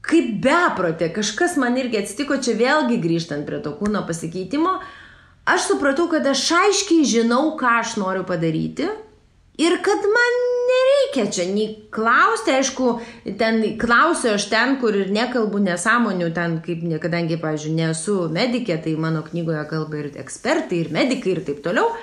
kaip 0.07 0.33
beprotė, 0.39 1.11
kažkas 1.11 1.59
man 1.59 1.75
irgi 1.83 1.99
atsitiko, 1.99 2.39
čia 2.39 2.55
vėlgi 2.55 3.03
grįžtant 3.03 3.43
prie 3.43 3.59
to 3.59 3.75
kūno 3.75 4.07
pasikeitimo, 4.07 4.79
aš 5.51 5.67
supratau, 5.73 6.07
kad 6.07 6.31
aš 6.31 6.47
aiškiai 6.63 7.03
žinau, 7.17 7.57
ką 7.59 7.79
aš 7.83 7.99
noriu 7.99 8.23
padaryti 8.23 8.87
Ir 9.61 9.75
kad 9.83 10.05
man 10.15 10.37
nereikia 10.71 11.25
čia 11.33 11.45
nei 11.51 11.67
klausti, 11.93 12.55
aišku, 12.57 12.89
ten 13.39 13.61
klausiu 13.81 14.33
aš 14.35 14.47
ten, 14.51 14.77
kur 14.81 14.95
ir 14.97 15.11
nekalbu 15.13 15.61
nesąmonių, 15.65 16.31
ten 16.35 16.57
kaip, 16.65 16.83
kadangi, 17.03 17.39
pavyzdžiui, 17.41 17.75
nesu 17.77 18.17
medikė, 18.33 18.79
tai 18.83 18.95
mano 18.99 19.23
knygoje 19.27 19.63
kalba 19.69 20.01
ir 20.01 20.11
ekspertai, 20.23 20.83
ir 20.85 20.91
medikai, 20.95 21.35
ir 21.35 21.45
taip 21.47 21.63
toliau. 21.65 21.93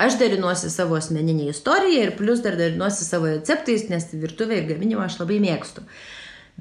Aš 0.00 0.16
dalinuosi 0.20 0.70
savo 0.72 0.96
asmeninį 0.96 1.50
istoriją 1.52 2.06
ir 2.06 2.16
plus 2.16 2.40
dar 2.44 2.56
dalinuosi 2.56 3.04
savo 3.04 3.28
receptais, 3.28 3.90
nes 3.92 4.08
virtuvę 4.16 4.62
ir 4.62 4.68
gaminimą 4.70 5.04
aš 5.04 5.18
labai 5.20 5.36
mėgstu. 5.42 5.84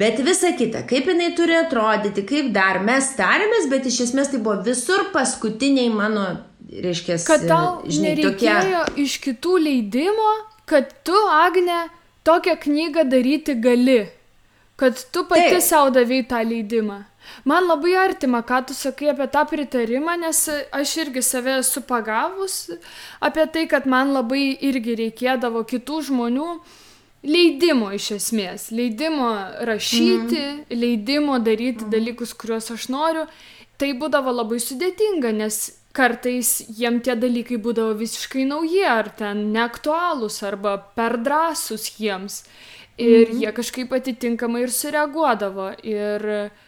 Bet 0.01 0.19
visa 0.23 0.53
kita, 0.57 0.85
kaip 0.87 1.07
jinai 1.07 1.33
turi 1.35 1.55
atrodyti, 1.59 2.23
kaip 2.27 2.51
dar 2.55 2.79
mes 2.83 3.11
tarėmės, 3.17 3.67
bet 3.71 3.87
iš 3.87 4.05
esmės 4.07 4.31
tai 4.31 4.39
buvo 4.43 4.57
visur 4.65 5.09
paskutiniai 5.15 5.91
mano 5.93 6.25
reiškia, 6.71 7.17
kad 7.27 7.43
tau 7.47 7.81
žinai, 7.87 8.15
nereikėjo 8.15 8.85
tokie... 8.85 9.03
iš 9.03 9.17
kitų 9.25 9.57
leidimo, 9.65 10.29
kad 10.71 10.89
tu, 11.03 11.17
Agne, 11.35 11.89
tokią 12.23 12.57
knygą 12.63 13.03
daryti 13.11 13.55
gali, 13.59 14.01
kad 14.79 14.97
tu 15.11 15.25
pati 15.29 15.49
Taip. 15.55 15.63
savo 15.63 15.91
davai 15.91 16.23
tą 16.25 16.41
leidimą. 16.47 17.03
Man 17.45 17.67
labai 17.67 17.95
artima, 17.95 18.41
ką 18.43 18.65
tu 18.67 18.73
sakai 18.73 19.09
apie 19.11 19.27
tą 19.33 19.43
pritarimą, 19.49 20.15
nes 20.19 20.39
aš 20.71 20.93
irgi 21.03 21.21
save 21.23 21.57
esu 21.59 21.81
pagavus 21.81 22.55
apie 23.21 23.45
tai, 23.53 23.67
kad 23.67 23.85
man 23.85 24.13
labai 24.15 24.57
irgi 24.69 24.97
reikėdavo 25.03 25.63
kitų 25.69 26.01
žmonių 26.09 26.47
leidimo 27.23 27.91
iš 27.93 28.11
esmės. 28.17 28.69
Leidimo 28.75 29.29
rašyti, 29.67 30.41
mm. 30.41 30.63
leidimo 30.73 31.39
daryti 31.39 31.85
mm. 31.85 31.91
dalykus, 31.93 32.33
kuriuos 32.33 32.71
aš 32.75 32.89
noriu. 32.93 33.27
Tai 33.81 33.93
būdavo 33.97 34.33
labai 34.33 34.59
sudėtinga, 34.61 35.31
nes 35.33 35.63
kartais 35.95 36.59
jiem 36.69 37.01
tie 37.03 37.15
dalykai 37.19 37.57
būdavo 37.61 37.95
visiškai 37.99 38.45
nauji 38.47 38.83
ar 38.87 39.09
ten 39.17 39.49
neaktualūs 39.55 40.37
arba 40.47 40.77
per 40.95 41.19
drąsūs 41.25 41.95
jiems. 41.99 42.43
Ir 43.01 43.31
mhm. 43.31 43.37
jie 43.39 43.51
kažkaip 43.55 43.93
atitinkamai 43.95 44.65
ir 44.65 44.71
sureaguodavo. 44.75 45.71
Ir 45.87 46.25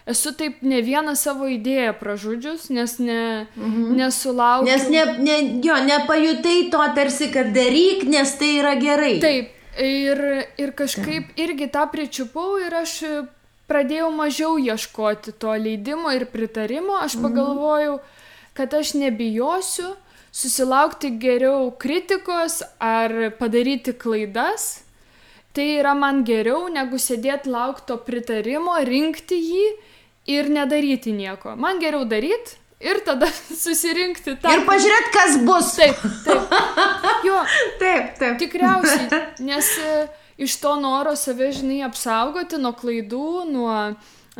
esu 0.09 0.31
taip 0.33 0.63
ne 0.65 0.79
vieną 0.81 1.13
savo 1.19 1.49
idėją 1.51 1.91
pražudžius, 1.99 2.69
nes 2.73 2.95
ne, 3.03 3.23
mhm. 3.53 3.91
nesulaukiau. 3.99 4.69
Nes 4.71 4.87
ne, 4.89 5.03
ne, 5.21 5.35
jo, 5.61 5.75
nepajutai 5.85 6.69
to 6.73 6.85
tarsi, 6.97 7.29
kad 7.33 7.51
daryk, 7.53 8.07
nes 8.09 8.33
tai 8.39 8.55
yra 8.61 8.73
gerai. 8.81 9.17
Taip. 9.21 9.59
Ir, 9.81 10.19
ir 10.61 10.71
kažkaip 10.77 11.33
irgi 11.39 11.67
tą 11.73 11.87
pričiupau 11.89 12.59
ir 12.61 12.75
aš 12.77 12.99
pradėjau 13.69 14.11
mažiau 14.13 14.59
ieškoti 14.61 15.33
to 15.41 15.55
leidimo 15.57 16.11
ir 16.13 16.27
pritarimo. 16.29 16.99
Aš 17.01 17.17
mhm. 17.17 17.23
pagalvojau, 17.25 17.99
kad 18.53 18.73
aš 18.73 18.93
nebijosiu 19.01 19.95
susilaukti 20.33 21.13
geriau 21.21 21.71
kritikos 21.77 22.61
ar 22.79 23.33
padaryti 23.39 23.93
klaidas. 23.93 24.83
Tai 25.53 25.65
yra 25.77 25.93
man 25.93 26.23
geriau 26.25 26.65
negu 26.73 26.97
sėdėti 26.97 27.51
laukto 27.53 27.99
pritarimo, 28.01 28.73
rinkti 28.81 29.37
jį 29.37 29.65
ir 30.33 30.49
nedaryti 30.49 31.13
nieko. 31.13 31.53
Man 31.53 31.81
geriau 31.81 32.07
daryti 32.09 32.57
ir 32.83 32.99
tada 33.05 33.29
susirinkti 33.63 34.37
tą. 34.41 34.53
Ir 34.53 34.65
pažiūrėti, 34.67 35.13
kas 35.15 35.37
bus. 35.47 35.73
Taip, 35.79 36.01
taip. 36.25 36.57
Jo, 37.27 37.39
taip, 37.81 38.15
taip. 38.19 38.39
Tikriausiai, 38.41 39.21
nes 39.49 39.69
e, 39.79 39.93
iš 40.47 40.57
to 40.63 40.75
noro 40.81 41.15
save, 41.19 41.51
žinai, 41.55 41.83
apsaugoti 41.87 42.61
nuo 42.61 42.73
klaidų, 42.77 43.29
nuo 43.51 43.77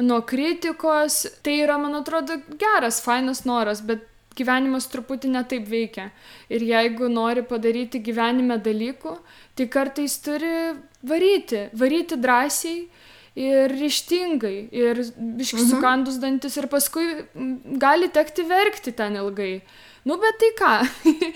nuo 0.02 0.24
kritikos. 0.26 1.24
Tai 1.46 1.54
yra, 1.68 1.78
man 1.78 2.00
atrodo, 2.00 2.40
geras, 2.58 2.98
fainas 3.06 3.44
noras, 3.46 3.84
bet 3.86 4.08
gyvenimas 4.38 4.88
truputį 4.90 5.30
netaip 5.36 5.68
veikia. 5.70 6.08
Ir 6.50 6.66
jeigu 6.66 7.10
nori 7.12 7.44
padaryti 7.46 8.02
gyvenime 8.02 8.58
dalykų, 8.58 9.14
tai 9.54 9.68
kartais 9.70 10.18
turi 10.26 10.74
varyti, 11.06 11.68
varyti 11.78 12.18
drąsiai 12.18 12.80
ir 13.40 13.74
ryštingai, 13.80 14.58
ir 14.72 15.02
biškai 15.18 15.64
mhm. 15.64 15.72
sukandus 15.72 16.20
dantis, 16.22 16.58
ir 16.60 16.70
paskui 16.72 17.26
gali 17.82 18.12
tekti 18.14 18.46
verkti 18.50 18.94
ten 18.96 19.18
ilgai. 19.22 19.56
Nu, 20.04 20.18
bet 20.20 20.40
tai 20.40 20.52
ką? 20.60 20.72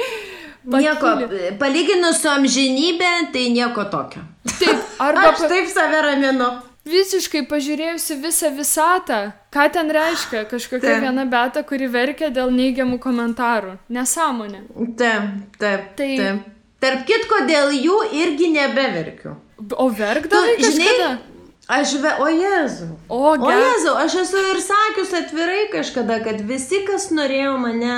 nieko, 0.75 1.13
palyginus 1.59 2.19
su 2.21 2.31
amžinybė, 2.31 3.11
tai 3.31 3.47
nieko 3.55 3.87
tokio. 3.91 4.25
Taip, 4.57 4.89
arba... 5.07 5.29
Aš 5.31 5.45
taip 5.47 5.69
save 5.71 6.01
raminu 6.03 6.51
visiškai 6.87 7.43
pažiūrėjusi 7.51 8.17
visą 8.23 8.51
visatą, 8.55 9.19
ką 9.53 9.65
ten 9.75 9.91
reiškia 9.93 10.45
kažkokia 10.49 10.85
taip. 10.87 11.05
viena 11.05 11.25
beta, 11.29 11.63
kuri 11.67 11.89
verkia 11.91 12.29
dėl 12.33 12.51
neigiamų 12.55 12.99
komentarų. 13.03 13.77
Nesąmonė. 13.93 14.63
Taip, 14.99 15.33
taip. 15.59 15.89
Tai... 15.99 16.11
taip. 16.21 16.53
Tarp 16.83 17.07
kitko, 17.09 17.41
dėl 17.49 17.73
jų 17.73 17.97
irgi 18.13 18.51
nebeverkiu. 18.53 19.33
O 19.81 19.87
verkdavai 19.89 20.59
kažkada? 20.59 20.77
Žinai, 20.77 21.36
Aš, 21.68 21.93
ve, 22.03 22.13
o 22.20 22.28
Jezu. 22.28 22.86
O, 23.09 23.36
O. 23.36 23.51
Jezu, 23.51 23.91
aš 23.95 24.15
esu 24.24 24.38
ir 24.38 24.61
sakius 24.63 25.13
atvirai 25.13 25.68
kažkada, 25.72 26.22
kad 26.24 26.39
visi, 26.47 26.80
kas 26.88 27.09
norėjo 27.11 27.57
mane 27.59 27.97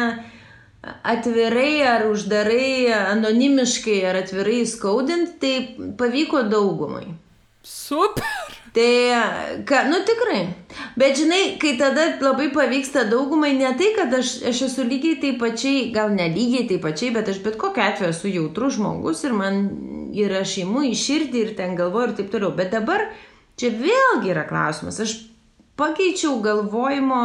atvirai 1.03 1.81
ar 1.85 2.07
uždarai, 2.09 2.89
anonimiškai 3.13 3.99
ar 4.09 4.23
atvirai 4.23 4.63
skaudinti, 4.65 5.37
tai 5.41 5.93
pavyko 5.99 6.47
daugumai. 6.49 7.11
Super. 7.61 8.25
Tai, 8.73 9.61
ka, 9.65 9.83
nu 9.89 10.01
tikrai. 10.05 10.41
Bet 10.97 11.17
žinai, 11.17 11.57
kai 11.61 11.75
tada 11.77 12.05
labai 12.21 12.49
pavyksta 12.53 13.03
daugumai, 13.09 13.53
ne 13.57 13.69
tai, 13.77 13.93
kad 13.97 14.13
aš, 14.13 14.35
aš 14.49 14.61
esu 14.69 14.85
lygiai 14.85 15.17
taip 15.21 15.39
pačiai, 15.41 15.89
gal 15.93 16.13
ne 16.13 16.29
lygiai 16.29 16.67
taip 16.69 16.85
pačiai, 16.85 17.13
bet 17.13 17.29
aš 17.29 17.41
bet 17.45 17.57
kokiu 17.61 17.85
atveju 17.85 18.13
esu 18.13 18.33
jautrus 18.33 18.77
žmogus 18.77 19.23
ir 19.25 19.33
man 19.37 19.63
yra 20.13 20.43
šeimų 20.45 20.85
į 20.89 20.93
širdį 21.01 21.41
ir 21.43 21.55
ten 21.57 21.75
galvoju 21.77 22.11
ir 22.11 22.15
taip 22.19 22.29
toliau. 22.33 22.53
Bet 22.55 22.71
dabar 22.73 23.09
čia 23.59 23.71
vėlgi 23.75 24.33
yra 24.33 24.45
klausimas. 24.49 24.99
Aš 25.03 25.15
pakeičiau 25.79 26.39
galvojimo 26.43 27.21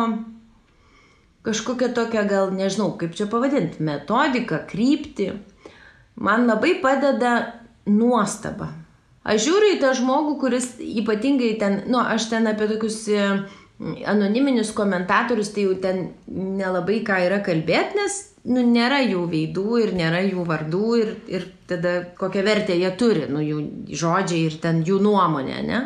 kažkokią 1.45 1.91
tokią, 1.97 2.25
gal 2.29 2.55
nežinau, 2.57 2.95
kaip 3.01 3.17
čia 3.17 3.29
pavadinti, 3.31 3.83
metodiką, 3.85 4.63
kryptį. 4.71 5.33
Man 6.25 6.47
labai 6.49 6.79
padeda 6.83 7.35
nuostaba. 7.91 8.71
Aš 9.25 9.47
žiūriu 9.47 9.75
į 9.75 9.81
tą 9.81 9.95
žmogų, 9.97 10.37
kuris 10.41 10.75
ypatingai 10.85 11.55
ten, 11.61 11.83
nu, 11.89 11.99
aš 12.01 12.29
ten 12.33 12.49
apie 12.49 12.69
tokius 12.69 12.99
e, 13.09 13.29
anoniminius 14.09 14.73
komentatorius, 14.77 15.51
tai 15.55 15.65
jau 15.65 15.77
ten 15.81 16.11
nelabai 16.29 17.01
ką 17.07 17.19
yra 17.27 17.41
kalbėti, 17.45 17.97
nes, 17.99 18.19
nu, 18.53 18.61
nėra 18.69 19.01
jų 19.05 19.25
veidų 19.33 19.81
ir 19.81 19.95
nėra 19.97 20.21
jų 20.27 20.45
vardų 20.49 20.91
ir, 21.01 21.13
ir 21.33 21.47
tada 21.69 21.97
kokią 22.19 22.45
vertę 22.45 22.77
jie 22.77 22.93
turi, 23.01 23.25
nu, 23.33 23.41
jų 23.41 23.65
žodžiai 23.97 24.45
ir 24.51 24.59
ten 24.61 24.85
jų 24.85 25.01
nuomonė, 25.05 25.61
ne? 25.67 25.83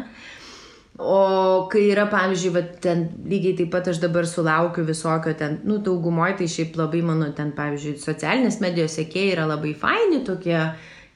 O 0.98 1.68
kai 1.70 1.84
yra, 1.92 2.08
pavyzdžiui, 2.10 2.50
va, 2.56 2.60
ten 2.82 3.04
lygiai 3.30 3.54
taip 3.60 3.68
pat 3.70 3.86
aš 3.92 4.00
dabar 4.02 4.26
sulaukiu 4.26 4.82
visokio 4.82 5.30
ten, 5.38 5.60
nu, 5.62 5.76
daugumoje 5.78 6.40
tai 6.40 6.48
šiaip 6.50 6.74
labai 6.80 7.04
mano 7.06 7.28
ten, 7.38 7.52
pavyzdžiui, 7.54 8.00
socialinės 8.02 8.58
medijos 8.64 8.96
sėkėjai 8.98 9.36
yra 9.36 9.44
labai 9.46 9.76
faini 9.78 10.24
tokie 10.26 10.56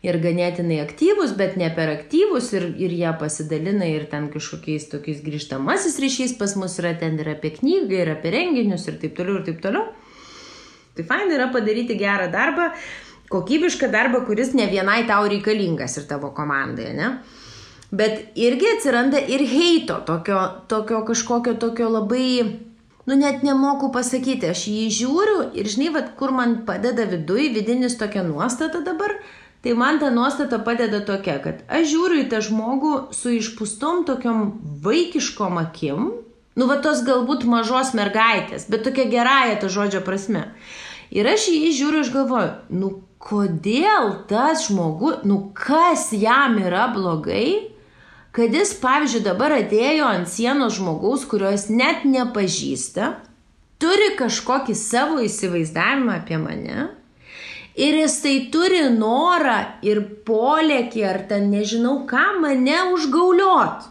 ir 0.07 0.19
ganėtinai 0.23 0.79
aktyvūs, 0.85 1.35
bet 1.39 1.59
ne 1.59 1.73
per 1.75 1.91
aktyvūs 1.97 2.53
ir, 2.55 2.69
ir 2.79 2.95
jie 2.95 3.11
pasidalina 3.19 3.91
ir 3.91 4.07
ten 4.11 4.31
kažkokiais 4.31 4.87
tokiais 4.95 5.19
grįžtamasis 5.27 5.99
ryšys 6.03 6.39
pas 6.39 6.55
mus 6.59 6.79
yra 6.79 6.95
ten 7.03 7.19
ir 7.19 7.35
apie 7.35 7.51
knygą, 7.59 8.05
ir 8.05 8.15
apie 8.15 8.35
renginius 8.39 8.87
ir 8.87 9.03
taip 9.03 9.19
toliau, 9.19 9.41
ir 9.41 9.51
taip 9.51 9.63
toliau. 9.67 9.91
Tai 10.95 11.11
faina 11.11 11.35
yra 11.41 11.51
padaryti 11.51 11.99
gerą 11.99 12.31
darbą, 12.31 12.71
kokybišką 13.35 13.91
darbą, 13.91 14.23
kuris 14.31 14.55
ne 14.55 14.71
vienai 14.71 15.03
tau 15.11 15.27
reikalingas 15.27 15.99
ir 15.99 16.07
tavo 16.11 16.31
komandai, 16.37 16.93
ne? 16.95 17.15
Bet 17.93 18.33
irgi 18.41 18.71
atsiranda 18.77 19.21
ir 19.21 19.43
heito, 19.45 19.99
tokio, 20.07 20.41
tokio 20.69 21.03
kažkokio 21.05 21.53
tokio 21.61 21.91
labai, 21.93 22.61
nu 23.07 23.17
net 23.21 23.43
nemoku 23.45 23.91
pasakyti, 23.93 24.49
aš 24.49 24.63
jį 24.73 24.87
žiūriu 24.97 25.43
ir 25.61 25.69
žinai, 25.69 25.91
vad, 25.93 26.07
kur 26.17 26.33
man 26.33 26.63
padeda 26.65 27.05
viduj, 27.11 27.51
vidinis 27.53 27.99
tokia 28.01 28.23
nuostata 28.25 28.81
dabar, 28.81 29.13
tai 29.61 29.75
man 29.77 30.01
ta 30.01 30.09
nuostata 30.11 30.63
padeda 30.65 31.03
tokia, 31.05 31.37
kad 31.45 31.61
aš 31.69 31.91
žiūriu 31.91 32.23
į 32.23 32.31
tą 32.33 32.41
žmogų 32.47 32.93
su 33.13 33.35
išpūstom 33.37 34.07
tokiom 34.09 34.41
vaikiškom 34.87 35.61
akim, 35.61 36.07
nu 36.57 36.69
va 36.71 36.79
tos 36.81 37.03
galbūt 37.05 37.45
mažos 37.45 37.93
mergaitės, 37.99 38.71
bet 38.73 38.87
tokia 38.89 39.05
gerąją 39.13 39.59
to 39.61 39.69
žodžio 39.69 40.01
prasme. 40.07 40.47
Ir 41.13 41.29
aš 41.29 41.51
į 41.53 41.59
jį 41.67 41.75
žiūriu 41.77 42.07
ir 42.07 42.15
galvoju, 42.17 42.57
nu 42.73 42.91
kodėl 43.21 44.15
tas 44.33 44.65
žmogus, 44.71 45.27
nu 45.29 45.43
kas 45.53 46.09
jam 46.17 46.57
yra 46.57 46.89
blogai, 46.97 47.72
kad 48.33 48.55
jis, 48.55 48.73
pavyzdžiui, 48.81 49.25
dabar 49.27 49.57
atėjo 49.59 50.09
ant 50.09 50.31
sienos 50.31 50.79
žmogaus, 50.79 51.27
kurio 51.29 51.53
jis 51.53 51.69
net 51.73 52.07
nepažįsta, 52.09 53.13
turi 53.83 54.15
kažkokį 54.19 54.77
savo 54.79 55.21
įsivaizdavimą 55.25 56.21
apie 56.23 56.41
mane 56.41 56.91
ir 57.75 57.95
jis 57.95 58.19
tai 58.23 58.35
turi 58.53 58.83
norą 58.93 59.59
ir 59.85 60.03
polėkį 60.27 61.05
ar 61.09 61.23
ten 61.29 61.49
nežinau 61.53 62.03
ką 62.09 62.27
mane 62.43 62.79
užgauliot. 62.93 63.89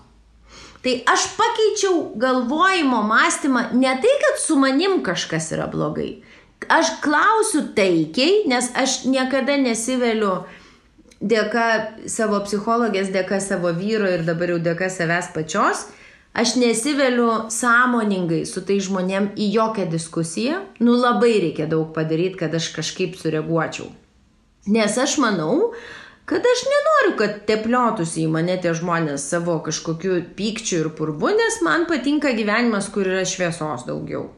Tai 0.82 0.94
aš 1.14 1.28
pakeičiau 1.38 1.98
galvojimo 2.18 3.04
mąstymą 3.06 3.68
ne 3.78 3.94
tai, 4.02 4.14
kad 4.24 4.42
su 4.42 4.58
manim 4.58 5.02
kažkas 5.06 5.52
yra 5.54 5.68
blogai. 5.70 6.24
Aš 6.70 6.96
klausiu 7.02 7.68
taikiai, 7.78 8.48
nes 8.50 8.70
aš 8.78 9.04
niekada 9.06 9.58
nesiveliu 9.62 10.44
dėka 11.22 11.65
savo 12.09 12.41
psichologės, 12.45 13.11
dėka 13.13 13.39
savo 13.41 13.72
vyro 13.78 14.09
ir 14.09 14.26
dabar 14.26 14.55
jau 14.55 14.59
dėka 14.61 14.89
savęs 14.89 15.32
pačios, 15.36 15.86
aš 16.34 16.55
nesiveliu 16.57 17.47
sąmoningai 17.53 18.43
su 18.49 18.63
tai 18.65 18.80
žmonėm 18.82 19.32
į 19.38 19.49
jokią 19.55 19.88
diskusiją. 19.91 20.61
Nu 20.82 20.97
labai 20.97 21.38
reikia 21.45 21.69
daug 21.69 21.93
padaryti, 21.95 22.39
kad 22.41 22.55
aš 22.57 22.72
kažkaip 22.76 23.17
sureaguočiau. 23.19 23.91
Nes 24.72 24.97
aš 24.97 25.17
manau, 25.22 25.72
kad 26.30 26.45
aš 26.45 26.65
nenoriu, 26.69 27.15
kad 27.17 27.39
tepliotųsi 27.49 28.26
į 28.26 28.34
mane 28.34 28.57
tie 28.61 28.74
žmonės 28.78 29.26
savo 29.34 29.57
kažkokiu 29.65 30.22
pykčiu 30.38 30.84
ir 30.84 30.91
purbu, 30.97 31.34
nes 31.38 31.61
man 31.65 31.88
patinka 31.89 32.34
gyvenimas, 32.38 32.89
kur 32.93 33.09
yra 33.09 33.26
šviesos 33.26 33.88
daugiau. 33.89 34.30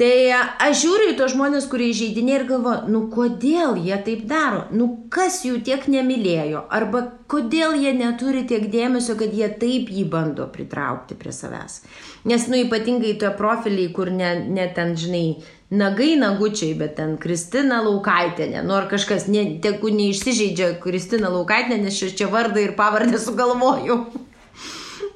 Tai 0.00 0.32
aš 0.64 0.78
žiūriu 0.80 1.10
į 1.12 1.14
tos 1.18 1.34
žmonės, 1.34 1.66
kurie 1.68 1.90
įžeidinė 1.92 2.32
ir 2.38 2.44
galvoju, 2.48 2.88
nu 2.88 3.02
kodėl 3.12 3.74
jie 3.84 3.98
taip 4.06 4.22
daro, 4.30 4.62
nu 4.72 4.86
kas 5.12 5.42
jų 5.44 5.58
tiek 5.66 5.82
nemylėjo, 5.92 6.62
arba 6.72 7.02
kodėl 7.28 7.76
jie 7.76 7.92
neturi 7.98 8.46
tiek 8.48 8.64
dėmesio, 8.72 9.18
kad 9.20 9.34
jie 9.36 9.50
taip 9.60 9.90
jį 9.92 10.06
bando 10.08 10.46
pritraukti 10.54 11.18
prie 11.20 11.34
savęs. 11.36 11.82
Nes, 12.24 12.48
nu 12.48 12.62
ypatingai 12.62 13.12
tie 13.20 13.28
profiliai, 13.36 13.90
kur 13.92 14.08
ne, 14.14 14.32
ne 14.48 14.64
ten, 14.72 14.96
žinai, 14.96 15.42
nagai 15.68 16.14
nagučiai, 16.22 16.72
bet 16.80 16.96
ten 16.96 17.18
Kristina 17.20 17.82
Laukaitinė, 17.84 18.64
nu 18.64 18.78
ar 18.78 18.88
kažkas, 18.88 19.28
ne, 19.28 19.44
tegu 19.60 19.92
neišsižeidžia 20.00 20.78
Kristina 20.80 21.28
Laukaitinė, 21.36 21.82
nes 21.84 22.00
čia 22.00 22.32
vardą 22.32 22.64
ir 22.64 22.72
pavardę 22.80 23.20
sugalvoju. 23.20 24.00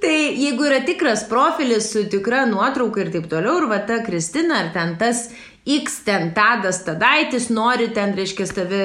Tai 0.04 0.16
jeigu 0.36 0.66
yra 0.68 0.82
tikras 0.84 1.22
profilis 1.28 1.86
su 1.92 2.02
tikra 2.12 2.42
nuotrauka 2.44 3.00
ir 3.00 3.10
taip 3.14 3.24
toliau, 3.30 3.62
ir 3.62 3.70
va 3.70 3.78
ta 3.88 4.02
Kristina 4.04 4.58
ar 4.60 4.66
ten 4.74 4.98
tas 5.00 5.30
X 5.64 6.02
ten 6.04 6.34
tadas 6.36 6.82
tadaitis 6.84 7.46
nori 7.48 7.86
ten, 7.96 8.12
reiškia, 8.12 8.46
tave 8.52 8.82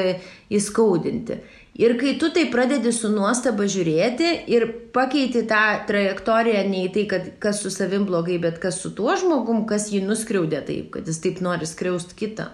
įskaudinti. 0.48 1.42
Ir 1.80 1.98
kai 2.00 2.14
tu 2.22 2.30
tai 2.36 2.46
pradedi 2.52 2.94
su 2.96 3.12
nuostaba 3.12 3.68
žiūrėti 3.68 4.32
ir 4.52 4.66
pakeiti 4.96 5.44
tą 5.48 5.66
trajektoriją 5.92 6.64
ne 6.72 6.86
į 6.88 6.94
tai, 6.96 7.06
kad 7.12 7.28
kas 7.44 7.60
su 7.66 7.72
savim 7.72 8.08
blogai, 8.08 8.40
bet 8.40 8.64
kas 8.64 8.80
su 8.80 8.94
tuo 8.96 9.12
žmogum, 9.20 9.66
kas 9.68 9.92
jį 9.92 10.06
nuskriaudė 10.08 10.64
taip, 10.72 10.90
kad 10.96 11.08
jis 11.08 11.20
taip 11.24 11.44
nori 11.44 11.68
skriaust 11.68 12.16
kitą. 12.20 12.48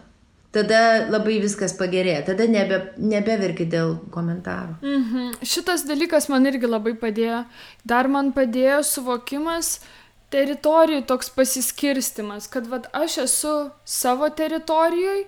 Tada 0.56 0.80
labai 1.12 1.42
viskas 1.44 1.74
pagerėja, 1.76 2.22
tada 2.30 2.46
nebe, 2.48 2.80
nebeverki 2.96 3.66
dėl 3.68 3.98
komentarų. 4.14 4.78
Mhm. 4.80 5.34
Šitas 5.44 5.84
dalykas 5.88 6.30
man 6.32 6.48
irgi 6.48 6.70
labai 6.70 6.94
padėjo. 7.02 7.44
Dar 7.84 8.08
man 8.08 8.32
padėjo 8.36 8.80
suvokimas 8.88 9.82
teritorijų 10.32 11.04
toks 11.10 11.30
pasiskirstimas, 11.36 12.48
kad 12.52 12.70
vat, 12.72 12.88
aš 12.96 13.20
esu 13.26 13.54
savo 13.84 14.30
teritorijoje 14.32 15.28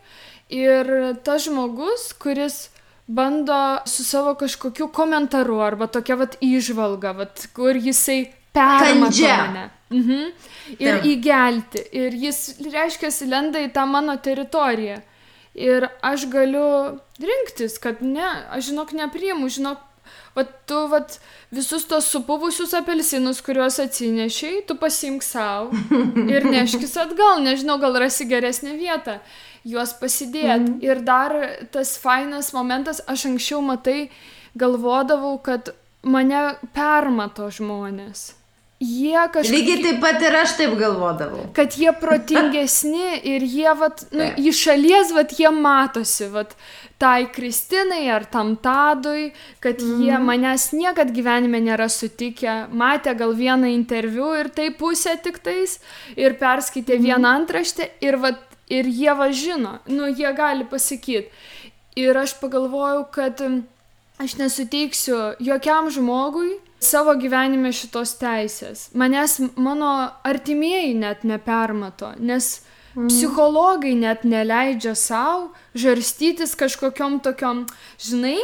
ir 0.49 0.93
tas 1.27 1.45
žmogus, 1.45 2.13
kuris 2.19 2.69
bando 3.07 3.79
su 3.85 4.03
savo 4.03 4.33
kažkokiu 4.39 4.89
komentaru 4.95 5.59
arba 5.63 5.87
tokia 5.87 6.17
vat 6.19 6.39
įžvalga, 6.43 7.13
vat, 7.15 7.47
kur 7.55 7.75
jisai 7.75 8.23
permato 8.55 9.27
mane. 9.27 9.69
Mhm. 9.89 10.23
Ir 10.79 10.97
Taip. 10.97 11.05
įgelti. 11.07 11.83
Ir 11.95 12.15
jis, 12.25 12.57
reiškia, 12.59 13.11
lenda 13.29 13.61
į 13.63 13.71
tą 13.75 13.85
mano 13.87 14.17
teritoriją. 14.19 14.99
Ir 15.57 15.87
aš 16.05 16.27
galiu 16.29 16.99
rinktis, 17.17 17.79
kad 17.81 18.03
ne, 18.05 18.27
aš 18.53 18.69
žinok 18.69 18.93
nepriimu, 18.93 19.49
žinok, 19.49 19.81
vat 20.37 20.51
tu 20.69 20.83
vat 20.91 21.17
visus 21.51 21.87
tos 21.89 22.05
supuvusius 22.13 22.75
apelsinus, 22.77 23.41
kuriuos 23.41 23.79
atsinešiai, 23.81 24.61
tu 24.69 24.77
pasimk 24.77 25.25
savo 25.25 25.73
ir 26.33 26.45
neškis 26.45 26.93
atgal, 27.01 27.41
nežinau, 27.45 27.79
gal 27.81 27.97
rasi 27.97 28.27
geresnę 28.29 28.77
vietą, 28.77 29.17
juos 29.65 29.95
pasidėt. 29.97 30.61
Mm. 30.61 30.79
Ir 30.85 31.01
dar 31.07 31.35
tas 31.73 31.95
fainas 32.01 32.53
momentas, 32.53 33.01
aš 33.09 33.25
anksčiau 33.31 33.63
matai, 33.65 34.11
galvodavau, 34.57 35.39
kad 35.41 35.73
mane 36.05 36.51
permato 36.75 37.49
žmonės. 37.53 38.29
Jie 38.77 39.17
kažkaip 39.33 39.55
Lygiai 39.55 39.79
taip 39.81 40.01
pat 40.03 40.21
ir 40.21 40.35
aš 40.37 40.51
taip 40.59 40.75
galvodavau. 40.77 41.47
kad 41.53 41.73
jie 41.73 41.89
protingesni 41.97 43.15
ir 43.33 43.41
jie, 43.41 43.71
vat, 43.73 44.03
nu, 44.11 44.19
Taip. 44.21 44.37
iš 44.37 44.59
šalies, 44.67 45.13
vat, 45.17 45.33
jie 45.33 45.49
matosi, 45.49 46.27
vat, 46.29 46.53
tai 47.01 47.25
Kristinai 47.33 48.03
ar 48.13 48.27
tam 48.29 48.53
Tadui, 48.61 49.31
kad 49.65 49.81
mm. 49.81 50.03
jie 50.05 50.19
manęs 50.21 50.67
niekad 50.77 51.09
gyvenime 51.09 51.57
nėra 51.65 51.87
sutikę, 51.89 52.67
matė 52.69 53.15
gal 53.17 53.33
vieną 53.33 53.71
interviu 53.73 54.29
ir 54.37 54.51
tai 54.53 54.69
pusę 54.69 55.15
tik 55.25 55.41
tais, 55.41 55.79
ir 56.13 56.37
perskaitė 56.37 56.99
mm. 56.99 57.09
vieną 57.09 57.33
antraštę 57.41 57.89
ir, 58.05 58.19
vat, 58.21 58.45
ir 58.69 58.85
jie 58.85 59.17
va 59.17 59.31
žino, 59.33 59.79
nu, 59.89 60.05
jie 60.05 60.29
gali 60.37 60.69
pasakyti. 60.69 61.33
Ir 61.97 62.13
aš 62.13 62.37
pagalvojau, 62.37 63.07
kad 63.09 63.41
mm, 63.41 63.63
aš 64.21 64.37
nesuteiksiu 64.37 65.33
jokiam 65.41 65.89
žmogui 65.89 66.59
savo 66.83 67.15
gyvenime 67.19 67.71
šitos 67.75 68.15
teisės. 68.21 68.87
Manęs 68.97 69.39
mano 69.55 69.91
artimieji 70.27 70.93
net 70.97 71.25
nepermato, 71.27 72.13
nes 72.19 72.61
mm. 72.95 73.09
psichologai 73.09 73.95
net 73.97 74.23
neleidžia 74.27 74.95
savo 74.95 75.51
žarstytis 75.77 76.55
kažkokiam 76.59 77.19
tokiam, 77.23 77.65
žinai, 78.01 78.39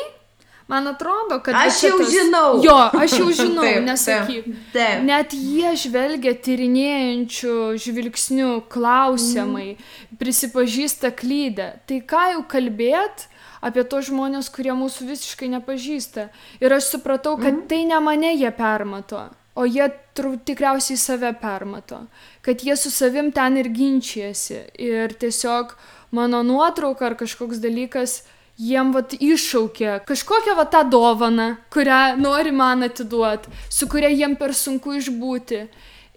Man 0.67 0.87
atrodo, 0.87 1.41
kad... 1.43 1.55
Aš 1.59 1.81
jau 1.83 1.97
tas... 1.99 2.11
žinau. 2.13 2.61
Jo, 2.63 2.77
aš 2.95 3.17
jau 3.19 3.27
žinau, 3.35 3.63
taip, 3.67 3.81
nesakyk. 3.83 4.45
Taip, 4.45 4.61
taip. 4.71 5.01
Net 5.03 5.35
jie 5.35 5.73
žvelgia 5.81 6.33
tyrinėjančių 6.45 7.55
žvilgsnių, 7.83 8.53
klausiamai, 8.71 9.73
mm. 9.75 10.17
prisipažįsta 10.21 11.11
klydę. 11.19 11.67
Tai 11.89 11.99
ką 12.07 12.23
jau 12.31 12.45
kalbėt 12.55 13.27
apie 13.63 13.85
tos 13.87 14.09
žmonės, 14.09 14.51
kurie 14.53 14.75
mūsų 14.75 15.07
visiškai 15.13 15.49
nepažįsta. 15.55 16.27
Ir 16.63 16.75
aš 16.75 16.91
supratau, 16.95 17.37
kad 17.39 17.53
mm. 17.53 17.65
tai 17.71 17.83
ne 17.89 17.99
mane 18.03 18.33
jie 18.35 18.51
permato, 18.55 19.25
o 19.55 19.65
jie 19.69 19.87
tikriausiai 20.13 20.99
save 20.99 21.33
permato. 21.41 22.03
Kad 22.45 22.65
jie 22.67 22.75
su 22.77 22.91
savim 22.91 23.31
ten 23.31 23.57
ir 23.61 23.71
ginčiasi. 23.73 24.59
Ir 24.77 25.15
tiesiog 25.19 25.77
mano 26.11 26.43
nuotrauka 26.45 27.07
ar 27.09 27.17
kažkoks 27.19 27.63
dalykas 27.63 28.21
jiem 28.57 28.91
vat 28.93 29.15
iššaukė 29.17 30.03
kažkokią 30.07 30.55
va 30.57 30.65
tą 30.69 30.83
dovaną, 30.89 31.47
kurią 31.73 32.17
nori 32.21 32.51
man 32.51 32.83
atiduoti, 32.85 33.49
su 33.69 33.87
kuria 33.89 34.11
jiem 34.13 34.35
per 34.37 34.53
sunku 34.53 34.93
išbūti. 34.99 35.67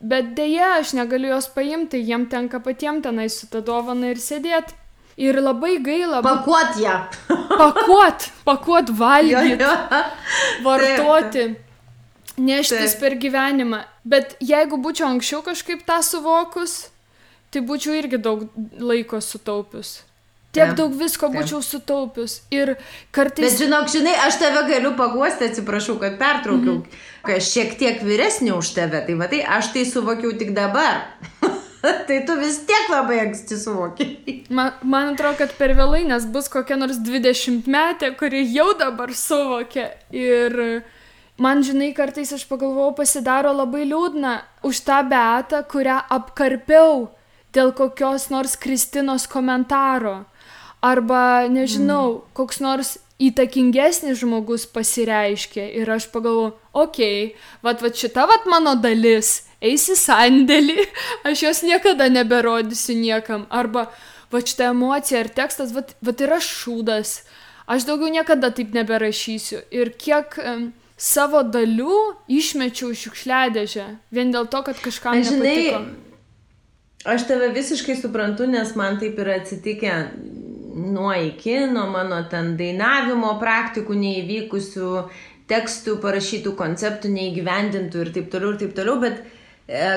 Bet 0.01 0.35
dėja, 0.37 0.77
aš 0.83 0.93
negaliu 0.93 1.31
jos 1.33 1.49
paimti, 1.49 2.03
jiem 2.05 2.27
tenka 2.29 2.61
patiem 2.61 3.01
tenai 3.01 3.31
su 3.33 3.49
tą 3.49 3.63
dovaną 3.65 4.13
ir 4.13 4.21
sėdėti. 4.21 4.77
Ir 5.17 5.39
labai 5.41 5.79
gaila. 5.81 6.23
Pakuot 6.25 6.81
ją. 6.81 6.97
pakuot, 7.63 8.27
pakuot 8.45 8.91
valgyti. 8.99 9.71
vartoti. 10.67 11.47
Neštis 12.37 12.93
Taip. 12.93 13.01
per 13.01 13.17
gyvenimą. 13.21 13.81
Bet 14.05 14.37
jeigu 14.45 14.77
būčiau 14.77 15.09
anksčiau 15.09 15.41
kažkaip 15.47 15.87
tą 15.89 16.03
suvokus, 16.05 16.91
tai 17.51 17.65
būčiau 17.65 17.97
irgi 17.97 18.21
daug 18.21 18.45
laiko 18.77 19.23
sutaupius 19.25 20.03
tiek 20.57 20.73
daug 20.79 20.95
visko 20.97 21.31
būčiau 21.33 21.61
sutaupius. 21.65 22.41
Ir 22.55 22.75
kartais... 23.15 23.45
Bet 23.45 23.61
žinok, 23.61 23.91
žinai, 23.93 24.15
aš 24.27 24.41
tave 24.43 24.65
galiu 24.71 24.95
paguosti, 24.99 25.51
atsiprašau, 25.51 25.99
kad 26.03 26.19
pertraukiau, 26.21 26.79
mm 26.79 26.83
-hmm. 26.83 27.37
aš 27.37 27.51
šiek 27.53 27.77
tiek 27.79 28.03
vyresnė 28.03 28.57
už 28.57 28.73
tave, 28.79 29.03
tai 29.07 29.19
matai, 29.23 29.43
aš 29.59 29.73
tai 29.75 29.85
suvokiau 29.85 30.33
tik 30.39 30.55
dabar. 30.57 31.05
tai 32.09 32.21
tu 32.27 32.37
vis 32.41 32.61
tiek 32.69 32.91
labai 32.93 33.21
anksti 33.27 33.59
suvokiai. 33.61 34.37
Man, 34.51 34.75
man 34.83 35.15
atrodo, 35.15 35.39
kad 35.43 35.55
per 35.59 35.75
vėlai, 35.79 36.05
nes 36.09 36.27
bus 36.33 36.51
kokia 36.53 36.79
nors 36.79 37.01
20 37.03 37.69
metė, 37.71 38.13
kuri 38.19 38.45
jau 38.51 38.73
dabar 38.79 39.13
suvokia. 39.17 39.89
Ir 40.15 40.57
man, 41.43 41.65
žinai, 41.67 41.93
kartais 41.97 42.33
aš 42.37 42.47
pagalvojau, 42.51 42.97
pasidaro 42.99 43.55
labai 43.57 43.87
liūdna 43.89 44.39
už 44.67 44.83
tą 44.87 45.03
betą, 45.11 45.63
kurią 45.71 46.01
apkarpiau 46.19 47.09
dėl 47.57 47.73
kokios 47.77 48.29
nors 48.33 48.57
Kristinos 48.61 49.27
komentaro 49.31 50.25
arba 50.85 51.49
nežinau, 51.51 52.21
mm. 52.21 52.33
koks 52.37 52.61
nors 52.61 52.97
įtakingesnis 53.23 54.21
žmogus 54.21 54.67
pasireiškia 54.69 55.65
ir 55.81 55.89
aš 55.91 56.11
pagalvoju, 56.13 56.53
okei, 56.77 57.33
okay, 57.33 57.63
vat, 57.65 57.81
vat 57.85 57.97
šita 57.97 58.27
vat 58.29 58.45
mano 58.51 58.77
dalis, 58.77 59.46
eisi 59.65 59.97
sandėlį, 59.99 60.87
aš 61.29 61.43
jos 61.47 61.63
niekada 61.67 62.09
neberodysiu 62.13 62.97
niekam, 62.99 63.47
arba 63.51 63.89
vat 64.33 64.51
šitą 64.51 64.73
emociją 64.75 65.25
ar 65.25 65.31
tekstas, 65.33 65.75
vat, 65.77 65.95
vat 66.05 66.25
yra 66.25 66.41
šūdas, 66.43 67.21
aš 67.71 67.87
daugiau 67.89 68.11
niekada 68.13 68.51
taip 68.55 68.75
neberašysiu. 68.77 69.63
Ir 69.75 69.93
kiek 69.99 70.39
um, 70.43 70.67
savo 70.97 71.43
dalių 71.45 72.01
išmečiau 72.33 72.95
šiukšliadežę, 72.97 73.87
vien 74.11 74.35
dėl 74.35 74.49
to, 74.51 74.65
kad 74.67 74.81
kažkam 74.83 75.21
žinai, 75.21 75.55
nepatiko. 75.55 75.85
Aš 77.07 77.29
tave 77.29 77.53
visiškai 77.55 77.95
suprantu, 78.01 78.49
nes 78.51 78.73
man 78.75 78.99
taip 78.99 79.19
yra 79.23 79.37
atsitikę 79.39 79.93
nuo 80.77 81.13
iki, 81.15 81.61
nuo 81.71 81.87
mano 81.93 82.19
ten 82.31 82.57
dainavimo 82.59 83.37
praktikų 83.41 83.95
neįvykusių, 84.01 84.91
tekstų 85.47 86.01
parašytų, 86.03 86.53
konceptų 86.59 87.13
neįgyvendintų 87.15 88.03
ir 88.03 88.11
taip 88.17 88.33
toliau 88.33 88.55
ir 88.55 88.61
taip 88.65 88.75
toliau, 88.75 88.99
bet 89.05 89.23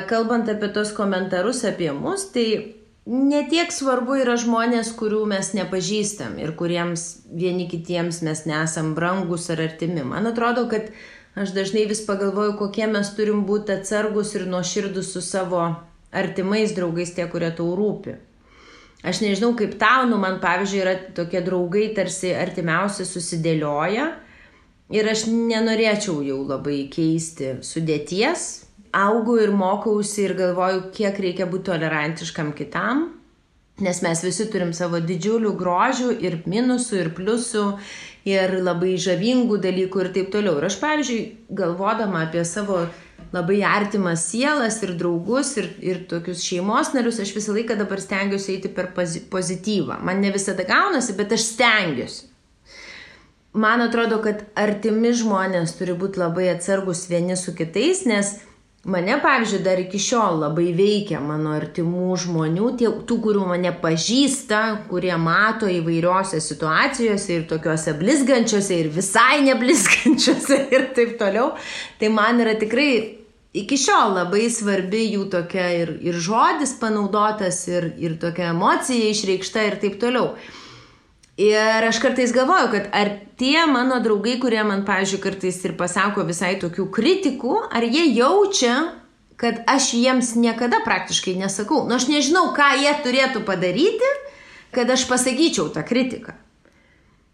kalbant 0.09 0.49
apie 0.49 0.72
tos 0.74 0.91
komentarus 0.97 1.63
apie 1.67 1.91
mus, 1.93 2.28
tai 2.34 2.76
netiek 3.09 3.72
svarbu 3.74 4.20
yra 4.24 4.38
žmonės, 4.38 4.91
kurių 4.97 5.24
mes 5.30 5.53
nepažįstam 5.57 6.38
ir 6.41 6.53
kuriems 6.57 7.26
vieni 7.30 7.67
kitiems 7.70 8.22
mes 8.26 8.45
nesam 8.49 8.93
brangus 8.97 9.49
ar 9.49 9.61
artimi. 9.65 10.03
Man 10.05 10.30
atrodo, 10.30 10.67
kad 10.70 10.89
aš 11.39 11.53
dažnai 11.55 11.88
vis 11.89 12.01
pagalvoju, 12.05 12.57
kokie 12.59 12.88
mes 12.89 13.13
turim 13.17 13.45
būti 13.49 13.78
atsargus 13.80 14.36
ir 14.38 14.47
nuoširdus 14.49 15.13
su 15.13 15.22
savo 15.26 15.63
artimais 16.09 16.74
draugais, 16.74 17.13
tie, 17.13 17.28
kurie 17.30 17.51
tau 17.55 17.74
rūpi. 17.78 18.17
Aš 19.05 19.22
nežinau, 19.24 19.53
kaip 19.55 19.78
tau, 19.80 20.03
nu 20.09 20.17
man 20.20 20.41
pavyzdžiui 20.43 20.82
yra 20.84 20.95
tokie 21.15 21.39
draugai 21.45 21.86
tarsi 21.95 22.34
artimiausi 22.36 23.05
susidėlioja 23.07 24.09
ir 24.91 25.07
aš 25.07 25.30
nenorėčiau 25.32 26.20
jau 26.26 26.41
labai 26.43 26.82
keisti 26.91 27.59
sudėties. 27.63 28.68
Augu 28.96 29.38
ir 29.38 29.52
mokausi 29.54 30.24
ir 30.26 30.36
galvoju, 30.38 30.88
kiek 30.96 31.18
reikia 31.22 31.46
būti 31.50 31.68
tolerantiškam 31.70 32.54
kitam, 32.58 33.04
nes 33.80 34.02
mes 34.02 34.24
visi 34.26 34.48
turim 34.50 34.72
savo 34.74 35.00
didžiulių 35.04 35.52
grožių 35.60 36.16
ir 36.26 36.40
minusų 36.50 37.04
ir 37.04 37.12
pliusų 37.18 37.66
ir 38.30 38.56
labai 38.64 38.96
žavingų 39.00 39.60
dalykų 39.62 40.02
ir 40.04 40.10
taip 40.16 40.34
toliau. 40.34 40.58
Ir 40.60 40.68
aš, 40.70 40.80
pavyzdžiui, 40.82 41.22
galvodama 41.62 42.26
apie 42.26 42.44
savo 42.48 42.82
labai 43.34 43.62
artimas 43.64 44.26
sielas 44.32 44.82
ir 44.84 44.96
draugus 44.98 45.54
ir, 45.62 45.70
ir 45.86 46.02
tokius 46.10 46.42
šeimos 46.44 46.94
narius, 46.96 47.22
aš 47.22 47.36
visą 47.38 47.54
laiką 47.56 47.78
dabar 47.80 48.02
stengiuosi 48.02 48.56
eiti 48.56 48.74
per 48.74 48.90
pozityvą. 48.96 50.02
Man 50.02 50.24
ne 50.24 50.34
visada 50.34 50.66
gaunasi, 50.68 51.16
bet 51.20 51.38
aš 51.38 51.46
stengiuosi. 51.54 52.26
Man 53.54 53.82
atrodo, 53.82 54.20
kad 54.22 54.44
artimi 54.58 55.10
žmonės 55.18 55.74
turi 55.80 55.96
būti 55.98 56.22
labai 56.22 56.52
atsargus 56.52 57.08
vieni 57.10 57.38
su 57.38 57.56
kitais, 57.58 58.04
nes 58.06 58.36
mane, 58.92 59.16
pavyzdžiui, 59.24 59.62
dar 59.66 59.80
iki 59.82 60.00
šiol 60.02 60.42
labai 60.44 60.70
veikia 60.76 61.22
mano 61.24 61.54
artimų 61.58 62.18
žmonių, 62.24 62.72
tie, 62.80 62.90
tų, 63.08 63.20
kurių 63.26 63.46
mane 63.52 63.72
pažįsta, 63.84 64.62
kurie 64.90 65.14
mato 65.22 65.70
įvairiose 65.70 66.42
situacijose 66.44 67.38
ir 67.38 67.48
tokiuose 67.50 67.96
blizgančiose 68.00 68.82
ir 68.84 68.92
visai 68.94 69.42
neblizgančiose 69.48 70.64
ir 70.76 70.90
taip 70.98 71.16
toliau. 71.22 71.54
Tai 72.02 72.12
man 72.16 72.42
yra 72.44 72.58
tikrai 72.60 72.92
iki 73.54 73.78
šiol 73.80 74.16
labai 74.20 74.48
svarbi 74.54 75.06
jų 75.16 75.26
tokia 75.34 75.68
ir, 75.82 75.96
ir 76.06 76.18
žodis 76.22 76.76
panaudotas, 76.82 77.64
ir, 77.72 77.94
ir 77.98 78.18
tokia 78.22 78.52
emocija 78.54 79.14
išreikšta 79.14 79.66
ir 79.70 79.80
taip 79.82 80.00
toliau. 80.02 80.34
Ir 81.40 81.86
aš 81.88 82.02
kartais 82.04 82.34
galvoju, 82.36 82.68
kad 82.74 82.88
ar 82.92 83.14
tie 83.40 83.62
mano 83.72 84.02
draugai, 84.04 84.34
kurie 84.42 84.60
man, 84.68 84.82
pavyzdžiui, 84.88 85.22
kartais 85.24 85.62
ir 85.64 85.78
pasako 85.80 86.26
visai 86.28 86.58
tokių 86.60 86.90
kritikų, 86.92 87.54
ar 87.72 87.86
jie 87.88 88.10
jaučia, 88.12 88.74
kad 89.40 89.62
aš 89.72 89.94
jiems 89.96 90.34
niekada 90.36 90.82
praktiškai 90.84 91.38
nesakau. 91.40 91.86
Nu, 91.88 91.96
aš 91.96 92.10
nežinau, 92.12 92.50
ką 92.58 92.74
jie 92.82 92.92
turėtų 93.06 93.46
padaryti, 93.48 94.12
kad 94.76 94.92
aš 94.92 95.08
pasakyčiau 95.08 95.70
tą 95.72 95.86
kritiką. 95.88 96.36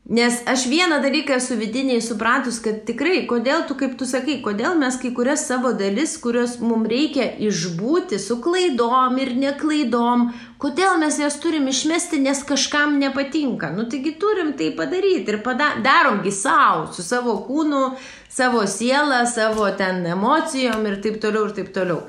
Nes 0.05 0.37
aš 0.45 0.67
vieną 0.69 0.99
dalyką 1.01 1.39
esu 1.39 1.55
vidiniai 1.57 1.97
supratus, 1.97 2.59
kad 2.61 2.83
tikrai, 2.85 3.23
kodėl 3.25 3.63
tu, 3.65 3.73
kaip 3.73 3.95
tu 3.97 4.05
sakai, 4.05 4.35
kodėl 4.45 4.77
mes 4.77 4.99
kai 5.01 5.09
kurias 5.17 5.47
savo 5.49 5.71
dalis, 5.73 6.13
kurios 6.21 6.59
mums 6.61 6.85
reikia 6.91 7.31
išbūti 7.41 8.19
su 8.21 8.37
klaidom 8.37 9.17
ir 9.17 9.33
neklaidom, 9.33 10.27
kodėl 10.61 10.99
mes 11.01 11.17
jas 11.19 11.37
turim 11.43 11.67
išmesti, 11.71 12.19
nes 12.23 12.43
kažkam 12.47 12.97
nepatinka. 13.01 13.71
Nu 13.75 13.87
taigi 13.91 14.15
turim 14.21 14.53
tai 14.57 14.71
padaryti 14.77 15.33
ir 15.33 15.41
pada 15.45 15.73
daromgi 15.83 16.31
savo, 16.31 16.87
su 16.93 17.03
savo 17.05 17.37
kūnu, 17.47 17.83
savo 18.29 18.65
sielą, 18.69 19.25
savo 19.29 19.67
ten 19.77 20.05
emocijom 20.05 20.85
ir 20.89 21.01
taip 21.03 21.21
toliau 21.23 21.49
ir 21.49 21.55
taip 21.59 21.73
toliau. 21.75 22.03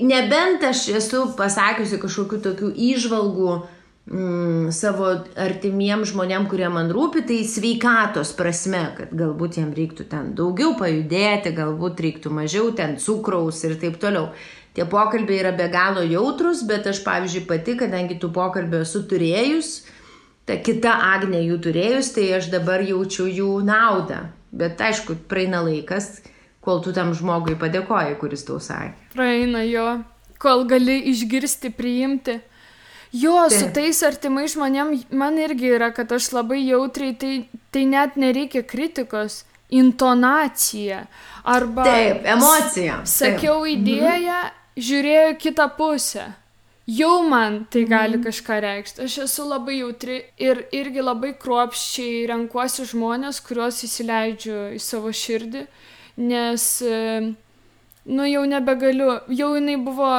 Nebent 0.00 0.64
aš 0.64 0.86
esu 0.96 1.26
pasakiusi 1.36 1.98
kažkokių 2.00 2.38
tokių 2.46 2.72
įžvalgų, 2.92 3.56
mm, 4.08 4.70
savo 4.72 5.10
artimiem 5.36 6.06
žmonėm, 6.08 6.48
kurie 6.48 6.70
man 6.72 6.88
rūpi, 6.94 7.24
tai 7.28 7.42
sveikatos 7.44 8.32
prasme, 8.38 8.82
kad 8.96 9.12
galbūt 9.12 9.60
jam 9.60 9.70
reiktų 9.76 10.08
ten 10.08 10.32
daugiau 10.38 10.72
pajudėti, 10.78 11.52
galbūt 11.56 12.00
reiktų 12.06 12.32
mažiau 12.32 12.72
ten 12.76 12.96
cukraus 12.96 13.62
ir 13.68 13.76
taip 13.80 14.00
toliau. 14.00 14.32
Tie 14.72 14.84
pokalbiai 14.88 15.42
yra 15.42 15.52
be 15.52 15.66
galo 15.68 16.04
jautrus, 16.06 16.62
bet 16.68 16.86
aš, 16.88 17.02
pavyzdžiui, 17.04 17.44
pati, 17.48 17.76
kadangi 17.80 18.16
tų 18.20 18.30
pokalbių 18.32 18.80
esu 18.86 19.02
turėjus, 19.08 19.72
ta 20.48 20.56
kita 20.64 20.94
Agnė 21.12 21.42
jų 21.44 21.58
turėjus, 21.66 22.14
tai 22.16 22.30
aš 22.38 22.48
dabar 22.54 22.84
jaučiu 22.84 23.28
jų 23.28 23.50
naudą. 23.68 24.24
Bet 24.52 24.80
aišku, 24.80 25.18
praeina 25.28 25.60
laikas, 25.64 26.22
kol 26.64 26.80
tu 26.84 26.94
tam 26.96 27.12
žmogui 27.16 27.58
padėkoji, 27.60 28.16
kuris 28.20 28.46
tau 28.48 28.56
sakė. 28.64 29.12
Praeina 29.12 29.60
jo, 29.68 29.86
kol 30.40 30.64
gali 30.68 30.98
išgirsti, 31.12 31.72
priimti. 31.76 32.40
Jo, 33.12 33.42
Taip. 33.44 33.58
su 33.58 33.68
tais 33.76 33.98
artimais 34.08 34.54
žmonėm 34.54 34.94
man 35.12 35.36
irgi 35.36 35.74
yra, 35.76 35.90
kad 35.92 36.12
aš 36.16 36.30
labai 36.32 36.62
jautriai, 36.64 37.12
tai, 37.12 37.32
tai 37.68 37.84
net 37.84 38.16
nereikia 38.16 38.64
kritikos. 38.64 39.44
intonacija 39.72 41.06
arba... 41.44 41.84
Taip, 41.84 42.26
emocija. 42.28 42.98
Sakiau 43.08 43.62
idėją, 43.64 44.40
žiūrėjau 44.76 45.36
kitą 45.38 45.68
pusę. 45.76 46.32
Jau 46.86 47.22
man 47.22 47.64
tai 47.70 47.84
gali 47.86 48.16
Mhm. 48.18 48.24
kažką 48.26 48.56
reikšti. 48.60 49.04
Aš 49.04 49.18
esu 49.24 49.44
labai 49.46 49.78
jautri 49.78 50.24
ir 50.38 50.66
irgi 50.72 51.00
labai 51.00 51.32
kruopščiai 51.38 52.26
renkuosi 52.26 52.82
žmonės, 52.90 53.38
kuriuos 53.40 53.84
įsileidžiu 53.86 54.74
į 54.74 54.80
savo 54.80 55.08
širdį, 55.14 55.66
nes, 56.16 56.82
e, 56.82 57.34
nu 58.06 58.22
jau 58.26 58.42
nebegaliu, 58.44 59.20
jau 59.30 59.54
jinai 59.54 59.76
buvo 59.78 60.10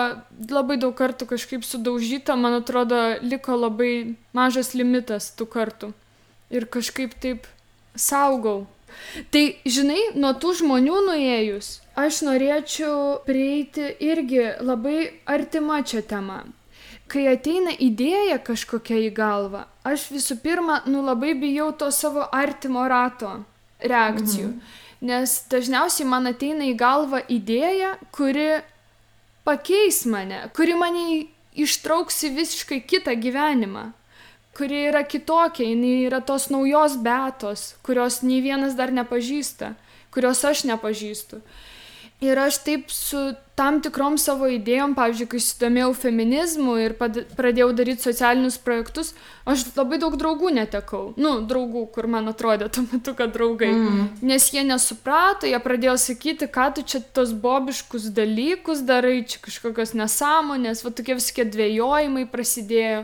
labai 0.49 0.78
daug 0.80 0.95
kartų 0.95 1.28
kažkaip 1.28 1.64
sudaužyta, 1.68 2.38
man 2.39 2.54
atrodo, 2.62 3.20
liko 3.22 3.58
labai 3.60 4.16
mažas 4.34 4.74
limitas 4.74 5.34
tų 5.36 5.45
kartų. 5.51 5.93
Ir 6.49 6.66
kažkaip 6.66 7.12
taip 7.20 7.45
saugau. 7.95 8.68
Tai, 9.32 9.58
žinai, 9.66 10.16
nuo 10.16 10.32
tų 10.34 10.54
žmonių 10.64 10.97
nuėjus, 11.10 11.82
aš 11.99 12.23
norėčiau 12.27 13.23
prieiti 13.27 13.87
irgi 14.03 14.43
labai 14.63 15.21
artima 15.29 15.81
čia 15.85 16.01
tema. 16.01 16.43
Kai 17.11 17.27
ateina 17.29 17.73
idėja 17.77 18.39
kažkokia 18.41 18.97
į 19.07 19.11
galvą, 19.13 19.65
aš 19.85 20.07
visų 20.13 20.39
pirma, 20.41 20.81
nu 20.89 21.03
labai 21.05 21.33
bijau 21.37 21.71
to 21.77 21.91
savo 21.91 22.25
artimo 22.31 22.87
rato 22.89 23.43
reakcijų. 23.83 24.49
Mhm. 24.53 24.79
Nes 25.03 25.35
dažniausiai 25.51 26.07
man 26.07 26.31
ateina 26.31 26.63
į 26.69 26.77
galvą 26.79 27.19
idėja, 27.27 27.97
kuri 28.15 28.63
pakeis 29.43 30.05
mane, 30.07 30.45
kuri 30.55 30.77
mane 30.79 31.03
ištrauks 31.59 32.23
į 32.23 32.31
visiškai 32.37 32.79
kitą 32.87 33.13
gyvenimą 33.19 33.91
kuri 34.57 34.87
yra 34.89 35.03
kitokia, 35.03 35.65
jinai 35.65 36.05
yra 36.07 36.21
tos 36.21 36.49
naujos 36.53 36.97
betos, 37.01 37.73
kurios 37.85 38.21
nei 38.21 38.41
vienas 38.43 38.77
dar 38.77 38.93
nepažįsta, 38.93 39.73
kurios 40.13 40.43
aš 40.45 40.65
nepažįstu. 40.69 41.41
Ir 42.24 42.39
aš 42.39 42.61
taip 42.63 42.91
su 42.93 43.19
tam 43.59 43.82
tikrom 43.84 44.15
savo 44.21 44.47
idėjom, 44.49 44.93
pavyzdžiui, 44.97 45.28
kai 45.30 45.39
susidomėjau 45.43 45.89
feminizmu 45.97 46.76
ir 46.82 46.95
pradėjau 46.97 47.67
daryti 47.76 48.05
socialinius 48.07 48.55
projektus, 48.63 49.11
aš 49.49 49.65
labai 49.76 49.99
daug 50.01 50.15
draugų 50.17 50.53
netekau. 50.55 51.01
Nu, 51.21 51.36
draugų, 51.49 51.84
kur 51.93 52.07
man 52.09 52.32
atrodė 52.32 52.69
tuo 52.74 52.86
metu, 52.88 53.13
kad 53.17 53.34
draugai. 53.36 53.69
Mm. 53.76 54.07
Nes 54.32 54.47
jie 54.55 54.63
nesuprato, 54.65 55.49
jie 55.49 55.59
pradėjo 55.61 55.97
sakyti, 56.01 56.47
ką 56.53 56.69
tu 56.78 56.86
čia 56.88 57.03
tos 57.13 57.36
bobiškus 57.43 58.07
dalykus 58.15 58.86
darai, 58.88 59.19
čia 59.28 59.43
kažkokios 59.43 59.93
nesąmonės, 59.99 60.86
va 60.88 60.95
tokie 60.95 61.19
visokie 61.19 61.45
dvėjojimai 61.45 62.26
prasidėjo. 62.32 63.03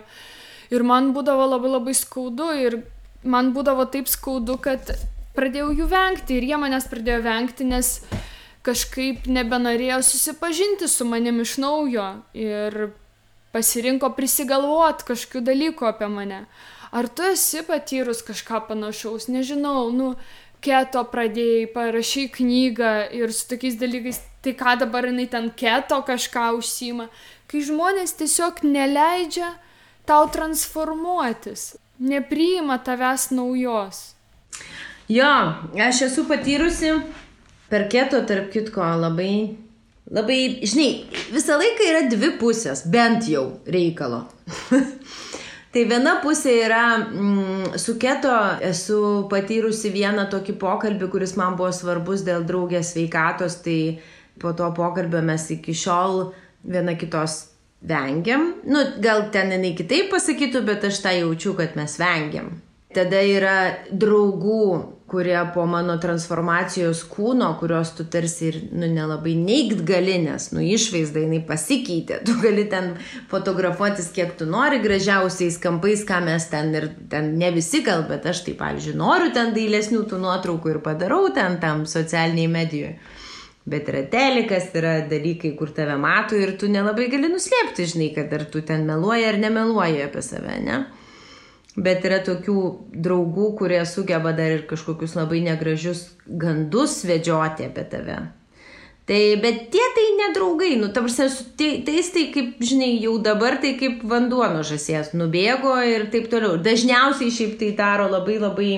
Ir 0.69 0.85
man 0.85 1.13
būdavo 1.13 1.45
labai 1.49 1.75
labai 1.75 1.97
skaudu 1.97 2.51
ir 2.57 2.81
man 3.27 3.53
būdavo 3.53 3.85
taip 3.91 4.09
skaudu, 4.09 4.57
kad 4.63 4.95
pradėjau 5.37 5.71
jų 5.77 5.87
vengti 5.91 6.37
ir 6.37 6.51
jie 6.51 6.59
manęs 6.61 6.87
pradėjo 6.89 7.21
vengti, 7.25 7.67
nes 7.67 7.97
kažkaip 8.65 9.27
nebenorėjo 9.29 10.01
susipažinti 10.03 10.89
su 10.91 11.07
manim 11.07 11.39
iš 11.43 11.57
naujo 11.63 12.09
ir 12.35 12.91
pasirinko 13.55 14.11
prisigalvot 14.17 15.05
kažkokių 15.07 15.45
dalykų 15.47 15.87
apie 15.89 16.09
mane. 16.11 16.43
Ar 16.91 17.07
tu 17.07 17.25
esi 17.29 17.61
patyrus 17.65 18.23
kažką 18.25 18.63
panašaus, 18.67 19.27
nežinau, 19.29 19.89
nu, 19.93 20.13
keto 20.65 21.03
pradėjai, 21.11 21.69
parašy 21.73 22.27
knygą 22.33 22.93
ir 23.15 23.33
su 23.33 23.45
tokiais 23.51 23.77
dalykais, 23.79 24.21
tai 24.43 24.55
ką 24.57 24.75
dabar 24.83 25.07
jinai 25.09 25.27
ten 25.29 25.49
keto 25.55 26.01
kažką 26.05 26.49
užsima, 26.57 27.09
kai 27.49 27.61
žmonės 27.65 28.15
tiesiog 28.19 28.63
neleidžia 28.65 29.53
tau 30.09 30.25
transformuotis, 30.33 31.75
nepriima 32.01 32.79
tavęs 32.81 33.29
naujos. 33.37 34.01
Jo, 35.09 35.31
aš 35.77 36.03
esu 36.09 36.25
patyrusi 36.29 36.93
per 37.69 37.87
keto, 37.91 38.21
tarp 38.27 38.49
kitko, 38.53 38.83
labai, 39.03 39.33
labai, 40.09 40.39
žinai, 40.65 40.89
visą 41.33 41.57
laiką 41.59 41.89
yra 41.89 42.05
dvi 42.11 42.33
pusės, 42.41 42.85
bent 42.89 43.29
jau 43.29 43.45
reikalo. 43.69 44.23
tai 45.73 45.85
viena 45.89 46.17
pusė 46.23 46.55
yra, 46.65 46.83
mm, 47.05 47.77
su 47.81 47.97
keto 48.01 48.33
esu 48.65 49.01
patyrusi 49.31 49.93
vieną 49.93 50.27
tokį 50.33 50.57
pokalbį, 50.61 51.11
kuris 51.13 51.35
man 51.39 51.59
buvo 51.59 51.71
svarbus 51.75 52.25
dėl 52.27 52.47
draugės 52.49 52.95
sveikatos, 52.95 53.61
tai 53.65 53.79
po 54.41 54.55
to 54.57 54.71
pokalbio 54.75 55.21
mes 55.25 55.45
iki 55.53 55.75
šiol 55.75 56.29
viena 56.63 56.97
kitos 56.97 57.43
vengiam. 57.81 58.53
Nu, 58.65 58.83
gal 58.99 59.27
ten 59.33 59.53
jinai 59.55 59.75
kitaip 59.77 60.09
pasakytų, 60.13 60.63
bet 60.67 60.87
aš 60.89 61.03
tą 61.03 61.13
jaučiu, 61.15 61.53
kad 61.59 61.77
mes 61.79 61.99
vengiam. 62.01 62.49
Tada 62.95 63.21
yra 63.21 63.57
draugų, 63.91 64.65
kurie 65.09 65.37
po 65.53 65.65
mano 65.69 65.95
transformacijos 66.01 67.01
kūno, 67.09 67.49
kurios 67.59 67.91
tu 67.97 68.05
tarsi 68.05 68.49
ir 68.49 68.57
nu, 68.71 68.87
nelabai 68.93 69.33
neigt 69.37 69.83
gali, 69.87 70.17
nes 70.23 70.49
nu, 70.53 70.63
išvaizda 70.63 71.23
jinai 71.25 71.41
pasikeitė. 71.47 72.21
Tu 72.27 72.35
gali 72.43 72.67
ten 72.71 72.91
fotografuotis 73.31 74.11
kiek 74.15 74.35
tu 74.39 74.47
nori, 74.49 74.81
gražiausiais 74.83 75.59
kampais, 75.61 76.05
ką 76.07 76.21
mes 76.27 76.49
ten 76.51 76.73
ir 76.77 76.89
ten 77.11 77.33
ne 77.41 77.53
visi 77.55 77.83
gal, 77.85 78.05
bet 78.09 78.27
aš 78.29 78.43
tai, 78.47 78.57
pavyzdžiui, 78.59 78.97
noriu 78.99 79.33
ten 79.35 79.55
dailesnių 79.57 80.03
tų 80.09 80.21
nuotraukų 80.25 80.75
ir 80.75 80.83
padarau 80.85 81.25
ten 81.35 81.57
tam 81.63 81.87
socialiniai 81.89 82.51
medijoje. 82.51 82.99
Bet 83.69 83.89
yra 83.91 84.05
telikas, 84.09 84.71
yra 84.77 84.95
dalykai, 85.09 85.51
kur 85.57 85.73
tave 85.75 85.97
mato 85.99 86.37
ir 86.37 86.55
tu 86.57 86.69
nelabai 86.71 87.09
gali 87.11 87.29
nuslėpti, 87.29 87.85
žinai, 87.91 88.13
kad 88.15 88.31
ar 88.33 88.47
tu 88.49 88.63
ten 88.65 88.87
meluoji 88.87 89.27
ar 89.29 89.37
nemeluoji 89.41 90.07
apie 90.07 90.23
save, 90.25 90.55
ne? 90.63 90.79
Bet 91.77 92.03
yra 92.07 92.17
tokių 92.25 92.59
draugų, 92.97 93.51
kurie 93.59 93.83
sugeba 93.85 94.33
dar 94.35 94.55
ir 94.57 94.65
kažkokius 94.69 95.13
labai 95.19 95.43
negražius 95.45 96.07
gandus 96.25 97.03
vedžioti 97.05 97.69
apie 97.69 97.85
tave. 97.91 98.17
Tai, 99.09 99.21
bet 99.41 99.71
tie 99.73 99.85
tai 99.95 100.05
nedraugai, 100.19 100.75
nu, 100.77 100.91
tam 100.93 101.07
prasme, 101.07 101.29
tais 101.57 102.09
tai 102.13 102.27
kaip, 102.33 102.59
žinai, 102.61 102.91
jau 103.01 103.15
dabar 103.25 103.57
tai 103.61 103.71
kaip 103.79 104.03
vanduo 104.05 104.45
nuo 104.53 104.61
žasies 104.61 105.15
nubėgo 105.17 105.73
ir 105.81 106.09
taip 106.13 106.27
toliau. 106.29 106.59
Dažniausiai 106.61 107.33
šiaip 107.33 107.55
tai 107.57 107.71
daro 107.77 108.05
labai 108.11 108.37
labai 108.37 108.73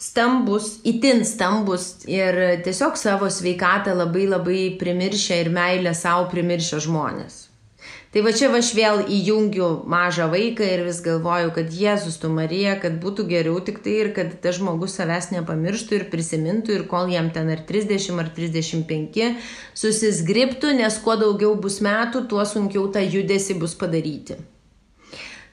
stambus, 0.00 0.78
itin 0.88 1.24
stambus 1.28 2.06
ir 2.08 2.62
tiesiog 2.64 2.96
savo 2.96 3.28
sveikatą 3.32 3.92
labai 3.96 4.24
labai 4.28 4.62
primiršę 4.80 5.42
ir 5.44 5.52
meilę 5.52 5.92
savo 5.92 6.30
primiršę 6.32 6.80
žmonės. 6.88 7.36
Tai 8.16 8.22
va 8.24 8.30
čia 8.32 8.46
aš 8.56 8.70
vėl 8.72 9.02
įjungiu 9.12 9.66
mažą 9.92 10.30
vaiką 10.32 10.64
ir 10.64 10.86
vis 10.86 11.02
galvoju, 11.04 11.50
kad 11.52 11.74
Jėzus 11.76 12.14
tu 12.16 12.30
Marija, 12.32 12.78
kad 12.80 12.94
būtų 13.02 13.26
geriau 13.28 13.58
tik 13.60 13.82
tai 13.84 13.96
ir 14.06 14.08
kad 14.16 14.30
tas 14.40 14.56
žmogus 14.56 14.94
savęs 14.96 15.28
nepamirštų 15.34 15.98
ir 15.98 16.06
prisimintų 16.14 16.78
ir 16.78 16.86
kol 16.88 17.12
jam 17.12 17.28
ten 17.34 17.52
ar 17.52 17.60
30 17.68 18.16
ar 18.24 18.32
35 18.38 19.28
susisgriptų, 19.76 20.72
nes 20.80 20.96
kuo 21.04 21.18
daugiau 21.20 21.52
bus 21.60 21.82
metų, 21.84 22.24
tuo 22.32 22.48
sunkiau 22.48 22.88
tą 22.88 23.04
judesi 23.04 23.60
bus 23.60 23.76
padaryti. 23.76 24.40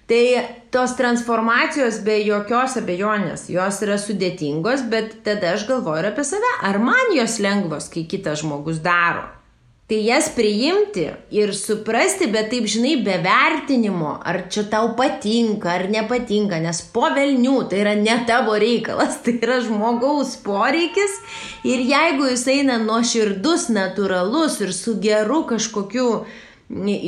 Tai 0.07 0.24
tos 0.72 0.95
transformacijos 0.95 1.99
be 2.07 2.22
jokios 2.24 2.80
abejonės, 2.80 3.49
jos 3.51 3.84
yra 3.84 3.99
sudėtingos, 3.99 4.88
bet 4.88 5.20
tada 5.28 5.57
aš 5.57 5.68
galvoju 5.68 5.99
ir 5.99 6.14
apie 6.16 6.30
save, 6.32 6.57
ar 6.64 6.80
man 6.80 7.11
jos 7.20 7.41
lengvos, 7.43 7.91
kai 7.91 8.07
kitas 8.07 8.47
žmogus 8.47 8.80
daro. 8.80 9.43
Tai 9.94 10.00
jas 10.02 10.30
priimti 10.34 11.04
ir 11.30 11.52
suprasti, 11.54 12.26
bet 12.34 12.48
taip 12.50 12.66
žinai, 12.66 12.96
be 13.06 13.14
vertinimo, 13.22 14.16
ar 14.26 14.39
čia 14.50 14.64
tau 14.72 14.88
patinka 14.98 15.70
ar 15.70 15.84
nepatinka, 15.94 16.58
nes 16.64 16.80
po 16.96 17.12
velnių 17.14 17.60
tai 17.70 17.84
yra 17.84 17.91
ne 18.00 18.16
tavo 18.26 18.56
reikalas, 18.58 19.20
tai 19.24 19.36
yra 19.38 19.60
žmogaus 19.62 20.32
poreikis 20.41 21.20
ir 21.70 21.84
jeigu 21.91 22.32
jis 22.32 22.48
eina 22.56 22.80
nuoširdus, 22.82 23.68
natūralus 23.76 24.58
ir 24.66 24.74
su 24.74 24.96
geru 25.04 25.44
kažkokiu 25.52 26.08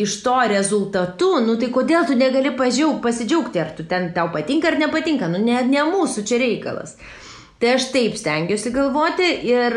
iš 0.06 0.20
to 0.28 0.38
rezultatu, 0.54 1.32
nu 1.42 1.58
tai 1.58 1.72
kodėl 1.74 2.06
tu 2.06 2.14
negali 2.22 2.54
pažiaug, 2.54 3.02
pasidžiaugti, 3.02 3.64
ar 3.66 3.74
tu 3.74 3.88
ten 3.90 4.12
tau 4.14 4.30
patinka 4.30 4.70
ar 4.70 4.78
nepatinka, 4.84 5.32
nu 5.34 5.42
ne, 5.42 5.58
ne 5.66 5.90
mūsų 5.90 6.28
čia 6.30 6.38
reikalas. 6.44 7.00
Tai 7.58 7.80
aš 7.80 7.90
taip 7.96 8.14
stengiuosi 8.20 8.70
galvoti 8.76 9.34
ir 9.50 9.74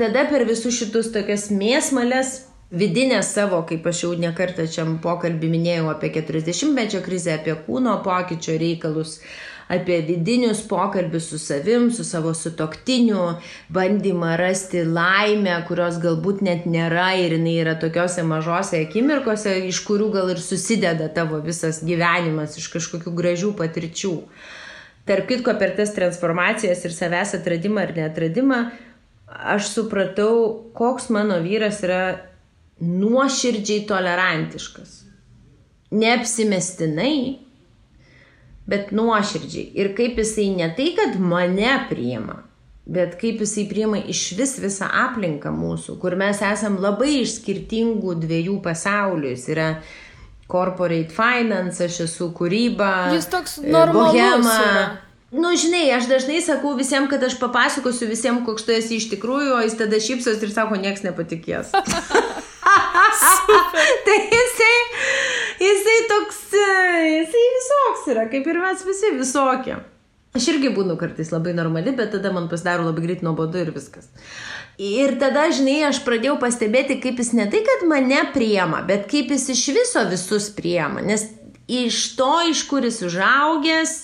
tada 0.00 0.26
per 0.26 0.48
visus 0.48 0.74
šitus 0.74 1.12
tokias 1.14 1.52
mėsmalės 1.54 2.47
vidinės 2.70 3.32
savo, 3.32 3.62
kaip 3.68 3.86
aš 3.88 4.02
jau 4.04 4.14
nekartą 4.18 4.66
čia 4.68 4.84
pokalbį 5.02 5.52
minėjau 5.52 5.92
apie 5.92 6.10
40-mečio 6.16 7.02
krizę, 7.04 7.38
apie 7.38 7.54
kūno 7.66 7.98
pokyčio 8.04 8.58
reikalus, 8.60 9.18
apie 9.72 10.00
vidinius 10.04 10.60
pokalbius 10.68 11.28
su 11.30 11.38
savim, 11.40 11.90
su 11.92 12.04
savo 12.04 12.34
sutoktiniu, 12.36 13.38
bandymą 13.72 14.36
rasti 14.40 14.84
laimę, 14.84 15.56
kurios 15.68 16.00
galbūt 16.00 16.40
net 16.44 16.68
nėra 16.68 17.10
ir 17.20 17.36
jinai 17.36 17.56
yra 17.64 17.76
tokiuose 17.80 18.24
mažose 18.24 18.82
akimirkose, 18.84 19.58
iš 19.68 19.82
kurių 19.88 20.12
gal 20.12 20.32
ir 20.32 20.40
susideda 20.40 21.08
tavo 21.12 21.40
visas 21.44 21.82
gyvenimas 21.84 22.56
iš 22.60 22.70
kažkokių 22.76 23.12
gražių 23.16 23.52
patirčių. 23.56 24.14
Tarp 25.08 25.24
kitko, 25.28 25.54
per 25.56 25.72
tas 25.76 25.94
transformacijas 25.96 26.84
ir 26.84 26.92
savęs 26.92 27.32
atradimą 27.38 27.86
ar 27.86 27.94
neatradimą, 27.96 28.58
aš 29.56 29.70
supratau, 29.72 30.34
koks 30.76 31.08
mano 31.12 31.40
vyras 31.44 31.80
yra 31.84 32.02
nuoširdžiai 32.80 33.86
tolerantiškas. 33.88 34.94
Neapsimestinai, 35.90 37.38
bet 38.68 38.92
nuoširdžiai. 38.92 39.70
Ir 39.80 39.94
kaip 39.96 40.20
jisai 40.20 40.50
ne 40.56 40.68
tai, 40.76 40.92
kad 40.96 41.16
mane 41.20 41.72
priima, 41.88 42.42
bet 42.88 43.16
kaip 43.20 43.40
jisai 43.44 43.64
priima 43.70 44.00
iš 44.00 44.30
vis 44.38 44.58
visą 44.60 44.88
aplinką 45.06 45.52
mūsų, 45.54 45.96
kur 46.02 46.16
mes 46.20 46.42
esam 46.44 46.78
labai 46.82 47.22
iš 47.22 47.38
skirtingų 47.40 48.18
dviejų 48.22 48.60
pasaulių. 48.64 49.32
Jis 49.32 49.48
yra 49.54 49.68
corporate 50.48 51.12
finance, 51.12 51.80
aš 51.84 52.04
esu 52.06 52.30
kūryba. 52.36 53.10
Jis 53.16 53.28
toks 53.32 53.58
normalus. 53.64 54.12
Bohema. 54.12 54.56
Yra. 54.68 54.88
Nu, 55.28 55.50
žinai, 55.60 55.90
aš 55.92 56.06
dažnai 56.08 56.38
sakau 56.40 56.70
visiems, 56.76 57.10
kad 57.12 57.20
aš 57.24 57.34
papasakosiu 57.40 58.06
visiems, 58.08 58.46
koks 58.46 58.64
tu 58.64 58.72
esi 58.72 58.96
iš 58.96 59.10
tikrųjų, 59.10 59.58
o 59.58 59.64
jis 59.66 59.76
tada 59.76 60.00
šypsos 60.00 60.40
ir 60.40 60.54
sako, 60.54 60.78
nieks 60.80 61.04
nepatikės. 61.04 61.74
tai 64.06 64.18
jisai, 64.32 64.74
jisai 65.62 66.00
toks, 66.10 66.42
jisai 66.54 67.46
visoks 67.58 68.10
yra, 68.14 68.26
kaip 68.32 68.48
ir 68.50 68.60
mes 68.62 68.84
visi 68.86 69.14
visokie. 69.16 69.78
Aš 70.36 70.50
irgi 70.52 70.70
būnu 70.74 70.98
kartais 71.00 71.32
labai 71.32 71.54
normali, 71.56 71.94
bet 71.96 72.12
tada 72.14 72.30
man 72.34 72.50
pasidaro 72.50 72.84
labai 72.86 73.06
greit 73.06 73.24
nuobodu 73.24 73.62
ir 73.62 73.72
viskas. 73.74 74.10
Ir 74.78 75.16
tada, 75.18 75.48
žinai, 75.50 75.80
aš 75.88 76.02
pradėjau 76.06 76.36
pastebėti, 76.38 77.00
kaip 77.02 77.18
jis 77.18 77.32
ne 77.34 77.48
tai, 77.50 77.64
kad 77.66 77.86
mane 77.90 78.20
priema, 78.34 78.84
bet 78.86 79.08
kaip 79.10 79.32
jis 79.34 79.48
iš 79.56 79.64
viso 79.74 80.04
visus 80.10 80.50
priema. 80.54 81.02
Nes 81.02 81.24
iš 81.68 82.02
to, 82.20 82.30
iš 82.52 82.62
kur 82.70 82.86
jis 82.86 83.00
užaugęs, 83.08 83.96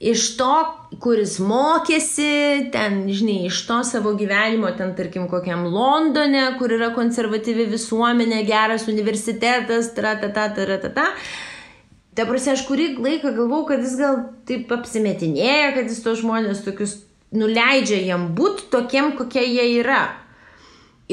iš 0.00 0.28
to, 0.36 0.52
kuris 1.00 1.38
mokėsi, 1.40 2.68
ten, 2.74 3.04
žinai, 3.08 3.46
iš 3.48 3.62
to 3.68 3.80
savo 3.88 4.12
gyvenimo, 4.18 4.70
ten, 4.76 4.92
tarkim, 4.98 5.26
kokiam 5.30 5.64
Londone, 5.72 6.50
kur 6.60 6.74
yra 6.76 6.92
konservatyvi 6.96 7.68
visuomenė, 7.72 8.44
geras 8.48 8.88
universitetas, 8.92 9.94
tra 9.96 10.18
ta 10.20 10.32
ta 10.32 10.50
ta 10.52 10.66
ta 10.66 10.78
ta. 10.78 10.90
ta 10.90 11.12
Ta 12.16 12.24
prasme, 12.24 12.54
aš 12.56 12.62
kurį 12.64 12.94
laiką 12.96 13.34
galvau, 13.36 13.66
kad 13.68 13.82
jis 13.84 13.98
gal 14.00 14.22
taip 14.48 14.70
apsimetinėja, 14.72 15.74
kad 15.76 15.90
jis 15.90 16.00
tos 16.00 16.22
žmonės 16.22 16.62
tokius 16.64 17.02
nuleidžia 17.36 17.98
jam 18.06 18.30
būti 18.38 18.70
tokiem, 18.72 19.10
kokie 19.18 19.42
jie 19.44 19.66
yra. 19.82 20.00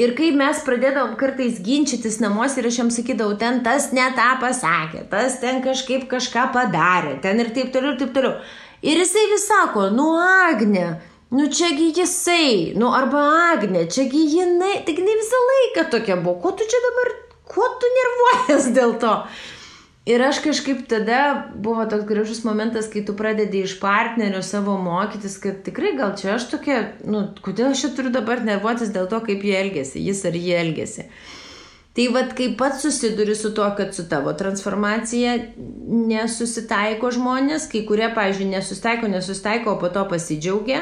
Ir 0.00 0.14
kai 0.16 0.30
mes 0.34 0.62
pradėdavom 0.64 1.12
kartais 1.20 1.60
ginčytis 1.62 2.16
namuose 2.24 2.56
ir 2.58 2.70
aš 2.70 2.78
jam 2.80 2.88
sakydavau, 2.90 3.36
ten 3.38 3.60
tas 3.66 3.90
ne 3.94 4.06
tą 4.16 4.30
pasakė, 4.40 5.04
tas 5.12 5.36
ten 5.44 5.60
kažkaip 5.62 6.08
kažką 6.10 6.48
padarė, 6.56 7.18
ten 7.22 7.44
ir 7.44 7.52
taip 7.54 7.68
toliau, 7.76 7.92
ir 7.92 8.00
taip 8.00 8.16
toliau. 8.16 8.40
Ir 8.84 9.00
jisai 9.00 9.24
vis 9.32 9.46
sako, 9.48 9.88
nu 9.96 10.10
Agne, 10.20 11.00
nu 11.32 11.48
čiagi 11.48 11.88
jisai, 11.96 12.74
nu 12.76 12.92
arba 12.92 13.22
Agne, 13.54 13.86
čiagi 13.88 14.26
jinai, 14.36 14.82
tik 14.84 15.00
ne 15.00 15.14
visą 15.20 15.40
laiką 15.50 15.88
tokia 15.94 16.18
buvo, 16.20 16.36
ko 16.42 16.52
tu 16.58 16.66
čia 16.68 16.80
dabar, 16.84 17.12
ko 17.48 17.68
tu 17.80 17.92
nervuojas 17.98 18.68
dėl 18.76 18.92
to? 19.00 19.14
Ir 20.04 20.20
aš 20.20 20.42
kažkaip 20.44 20.82
tada 20.84 21.20
buvo 21.56 21.86
toks 21.88 22.04
gražus 22.04 22.42
momentas, 22.44 22.90
kai 22.92 23.00
tu 23.08 23.14
pradedi 23.16 23.62
iš 23.64 23.78
partnerio 23.80 24.42
savo 24.44 24.76
mokytis, 24.76 25.38
kad 25.40 25.62
tikrai 25.64 25.94
gal 25.96 26.12
čia 26.20 26.34
aš 26.34 26.50
tokia, 26.50 26.82
nu, 27.08 27.22
kodėl 27.40 27.70
aš 27.72 27.86
čia 27.86 27.90
turiu 27.96 28.12
dabar 28.12 28.44
nervuotis 28.44 28.92
dėl 28.92 29.08
to, 29.08 29.22
kaip 29.24 29.48
jie 29.48 29.56
elgesi, 29.62 30.04
jis 30.04 30.20
ar 30.28 30.36
jie 30.36 30.58
elgesi. 30.60 31.06
Tai 31.94 32.08
vad, 32.10 32.32
kai 32.34 32.48
pats 32.58 32.82
susiduri 32.82 33.36
su 33.38 33.52
tuo, 33.54 33.68
kad 33.76 33.94
su 33.94 34.08
tavo 34.10 34.32
transformacija 34.34 35.36
nesusitaiko 36.10 37.12
žmonės, 37.14 37.68
kai 37.70 37.84
kurie, 37.86 38.08
pavyzdžiui, 38.16 38.48
nesusitaiko, 38.50 39.10
nesusitaiko, 39.12 39.76
o 39.76 39.78
po 39.78 39.92
to 39.94 40.02
pasidžiaugia, 40.10 40.80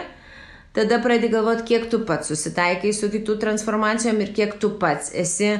tada 0.73 1.03
pradedi 1.05 1.29
galvoti, 1.35 1.67
kiek 1.69 1.85
tu 1.93 2.01
pats 2.09 2.33
susitaikai 2.33 2.95
su 2.97 3.13
kitų 3.13 3.37
transformacijom 3.45 4.25
ir 4.25 4.33
kiek 4.39 4.57
tu 4.63 4.73
pats 4.81 5.13
esi 5.13 5.53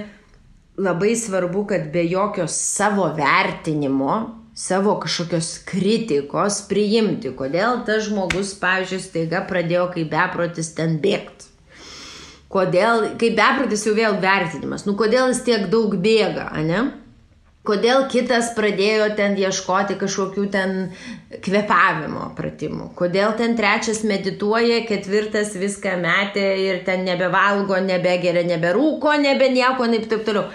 labai 0.81 1.13
svarbu, 1.21 1.67
kad 1.69 1.93
be 1.93 2.07
jokio 2.09 2.49
savo 2.49 3.11
vertinimo, 3.21 4.23
savo 4.57 4.97
kažkokios 5.05 5.59
kritikos 5.69 6.63
priimti, 6.73 7.37
kodėl 7.37 7.83
tas 7.85 8.09
žmogus, 8.09 8.57
pavyzdžiui, 8.57 9.05
staiga 9.05 9.45
pradėjo 9.53 9.91
kaip 9.99 10.13
beprotis 10.17 10.73
ten 10.81 10.97
bėgti. 11.05 11.52
Kodėl, 12.53 13.15
kaip 13.21 13.37
beprotis 13.39 13.87
jau 13.87 13.95
vėl 13.97 14.19
vertinimas, 14.21 14.85
nu 14.85 14.93
kodėl 14.99 15.31
jis 15.31 15.41
tiek 15.47 15.71
daug 15.73 15.95
bėga, 16.05 16.51
ne? 16.67 16.83
Kodėl 17.63 18.09
kitas 18.11 18.49
pradėjo 18.57 19.13
ten 19.15 19.37
ieškoti 19.39 19.95
kažkokių 20.01 20.47
ten 20.51 20.73
kvepavimo 21.47 22.33
pratimų? 22.35 22.89
Kodėl 22.99 23.37
ten 23.39 23.55
trečias 23.55 24.03
medituoja, 24.03 24.81
ketvirtas 24.89 25.55
viską 25.55 25.95
metė 26.03 26.49
ir 26.59 26.81
ten 26.89 27.07
nebevalgo, 27.07 27.79
nebegeria, 27.87 28.43
neberūko, 28.49 29.15
nebe 29.23 29.53
nieko, 29.55 29.87
taip 29.95 30.11
taip 30.11 30.27
toliau. 30.27 30.49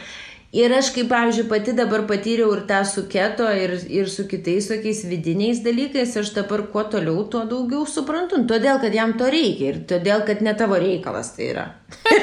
Ir 0.56 0.72
aš, 0.72 0.94
kaip 0.96 1.10
pavyzdžiui, 1.12 1.44
pati 1.52 1.74
dabar 1.76 2.06
patyriau 2.08 2.54
ir 2.56 2.62
tą 2.70 2.80
su 2.88 3.02
keto, 3.12 3.50
ir, 3.52 3.74
ir 3.92 4.08
su 4.08 4.24
kitais 4.32 4.70
tokiais 4.72 5.02
vidiniais 5.04 5.60
dalykais, 5.66 6.14
aš 6.22 6.32
dabar 6.38 6.64
kuo 6.72 6.86
toliau, 6.88 7.26
tuo 7.28 7.42
daugiau 7.50 7.84
suprantu. 7.84 8.40
Todėl, 8.48 8.80
kad 8.80 8.96
jam 8.96 9.18
to 9.20 9.28
reikia 9.28 9.74
ir 9.74 9.82
todėl, 9.90 10.24
kad 10.28 10.40
ne 10.46 10.56
tavo 10.56 10.80
reikalas 10.80 11.34
tai 11.36 11.50
yra. 11.52 11.66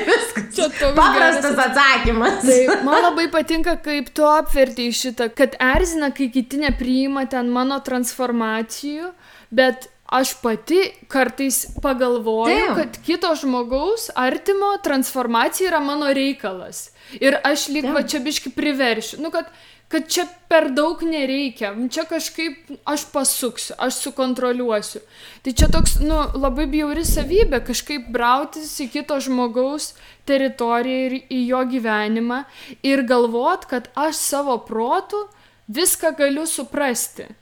Čia 0.57 0.71
paprastas 0.97 1.53
geras. 1.53 1.67
atsakymas. 1.69 2.41
Tai 2.49 2.81
man 2.89 3.03
labai 3.11 3.29
patinka, 3.33 3.77
kaip 3.85 4.09
tu 4.17 4.25
apverti 4.25 4.89
šitą, 4.89 5.29
kad 5.37 5.59
erzina, 5.61 6.09
kai 6.17 6.31
kiti 6.33 6.65
nepriima 6.65 7.27
ten 7.29 7.53
mano 7.53 7.77
transformacijų, 7.85 9.13
bet 9.53 9.91
aš 10.15 10.35
pati 10.43 10.81
kartais 11.09 11.67
pagalvoju, 11.83 12.57
Taip. 12.67 12.77
kad 12.77 12.99
kito 13.07 13.35
žmogaus 13.35 14.11
artimo 14.15 14.77
transformacija 14.85 15.73
yra 15.73 15.81
mano 15.83 16.13
reikalas. 16.15 16.91
Ir 17.19 17.37
aš 17.45 17.69
lyg 17.75 17.89
va 17.91 18.05
čia 18.07 18.21
biški 18.23 18.53
priveršiu. 18.55 19.19
Nu, 19.23 19.33
kad, 19.35 19.51
kad 19.91 20.07
čia 20.07 20.29
per 20.49 20.71
daug 20.71 21.03
nereikia. 21.03 21.73
Čia 21.91 22.07
kažkaip 22.07 22.71
aš 22.87 23.09
pasuksiu, 23.13 23.75
aš 23.79 23.99
sukontroliuosiu. 24.07 25.03
Tai 25.43 25.53
čia 25.53 25.69
toks, 25.75 25.99
nu, 26.07 26.23
labai 26.39 26.71
bjauri 26.71 27.03
savybė 27.11 27.65
kažkaip 27.67 28.07
brautis 28.15 28.71
į 28.87 28.91
kito 28.95 29.19
žmogaus 29.19 29.93
teritoriją 30.31 31.07
ir 31.11 31.21
į 31.27 31.45
jo 31.51 31.67
gyvenimą 31.75 32.45
ir 32.87 33.03
galvot, 33.03 33.67
kad 33.67 33.91
aš 33.99 34.23
savo 34.31 34.61
protu 34.63 35.27
viską 35.67 36.15
galiu 36.23 36.47
suprasti. 36.47 37.33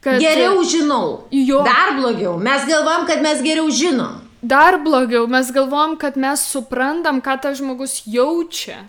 Kad, 0.00 0.20
geriau 0.20 0.62
žinau. 0.64 1.28
Jo. 1.30 1.60
Dar 1.66 1.92
blogiau. 1.98 2.38
Mes 2.40 2.64
galvom, 2.68 3.04
kad 3.08 3.20
mes 3.24 3.42
geriau 3.44 3.68
žinom. 3.68 4.20
Dar 4.40 4.78
blogiau, 4.80 5.26
mes 5.28 5.50
galvom, 5.52 5.98
kad 6.00 6.16
mes 6.16 6.40
suprantam, 6.48 7.20
ką 7.20 7.36
tas 7.42 7.58
žmogus 7.60 8.00
jaučia. 8.08 8.86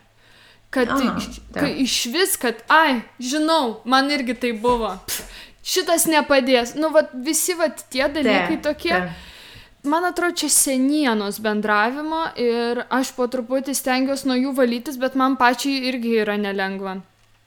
Kad 0.72 0.88
Aha, 0.96 1.18
ka, 1.52 1.68
iš 1.68 2.06
vis, 2.14 2.38
kad, 2.40 2.62
ai, 2.72 3.02
žinau, 3.20 3.82
man 3.84 4.08
irgi 4.08 4.38
tai 4.40 4.54
buvo. 4.56 4.94
Pff, 5.04 5.44
šitas 5.68 6.08
nepadės. 6.08 6.78
Nu, 6.80 6.94
va, 6.96 7.04
visi 7.12 7.58
va, 7.60 7.68
tie 7.68 8.08
dalykai 8.08 8.56
te, 8.56 8.62
tokie. 8.70 8.96
Te. 8.96 9.92
Man 9.92 10.06
atrodo, 10.08 10.38
čia 10.40 10.48
senienos 10.54 11.42
bendravimo 11.44 12.24
ir 12.40 12.86
aš 12.94 13.12
po 13.18 13.26
truputį 13.28 13.76
stengiuosi 13.76 14.30
nuo 14.30 14.40
jų 14.40 14.56
valytis, 14.56 15.00
bet 15.02 15.20
man 15.20 15.36
pačiai 15.42 15.90
irgi 15.92 16.20
yra 16.22 16.38
nelengva. 16.40 17.02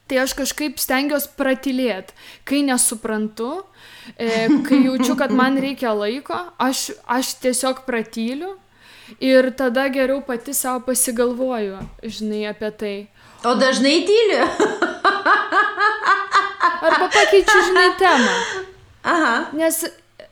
Tai 0.05 0.19
aš 0.21 0.35
kažkaip 0.37 0.77
stengiuosi 0.77 1.31
pratilėti, 1.33 2.13
kai 2.45 2.59
nesuprantu, 2.67 3.63
e, 4.17 4.45
kai 4.67 4.83
jaučiu, 4.85 5.15
kad 5.17 5.33
man 5.39 5.57
reikia 5.61 5.95
laiko, 5.97 6.37
aš, 6.61 6.91
aš 7.09 7.33
tiesiog 7.41 7.81
pratyliu 7.87 8.53
ir 9.19 9.49
tada 9.57 9.87
geriau 9.89 10.21
pati 10.25 10.53
savo 10.53 10.83
pasigalvoju, 10.85 11.79
žinai, 12.03 12.45
apie 12.51 12.71
tai. 12.77 12.95
O 13.45 13.55
dažnai 13.57 14.05
tyli. 14.05 14.39
Arba 16.85 17.09
pakeičiu, 17.09 17.59
žinai, 17.69 17.89
temą. 17.97 18.37
Aha. 19.05 19.33
Nes 19.53 19.83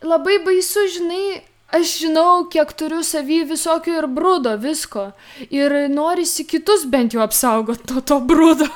labai 0.02 0.38
baisu, 0.46 0.86
žinai, 0.90 1.42
aš 1.74 1.98
žinau, 2.04 2.46
kiek 2.50 2.72
turiu 2.78 3.02
savy 3.06 3.42
visokio 3.46 3.98
ir 4.00 4.08
brūdo, 4.10 4.56
visko. 4.58 5.12
Ir 5.50 5.88
norisi 5.90 6.46
kitus 6.46 6.86
bent 6.90 7.14
jau 7.14 7.22
apsaugoti 7.26 7.90
nuo 7.92 8.02
to 8.02 8.18
brūdo. 8.22 8.70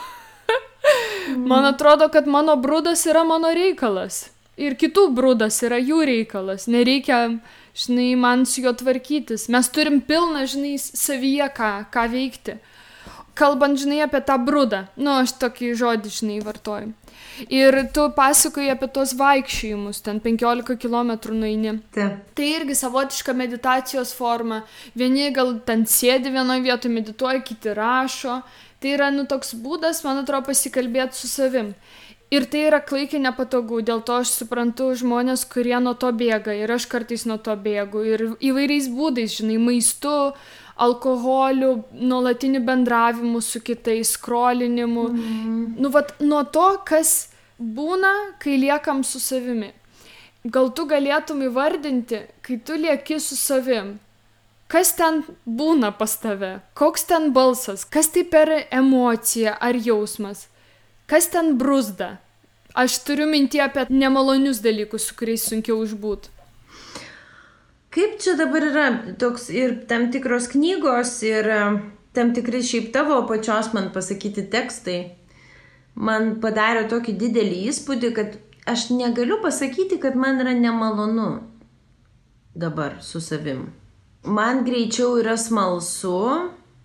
Man 1.51 1.69
atrodo, 1.69 2.09
kad 2.13 2.27
mano 2.27 2.57
brūdas 2.61 3.05
yra 3.11 3.25
mano 3.29 3.53
reikalas. 3.55 4.29
Ir 4.59 4.75
kitų 4.79 5.09
brūdas 5.15 5.61
yra 5.67 5.79
jų 5.79 6.03
reikalas. 6.09 6.67
Nereikia, 6.71 7.39
žinai, 7.79 8.09
man 8.19 8.43
su 8.47 8.65
juo 8.65 8.73
tvarkytis. 8.75 9.47
Mes 9.55 9.71
turim 9.71 10.01
pilną, 10.03 10.47
žinai, 10.51 10.75
savyje 10.79 11.47
ką, 11.55 11.73
ką 11.95 12.09
veikti 12.15 12.59
kalbant, 13.39 13.79
žinai, 13.79 14.03
apie 14.03 14.21
tą 14.25 14.39
brudą, 14.43 14.85
nu, 14.99 15.15
aš 15.23 15.37
tokį 15.43 15.75
žodį, 15.79 16.13
žinai, 16.21 16.39
vartoju. 16.47 16.93
Ir 17.55 17.77
tu 17.95 18.09
pasakoji 18.15 18.71
apie 18.73 18.89
tos 18.95 19.13
vaikščiojimus, 19.19 20.01
ten 20.07 20.19
15 20.23 20.79
km 20.83 21.13
nueini. 21.39 21.77
Taip. 21.95 22.25
Tai 22.35 22.49
irgi 22.57 22.75
savotiška 22.79 23.35
meditacijos 23.39 24.15
forma. 24.19 24.65
Vieni 24.99 25.31
gal 25.35 25.55
ten 25.67 25.85
sėdi 25.87 26.33
vienoje 26.35 26.65
vietoje, 26.67 26.95
medituoja, 26.95 27.43
kiti 27.47 27.75
rašo. 27.79 28.41
Tai 28.79 28.93
yra, 28.95 29.09
nu, 29.11 29.25
toks 29.27 29.57
būdas, 29.59 30.05
man 30.07 30.21
atrodo, 30.23 30.47
pasikalbėti 30.51 31.19
su 31.19 31.31
savim. 31.31 31.73
Ir 32.31 32.45
tai 32.53 32.67
yra 32.69 32.79
klaikiai 32.85 33.23
nepatogu, 33.25 33.81
dėl 33.81 34.03
to 34.05 34.19
aš 34.21 34.35
suprantu 34.43 34.91
žmonės, 35.01 35.47
kurie 35.49 35.79
nuo 35.81 35.95
to 35.97 36.11
bėga 36.13 36.53
ir 36.53 36.71
aš 36.75 36.85
kartais 36.93 37.25
nuo 37.27 37.39
to 37.41 37.55
bėgu. 37.57 38.03
Ir 38.05 38.25
įvairiais 38.51 38.91
būdais, 38.93 39.39
žinai, 39.41 39.57
maistu, 39.63 40.13
alkoholiu, 40.77 41.73
nuolatiniu 41.93 42.61
bendravimu 42.67 43.41
su 43.43 43.63
kitais, 43.65 44.13
skrolinimu. 44.19 45.07
Mm. 45.09 45.65
Nu, 45.81 45.91
vat, 45.95 46.15
nuo 46.21 46.45
to, 46.53 46.69
kas 46.87 47.33
būna, 47.59 48.13
kai 48.45 48.59
liekam 48.61 49.01
su 49.03 49.23
savimi. 49.25 49.73
Gal 50.45 50.71
tu 50.77 50.85
galėtum 50.89 51.43
įvardinti, 51.49 52.21
kai 52.45 52.61
tu 52.65 52.77
lieki 52.79 53.19
su 53.21 53.41
savim, 53.41 53.97
kas 54.69 54.93
ten 54.97 55.23
būna 55.45 55.91
pas 55.99 56.15
tave, 56.21 56.59
koks 56.79 57.09
ten 57.09 57.33
balsas, 57.33 57.85
kas 57.85 58.13
tai 58.13 58.25
per 58.29 58.53
emocija 58.69 59.57
ar 59.61 59.77
jausmas, 59.77 60.47
kas 61.09 61.31
ten 61.33 61.57
brūzda. 61.61 62.17
Aš 62.79 63.01
turiu 63.03 63.27
mintį 63.27 63.63
apie 63.65 63.87
nemalonius 63.91 64.61
dalykus, 64.63 65.09
su 65.09 65.17
kuriais 65.19 65.47
sunkiau 65.49 65.81
išbūti. 65.87 66.35
Kaip 67.91 68.19
čia 68.21 68.37
dabar 68.39 68.67
yra? 68.69 68.89
Toks 69.19 69.49
ir 69.51 69.79
tam 69.89 70.11
tikros 70.13 70.51
knygos, 70.53 71.15
ir 71.27 71.49
tam 72.15 72.35
tikri 72.37 72.61
šiaip 72.63 72.93
tavo 72.95 73.23
pačios 73.27 73.73
man 73.73 73.89
pasakyti 73.95 74.45
tekstai, 74.53 74.99
man 75.97 76.37
padarė 76.45 76.85
tokį 76.93 77.17
didelį 77.25 77.65
įspūdį, 77.73 78.13
kad 78.15 78.37
aš 78.69 78.91
negaliu 78.93 79.41
pasakyti, 79.43 79.99
kad 79.99 80.15
man 80.15 80.45
yra 80.45 80.53
nemalonu 80.55 81.31
dabar 82.55 82.99
su 83.01 83.25
savim 83.25 83.71
man 84.29 84.63
greičiau 84.67 85.17
yra 85.21 85.37
smalsu, 85.41 86.19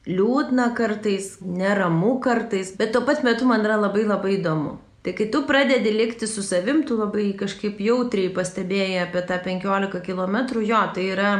liūdna 0.07 0.71
kartais, 0.77 1.37
neramu 1.43 2.17
kartais, 2.23 2.73
bet 2.79 2.93
tuo 2.95 3.03
pat 3.07 3.23
metu 3.23 3.47
man 3.49 3.63
yra 3.65 3.77
labai 3.79 4.05
labai 4.07 4.37
įdomu. 4.39 4.77
Tai 5.03 5.11
kai 5.17 5.27
tu 5.31 5.41
pradedi 5.47 5.91
likti 5.91 6.27
su 6.31 6.43
savim, 6.43 6.85
tu 6.87 6.95
labai 6.95 7.33
kažkaip 7.39 7.81
jautriai 7.83 8.31
pastebėjai 8.35 9.01
apie 9.03 9.25
tą 9.27 9.41
15 9.43 9.99
km, 10.05 10.37
jo, 10.63 10.79
tai 10.95 11.09
yra, 11.11 11.33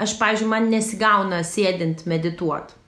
aš, 0.00 0.16
pažiūrėjau, 0.20 0.52
man 0.54 0.70
nesigauna 0.72 1.42
sėdint 1.44 2.06
medituoti. 2.08 2.80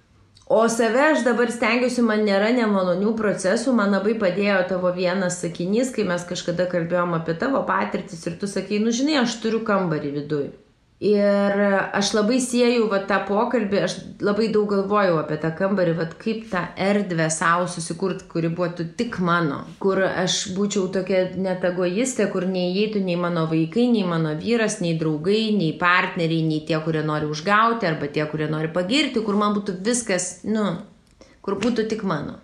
O 0.48 0.61
save 0.70 1.00
aš 1.02 1.24
dabar 1.26 1.50
stengiuosi, 1.50 2.04
man 2.07 2.20
nėra 2.22 2.52
nemalonių 2.54 3.16
procesų, 3.18 3.72
man 3.74 3.90
labai 3.90 4.14
padėjo 4.20 4.61
tavo 4.70 4.92
vienas 4.94 5.40
sakinys, 5.42 5.90
kai 5.92 6.04
mes 6.07 6.22
kažkada 6.28 6.68
kalbėjom 6.70 7.16
apie 7.18 7.34
tavo 7.34 7.64
patirtis 7.66 8.22
ir 8.30 8.38
tu 8.38 8.46
sakai, 8.46 8.78
nu 8.78 8.94
žinai, 8.94 9.18
aš 9.24 9.40
turiu 9.42 9.64
kambarį 9.66 10.12
viduje. 10.20 10.52
Ir 10.97 11.59
aš 11.92 12.14
labai 12.16 12.38
sieju 12.40 12.86
va, 12.88 13.03
tą 13.05 13.18
pokalbį, 13.28 13.80
aš 13.84 13.94
labai 14.24 14.47
daug 14.49 14.70
galvojau 14.70 15.18
apie 15.20 15.36
tą 15.42 15.51
kambarį, 15.59 15.92
va, 15.99 16.07
kaip 16.09 16.47
tą 16.49 16.62
erdvę 16.80 17.26
savo 17.28 17.66
susikurti, 17.68 18.24
kuri 18.30 18.49
būtų 18.49 18.86
tik 18.97 19.18
mano, 19.20 19.59
kur 19.76 20.01
aš 20.07 20.38
būčiau 20.57 20.86
tokia 20.94 21.26
net 21.36 21.66
egoistė, 21.68 22.30
kur 22.32 22.47
neįeitų 22.49 23.03
nei 23.05 23.18
mano 23.20 23.44
vaikai, 23.51 23.84
nei 23.92 24.07
mano 24.09 24.32
vyras, 24.40 24.78
nei 24.80 24.94
draugai, 24.97 25.51
nei 25.59 25.74
partneriai, 25.76 26.47
nei 26.49 26.62
tie, 26.64 26.80
kurie 26.80 27.05
nori 27.05 27.28
užgauti, 27.28 27.84
arba 27.84 28.09
tie, 28.09 28.24
kurie 28.32 28.49
nori 28.49 28.72
pagirti, 28.72 29.20
kur 29.20 29.36
man 29.36 29.53
būtų 29.59 29.76
viskas, 29.84 30.30
nu, 30.49 30.64
kur 31.44 31.61
būtų 31.61 31.90
tik 31.92 32.09
mano. 32.09 32.38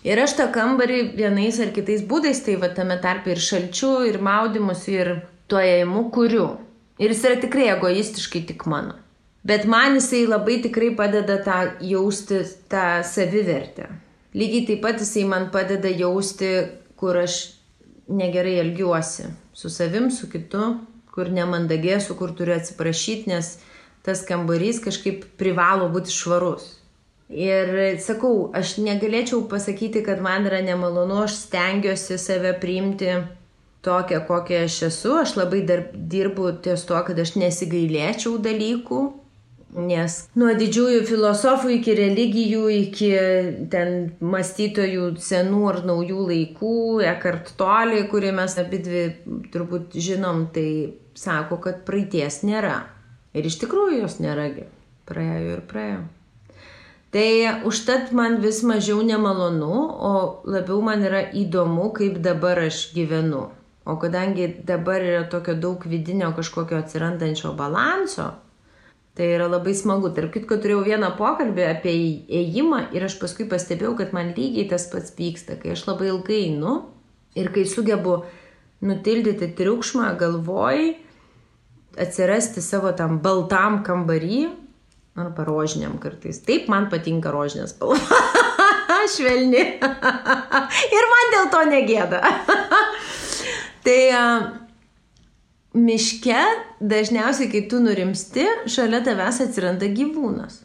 Ir 0.00 0.16
aš 0.16 0.38
tą 0.40 0.48
kambarį 0.48 1.10
vienais 1.12 1.60
ar 1.60 1.76
kitais 1.76 2.00
būdais, 2.08 2.40
tai 2.40 2.56
va 2.56 2.72
tame 2.72 2.96
tarp 3.04 3.28
ir 3.28 3.36
šalčiu, 3.36 3.98
ir 4.08 4.16
maudimus, 4.24 4.88
ir 4.88 5.18
tuo 5.44 5.60
ėjimu 5.60 6.08
kuriu. 6.08 6.48
Ir 7.00 7.14
jis 7.14 7.22
yra 7.24 7.38
tikrai 7.40 7.70
egoistiškai 7.72 8.44
tik 8.50 8.66
mano. 8.68 8.98
Bet 9.46 9.64
man 9.64 9.96
jisai 9.96 10.26
labai 10.28 10.58
tikrai 10.60 10.90
padeda 10.96 11.38
tą 11.40 11.60
jausti 11.80 12.42
tą 12.68 13.00
savivertę. 13.08 13.88
Lygiai 14.36 14.66
taip 14.68 14.82
pat 14.84 15.00
jisai 15.00 15.24
man 15.24 15.48
padeda 15.54 15.88
jausti, 15.88 16.50
kur 17.00 17.16
aš 17.16 17.38
negerai 18.08 18.58
elgiuosi. 18.60 19.30
Su 19.56 19.70
savim, 19.72 20.10
su 20.10 20.28
kitu, 20.28 20.74
kur 21.14 21.32
nemandagėsiu, 21.32 22.18
kur 22.20 22.34
turiu 22.36 22.54
atsiprašyti, 22.58 23.32
nes 23.32 23.56
tas 24.04 24.22
kambarys 24.28 24.82
kažkaip 24.84 25.24
privalo 25.40 25.88
būti 25.92 26.12
švarus. 26.12 26.76
Ir 27.30 27.72
sakau, 28.02 28.50
aš 28.54 28.76
negalėčiau 28.82 29.44
pasakyti, 29.48 30.02
kad 30.02 30.20
man 30.22 30.48
yra 30.50 30.60
nemalonu, 30.66 31.22
aš 31.24 31.36
stengiuosi 31.46 32.18
save 32.18 32.56
priimti 32.60 33.12
tokia, 33.84 34.20
kokia 34.26 34.64
aš 34.66 34.82
esu. 34.90 35.14
Aš 35.22 35.36
labai 35.38 35.62
dar 35.66 35.86
dirbu 35.94 36.52
ties 36.64 36.84
to, 36.88 36.98
kad 37.06 37.18
aš 37.18 37.36
nesigailėčiau 37.40 38.38
dalykų. 38.42 39.00
Nes 39.70 40.16
nuo 40.34 40.50
didžiųjų 40.58 41.04
filosofų 41.06 41.76
iki 41.76 41.92
religijų, 41.94 42.62
iki 42.74 43.10
ten 43.70 43.92
mąstytojų 44.18 45.12
senų 45.22 45.60
ar 45.70 45.78
naujų 45.86 46.24
laikų, 46.26 46.72
Ekart 47.06 47.52
Tolį, 47.60 48.00
kurį 48.10 48.32
mes 48.34 48.56
abi 48.58 48.80
dvi 48.82 49.04
turbūt 49.54 49.94
žinom, 49.94 50.48
tai 50.54 50.66
sako, 51.14 51.60
kad 51.62 51.84
praeities 51.86 52.40
nėra. 52.42 52.80
Ir 53.30 53.46
iš 53.46 53.60
tikrųjų 53.62 54.00
jos 54.02 54.18
nėragi. 54.18 54.66
Praėjo 55.06 55.54
ir 55.54 55.62
praėjo. 55.70 56.02
Tai 57.14 57.62
užtat 57.66 58.10
man 58.14 58.38
vis 58.42 58.60
mažiau 58.66 59.02
nemalonu, 59.06 59.70
o 59.70 60.12
labiau 60.46 60.82
man 60.82 61.02
yra 61.06 61.24
įdomu, 61.30 61.92
kaip 61.94 62.18
dabar 62.22 62.58
aš 62.66 62.88
gyvenu. 62.94 63.48
O 63.84 63.96
kadangi 63.96 64.46
dabar 64.66 65.00
yra 65.00 65.24
tokio 65.32 65.54
daug 65.56 65.84
vidinio 65.88 66.30
kažkokio 66.36 66.78
atsirandančio 66.78 67.54
balanso, 67.56 68.28
tai 69.16 69.30
yra 69.34 69.48
labai 69.48 69.74
smagu. 69.74 70.12
Tarp 70.14 70.34
kitko 70.34 70.60
turėjau 70.60 70.84
vieną 70.86 71.14
pokalbį 71.18 71.66
apie 71.70 71.94
ėjimą 72.40 72.86
ir 72.96 73.08
aš 73.08 73.16
paskui 73.22 73.48
pastebėjau, 73.48 73.94
kad 73.98 74.12
man 74.16 74.34
lygiai 74.36 74.68
tas 74.70 74.86
pats 74.92 75.16
vyksta, 75.16 75.56
kai 75.60 75.74
aš 75.74 75.86
labai 75.88 76.10
ilgai 76.12 76.42
einu 76.50 76.76
ir 77.38 77.50
kai 77.54 77.64
sugebu 77.68 78.20
nutildyti 78.84 79.50
triukšmą 79.56 80.12
galvoj, 80.20 80.90
atsirasti 82.00 82.62
savo 82.64 82.92
tam 82.96 83.18
baltam 83.24 83.80
kambarį, 83.84 84.44
arba 85.20 85.44
rožiniam 85.44 85.98
kartais. 86.00 86.40
Taip 86.46 86.68
man 86.72 86.88
patinka 86.92 87.32
rožinės 87.34 87.74
spalva. 87.74 87.98
Švelni. 89.14 89.62
ir 90.96 91.08
man 91.14 91.34
dėl 91.34 91.50
to 91.54 91.64
negėda. 91.72 92.20
Tai 93.84 94.00
miške 95.74 96.40
dažniausiai, 96.80 97.50
kai 97.52 97.62
tu 97.70 97.78
nurimsti, 97.82 98.46
šalia 98.70 99.00
tavęs 99.06 99.40
atsiranda 99.44 99.88
gyvūnas. 99.94 100.64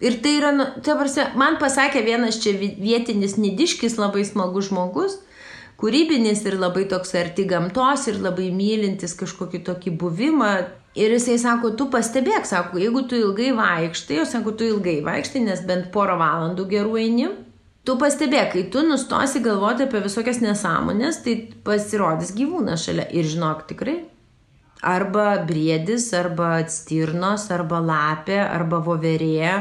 Ir 0.00 0.18
tai 0.20 0.34
yra, 0.36 0.50
nu, 0.52 0.66
tai 0.84 0.96
prasme, 0.98 1.30
man 1.40 1.56
pasakė 1.60 2.02
vienas 2.04 2.40
čia 2.42 2.52
vietinis 2.56 3.38
nidiškis, 3.40 3.96
labai 4.00 4.26
smagus 4.28 4.68
žmogus, 4.68 5.16
kūrybinis 5.80 6.42
ir 6.48 6.58
labai 6.60 6.84
toks 6.88 7.14
arti 7.16 7.46
gamtos 7.48 8.04
ir 8.10 8.20
labai 8.20 8.50
mylintis 8.52 9.16
kažkokį 9.16 9.62
tokį 9.68 9.94
buvimą. 10.00 10.52
Ir 10.96 11.12
jisai 11.12 11.36
sako, 11.40 11.74
tu 11.76 11.90
pastebėk, 11.92 12.48
sako, 12.48 12.80
jeigu 12.80 13.02
tu 13.08 13.18
ilgai 13.20 13.50
vaikštai, 13.56 14.22
o 14.22 14.28
sako, 14.28 14.54
tu 14.56 14.64
ilgai 14.64 15.02
vaikštai, 15.04 15.42
nes 15.44 15.60
bent 15.68 15.90
porą 15.92 16.16
valandų 16.20 16.64
gerų 16.70 16.94
eini, 17.02 17.26
Tu 17.86 17.94
pastebėk, 18.00 18.50
kai 18.50 18.64
tu 18.74 18.82
nustosi 18.82 19.38
galvoti 19.44 19.84
apie 19.86 20.00
visokias 20.02 20.40
nesąmonės, 20.42 21.20
tai 21.22 21.36
pasirodys 21.66 22.32
gyvūnas 22.34 22.82
šalia. 22.88 23.06
Ir 23.14 23.28
žinok, 23.30 23.62
tikrai. 23.70 24.00
Arba 24.82 25.36
briedis, 25.46 26.08
arba 26.14 26.58
stirnos, 26.70 27.46
arba 27.54 27.78
lapė, 27.80 28.40
arba 28.42 28.80
voverė, 28.82 29.52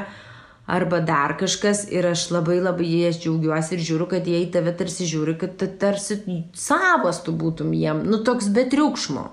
arba 0.65 0.99
dar 1.05 1.35
kažkas. 1.37 1.85
Ir 1.93 2.09
aš 2.09 2.27
labai 2.33 2.57
labai 2.65 2.87
jais 2.89 3.19
džiaugiuosi 3.21 3.77
ir 3.77 3.83
žiūriu, 3.91 4.07
kad 4.15 4.25
jie 4.25 4.41
į 4.41 4.49
tave 4.55 4.73
tarsi 4.79 5.05
žiūri, 5.09 5.35
kad 5.41 5.61
tarsi 5.81 6.17
savas 6.57 7.21
tu 7.25 7.33
būtum 7.37 7.75
jiem. 7.77 8.01
Nu 8.09 8.23
toks 8.25 8.49
be 8.49 8.65
triukšmo. 8.71 9.27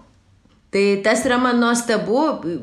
Tai 0.72 0.82
tas 1.04 1.24
yra 1.28 1.36
man 1.40 1.58
nuostabu, 1.60 2.20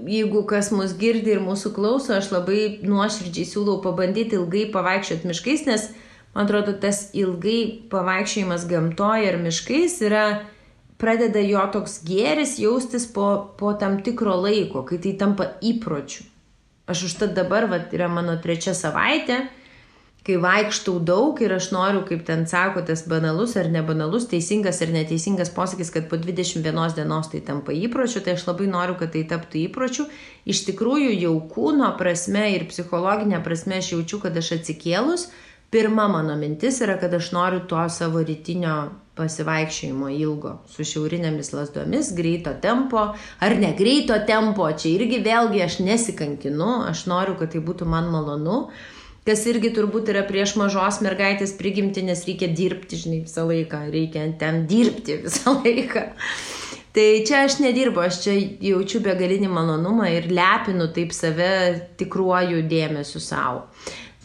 jeigu 0.09 0.41
kas 0.49 0.71
mus 0.73 0.93
girdi 0.97 1.34
ir 1.36 1.41
mūsų 1.45 1.73
klauso, 1.75 2.15
aš 2.15 2.32
labai 2.34 2.61
nuoširdžiai 2.82 3.45
siūlau 3.45 3.75
pabandyti 3.84 4.38
ilgai 4.38 4.63
pavaikščioti 4.73 5.30
miškais, 5.30 5.65
nes 5.69 5.89
man 6.36 6.45
atrodo, 6.45 6.75
tas 6.77 7.09
ilgai 7.17 7.89
pavaikščiojimas 7.91 8.65
gamtoje 8.69 9.30
ir 9.30 9.38
miškais 9.41 9.99
yra, 10.07 10.25
pradeda 10.99 11.41
jo 11.43 11.61
toks 11.73 12.01
gėris 12.07 12.57
jaustis 12.59 13.07
po, 13.13 13.30
po 13.59 13.73
tam 13.80 14.01
tikro 14.03 14.36
laiko, 14.43 14.84
kai 14.88 14.99
tai 15.01 15.15
tampa 15.19 15.53
įpročiu. 15.63 16.27
Aš 16.89 17.05
užtat 17.11 17.36
dabar, 17.38 17.69
va, 17.69 17.84
yra 17.93 18.09
mano 18.09 18.34
trečia 18.41 18.73
savaitė, 18.73 19.43
kai 20.25 20.36
vaikštau 20.41 20.97
daug 21.05 21.39
ir 21.41 21.53
aš 21.55 21.69
noriu, 21.71 22.01
kaip 22.05 22.25
ten 22.27 22.43
sako, 22.49 22.82
tas 22.86 23.05
banalus 23.09 23.55
ar 23.57 23.69
nebanalus, 23.71 24.27
teisingas 24.30 24.82
ar 24.84 24.91
neteisingas 24.93 25.51
posakis, 25.53 25.91
kad 25.93 26.09
po 26.09 26.19
21 26.19 26.97
dienos 26.97 27.30
tai 27.32 27.41
tampa 27.45 27.73
įpročiu, 27.73 28.23
tai 28.25 28.36
aš 28.36 28.47
labai 28.49 28.67
noriu, 28.69 28.97
kad 28.99 29.13
tai 29.15 29.23
taptų 29.30 29.63
įpročiu. 29.67 30.09
Iš 30.49 30.65
tikrųjų, 30.67 31.13
jau 31.23 31.36
kūno 31.53 31.93
prasme 32.01 32.49
ir 32.57 32.67
psichologinė 32.69 33.39
prasme 33.45 33.80
aš 33.80 33.93
jaučiu, 33.95 34.19
kad 34.25 34.38
aš 34.38 34.57
atsikėlus, 34.59 35.30
pirma 35.72 36.07
mano 36.07 36.36
mintis 36.36 36.82
yra, 36.82 36.97
kad 36.99 37.13
aš 37.13 37.32
noriu 37.32 37.61
to 37.70 37.82
savo 37.89 38.24
rytinio 38.26 38.76
pasivaikščiojimo 39.20 40.09
ilgo 40.15 40.53
su 40.72 40.86
šiaurinėmis 40.88 41.51
lasdomis, 41.53 42.13
greito 42.15 42.53
tempo 42.63 43.01
ar 43.45 43.57
negreito 43.59 44.15
tempo, 44.28 44.70
čia 44.72 44.93
irgi 44.95 45.20
vėlgi 45.26 45.65
aš 45.65 45.80
nesikankinu, 45.84 46.70
aš 46.89 47.03
noriu, 47.11 47.36
kad 47.39 47.51
tai 47.53 47.61
būtų 47.65 47.88
man 47.89 48.07
malonu, 48.13 48.61
kas 49.28 49.43
irgi 49.51 49.74
turbūt 49.76 50.09
yra 50.13 50.24
prieš 50.28 50.55
mažos 50.57 51.01
mergaitės 51.05 51.53
prigimti, 51.59 52.05
nes 52.07 52.24
reikia 52.26 52.49
dirbti, 52.55 53.01
žinai, 53.03 53.20
visą 53.28 53.43
laiką, 53.49 53.84
reikia 53.93 54.24
ten 54.39 54.63
dirbti 54.70 55.20
visą 55.26 55.59
laiką. 55.59 56.07
Tai 56.95 57.05
čia 57.28 57.43
aš 57.45 57.59
nedirbu, 57.61 58.01
aš 58.01 58.24
čia 58.24 58.34
jaučiu 58.72 59.03
begalinį 59.05 59.51
malonumą 59.51 60.07
ir 60.09 60.32
lepinu 60.34 60.88
taip 60.95 61.13
save 61.13 61.51
tikruoju 61.99 62.63
dėmesiu 62.72 63.22
savo. 63.22 63.67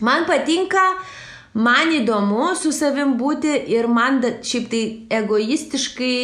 Man 0.01 0.25
patinka 0.27 0.81
uh, 0.95 1.13
man 1.55 1.93
įdomu 1.95 2.53
su 2.59 2.73
savim 2.75 3.17
būti 3.19 3.55
ir 3.75 3.89
man 3.89 4.21
da, 4.23 4.37
šiaip 4.43 4.69
tai 4.71 4.83
egoistiškai 5.23 6.17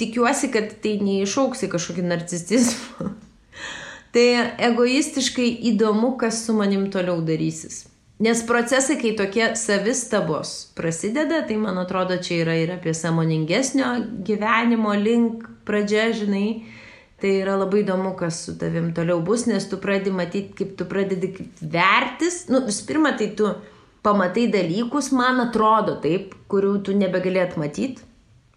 tikiuosi, 0.00 0.50
kad 0.52 0.72
tai 0.82 0.96
neišauks 1.04 1.66
į 1.66 1.72
kažkokį 1.74 2.06
narcisizmą. 2.10 3.10
Tai 4.10 4.26
egoistiškai 4.66 5.44
įdomu, 5.70 6.16
kas 6.18 6.40
su 6.42 6.54
manim 6.56 6.88
toliau 6.90 7.20
darysis. 7.22 7.84
Nes 8.20 8.40
procesai, 8.44 8.96
kai 9.00 9.12
tokie 9.16 9.52
savistabos 9.56 10.50
prasideda, 10.76 11.44
tai 11.46 11.54
man 11.56 11.78
atrodo, 11.80 12.18
čia 12.20 12.40
yra 12.42 12.56
ir 12.58 12.72
apie 12.74 12.92
samoningesnio 12.96 13.94
gyvenimo 14.26 14.92
link 14.98 15.46
pradžia, 15.64 16.10
žinai, 16.18 16.64
tai 17.22 17.36
yra 17.38 17.54
labai 17.62 17.80
įdomu, 17.80 18.12
kas 18.18 18.42
su 18.44 18.56
tavim 18.60 18.90
toliau 18.96 19.22
bus, 19.24 19.46
nes 19.48 19.64
tu 19.70 19.78
pradedi 19.80 20.12
matyti, 20.12 20.52
kaip 20.58 20.74
tu 20.76 20.88
pradedi 20.90 21.30
vertis. 21.62 22.42
Nu, 22.52 22.64
visų 22.66 22.90
pirma, 22.90 23.14
tai 23.16 23.30
tu 23.38 23.54
pamatai 24.06 24.46
dalykus, 24.52 25.10
man 25.16 25.42
atrodo 25.46 25.98
taip, 26.02 26.34
kurių 26.50 26.78
tu 26.86 26.96
nebegalėt 26.96 27.58
matyti. 27.60 28.06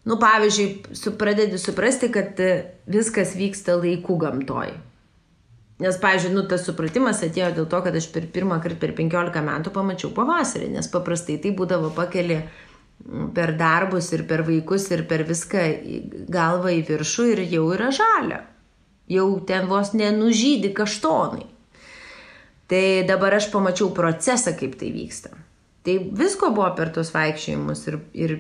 Nu, 0.04 0.18
pavyzdžiui, 0.20 0.96
su, 1.00 1.14
pradedi 1.20 1.60
suprasti, 1.62 2.10
kad 2.12 2.40
viskas 2.92 3.38
vyksta 3.40 3.78
laiku 3.80 4.18
gamtoj. 4.20 4.74
Nes, 5.84 5.96
pavyzdžiui, 6.00 6.34
nu, 6.36 6.44
tas 6.48 6.66
supratimas 6.68 7.24
atėjo 7.26 7.54
dėl 7.58 7.70
to, 7.72 7.80
kad 7.86 7.96
aš 7.96 8.10
per 8.14 8.28
pirmą 8.32 8.60
kartą 8.64 8.80
per 8.82 8.94
15 8.98 9.46
metų 9.48 9.72
pamačiau 9.76 10.12
pavasarį, 10.16 10.70
nes 10.76 10.92
paprastai 10.92 11.40
tai 11.44 11.54
būdavo 11.56 11.94
pakeli 11.96 12.42
per 13.36 13.56
darbus 13.60 14.12
ir 14.16 14.26
per 14.28 14.44
vaikus 14.48 14.90
ir 14.92 15.06
per 15.10 15.26
viską 15.28 15.64
galvą 16.32 16.76
į 16.78 16.84
viršų 16.88 17.30
ir 17.32 17.44
jau 17.56 17.66
yra 17.76 17.90
žalia. 17.96 18.44
Jau 19.12 19.28
ten 19.48 19.68
vos 19.68 19.92
nenužydį 19.98 20.72
kaštonai. 20.78 21.48
Tai 22.72 22.86
dabar 23.08 23.36
aš 23.38 23.50
pamačiau 23.52 23.92
procesą, 23.96 24.56
kaip 24.58 24.78
tai 24.80 24.94
vyksta. 24.96 25.34
Tai 25.84 25.98
visko 26.16 26.54
buvo 26.56 26.70
per 26.78 26.94
tos 26.96 27.12
vaikščiojimus 27.12 27.88
ir, 27.92 28.00
ir 28.16 28.36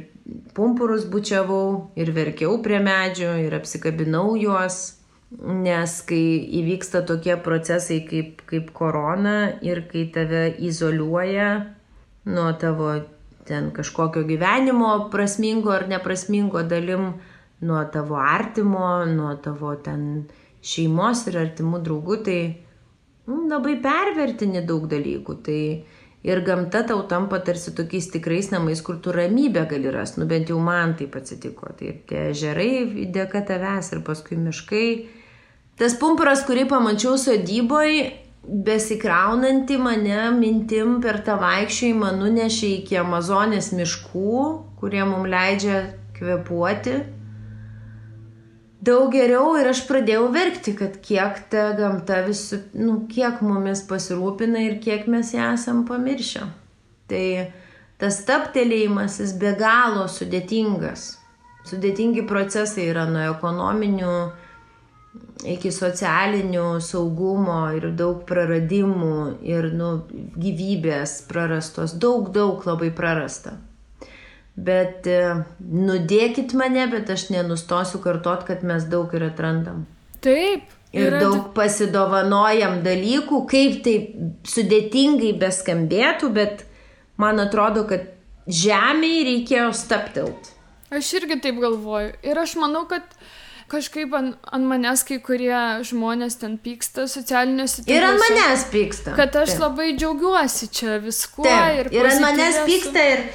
pumpurus 0.55 1.03
bučiavau, 1.11 1.91
ir 1.99 2.13
verkiau 2.15 2.61
prie 2.63 2.79
medžio, 2.79 3.33
ir 3.43 3.55
apsikabinau 3.57 4.37
juos 4.39 4.95
Nes 5.41 5.93
kai 6.05 6.23
įvyksta 6.61 7.01
tokie 7.09 7.33
procesai 7.41 8.03
kaip, 8.05 8.43
kaip 8.49 8.69
korona 8.75 9.55
ir 9.65 9.81
kai 9.89 10.05
tave 10.13 10.43
izoliuoja 10.61 11.47
nuo 12.29 12.51
tavo 12.61 12.91
ten 13.47 13.71
kažkokio 13.75 14.23
gyvenimo 14.27 14.91
prasmingo 15.11 15.73
ar 15.73 15.87
neprasmingo 15.89 16.61
dalim, 16.63 17.13
nuo 17.65 17.81
tavo 17.91 18.19
artimo, 18.21 19.03
nuo 19.09 19.33
tavo 19.41 19.73
ten 19.83 20.27
šeimos 20.63 21.25
ir 21.31 21.39
artimų 21.41 21.81
draugų, 21.83 22.19
tai 22.23 22.39
labai 23.27 23.77
pervertini 23.83 24.63
daug 24.67 24.87
dalykų. 24.91 25.35
Tai 25.45 25.59
ir 26.23 26.43
gamta 26.47 26.83
tau 26.87 27.01
tampa 27.07 27.39
tarsi 27.39 27.73
tokiais 27.75 28.11
tikrais 28.11 28.51
namais, 28.51 28.81
kur 28.81 28.99
tu 29.03 29.11
ramybę 29.15 29.65
gali 29.71 29.91
rasti. 29.91 30.21
Nu 30.21 30.29
bent 30.29 30.51
jau 30.51 30.59
man 30.59 30.95
taip 30.99 31.15
atsitiko. 31.19 31.73
Tai 31.79 31.97
tie 32.07 32.29
žerai 32.37 33.09
dėka 33.11 33.43
tavęs 33.47 33.93
ir 33.95 34.05
paskui 34.07 34.39
miškai 34.39 34.87
Tas 35.79 35.95
pumpuras, 35.97 36.43
kurį 36.45 36.67
pamačiau 36.69 37.15
sodyboje, 37.17 38.11
besikraunanti 38.43 39.79
mane 39.81 40.19
mintim 40.35 40.99
per 41.01 41.17
tą 41.25 41.39
vaikščiojimą 41.41 42.11
nunešė 42.19 42.69
iki 42.75 42.99
Amazonės 43.01 43.71
miškų, 43.73 44.43
kurie 44.77 45.01
mums 45.09 45.31
leidžia 45.31 45.79
kvepuoti. 46.19 46.99
Daug 48.83 49.13
geriau 49.13 49.53
ir 49.59 49.69
aš 49.69 49.83
pradėjau 49.87 50.25
verkti, 50.33 50.73
kad 50.75 50.97
kiek 51.05 51.37
ta 51.51 51.69
gamta 51.77 52.23
visų, 52.25 52.59
nu, 52.75 52.95
kiek 53.07 53.39
mumis 53.45 53.83
pasirūpina 53.87 54.63
ir 54.65 54.79
kiek 54.83 55.05
mes 55.11 55.31
ją 55.35 55.53
esam 55.55 55.83
pamiršę. 55.87 56.47
Tai 57.11 57.25
tas 58.01 58.17
taptelėjimas 58.27 59.19
jis 59.21 59.35
be 59.39 59.53
galo 59.59 60.07
sudėtingas. 60.11 61.13
Sudėtingi 61.69 62.25
procesai 62.27 62.89
yra 62.91 63.05
nuo 63.07 63.23
ekonominių 63.29 64.15
iki 65.53 65.71
socialinių 65.71 66.67
saugumo 66.83 67.61
ir 67.77 67.91
daug 67.99 68.23
praradimų 68.27 69.17
ir 69.47 69.69
nu, 69.77 69.91
gyvybės 70.39 71.21
prarastos, 71.29 71.95
daug, 71.99 72.33
daug 72.35 72.63
labai 72.67 72.91
prarasta. 72.95 73.57
Bet 74.53 75.07
e, 75.09 75.19
nudėkit 75.59 76.53
mane, 76.53 76.85
bet 76.91 77.09
aš 77.09 77.31
nenustosiu 77.33 78.01
kartot, 78.03 78.45
kad 78.45 78.61
mes 78.65 78.85
daug 78.89 79.13
ir 79.17 79.25
atrandam. 79.31 79.85
Taip. 80.21 80.69
Ir 80.93 81.09
yra... 81.09 81.23
daug 81.23 81.47
pasidovanojam 81.55 82.83
dalykų, 82.85 83.39
kaip 83.49 83.79
tai 83.85 83.95
sudėtingai 84.45 85.31
beskambėtų, 85.41 86.29
bet 86.35 86.67
man 87.17 87.41
atrodo, 87.41 87.87
kad 87.89 88.11
žemėje 88.45 89.23
reikėjo 89.31 89.71
staptelt. 89.73 90.51
Aš 90.93 91.15
irgi 91.17 91.39
taip 91.41 91.57
galvoju. 91.63 92.11
Ir 92.21 92.37
aš 92.37 92.53
manau, 92.61 92.83
kad 92.89 93.07
kažkaip 93.73 94.13
ant, 94.13 94.35
ant 94.53 94.69
manęs 94.69 95.01
kai 95.07 95.17
kurie 95.23 95.55
žmonės 95.87 96.37
ten 96.43 96.59
pyksta 96.61 97.07
socialiniuose 97.09 97.81
tinkluose. 97.81 97.97
Ir 97.97 98.05
ant 98.05 98.21
manęs 98.21 98.67
pyksta. 98.69 99.15
Kad 99.17 99.33
aš 99.39 99.55
Taip. 99.55 99.63
labai 99.63 99.87
džiaugiuosi 99.97 100.69
čia 100.77 100.99
viskuo. 101.01 101.47
Taip. 101.47 101.87
Ir, 101.87 101.91
ir 101.97 102.11
ant 102.11 102.21
manęs 102.27 102.59
pyksta 102.67 103.07
ir 103.15 103.25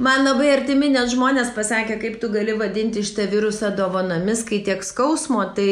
man 0.00 0.24
labai 0.24 0.50
artimi 0.54 0.90
net 0.92 1.12
žmonės 1.12 1.52
pasakė, 1.56 1.98
kaip 2.02 2.20
tu 2.22 2.30
gali 2.32 2.56
vadinti 2.58 3.04
šitą 3.06 3.28
virusą 3.30 3.72
dovanomis, 3.76 4.44
kai 4.48 4.62
tiek 4.66 4.84
skausmo. 4.86 5.44
Tai, 5.56 5.68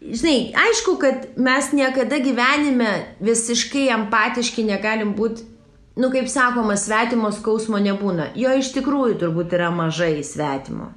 žinai, 0.00 0.38
aišku, 0.66 0.96
kad 1.02 1.28
mes 1.36 1.72
niekada 1.76 2.20
gyvenime 2.24 2.92
visiškai 3.24 3.88
empatiški 3.98 4.66
negalim 4.66 5.14
būti 5.18 5.52
nu, 5.96 6.10
kaip 6.12 6.28
sakoma, 6.28 6.76
svetimo 6.76 7.32
skausmo 7.32 7.80
nebūna. 7.80 8.30
Jo 8.36 8.52
iš 8.60 8.74
tikrųjų 8.76 9.16
turbūt 9.22 9.54
yra 9.56 9.70
mažai 9.72 10.20
svetimo. 10.24 10.90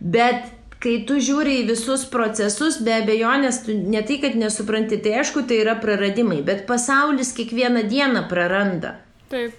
Bet 0.00 0.50
kai 0.82 0.98
tu 1.08 1.20
žiūri 1.22 1.60
į 1.62 1.68
visus 1.70 2.04
procesus, 2.10 2.80
be 2.84 2.98
abejonės, 3.00 3.62
tu 3.66 3.76
ne 3.76 4.02
tai, 4.06 4.18
kad 4.22 4.34
nesupranti, 4.38 4.98
tai 5.02 5.16
aišku, 5.22 5.46
tai 5.48 5.62
yra 5.62 5.76
praradimai, 5.82 6.42
bet 6.46 6.66
pasaulis 6.68 7.32
kiekvieną 7.36 7.86
dieną 7.90 8.26
praranda. 8.30 8.98
Taip. 9.30 9.54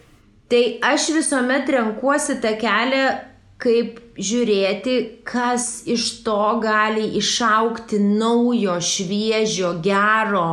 Tai 0.48 0.64
aš 0.94 1.10
visuomet 1.16 1.70
renkuosi 1.76 2.38
tą 2.44 2.54
kelią, 2.62 3.06
kaip 3.60 3.98
žiūrėti, 4.18 4.98
kas 5.28 5.84
iš 5.90 6.10
to 6.26 6.40
gali 6.64 7.10
išaukti 7.20 8.00
naujo, 8.00 8.78
šviežio, 8.82 9.74
gero 9.84 10.50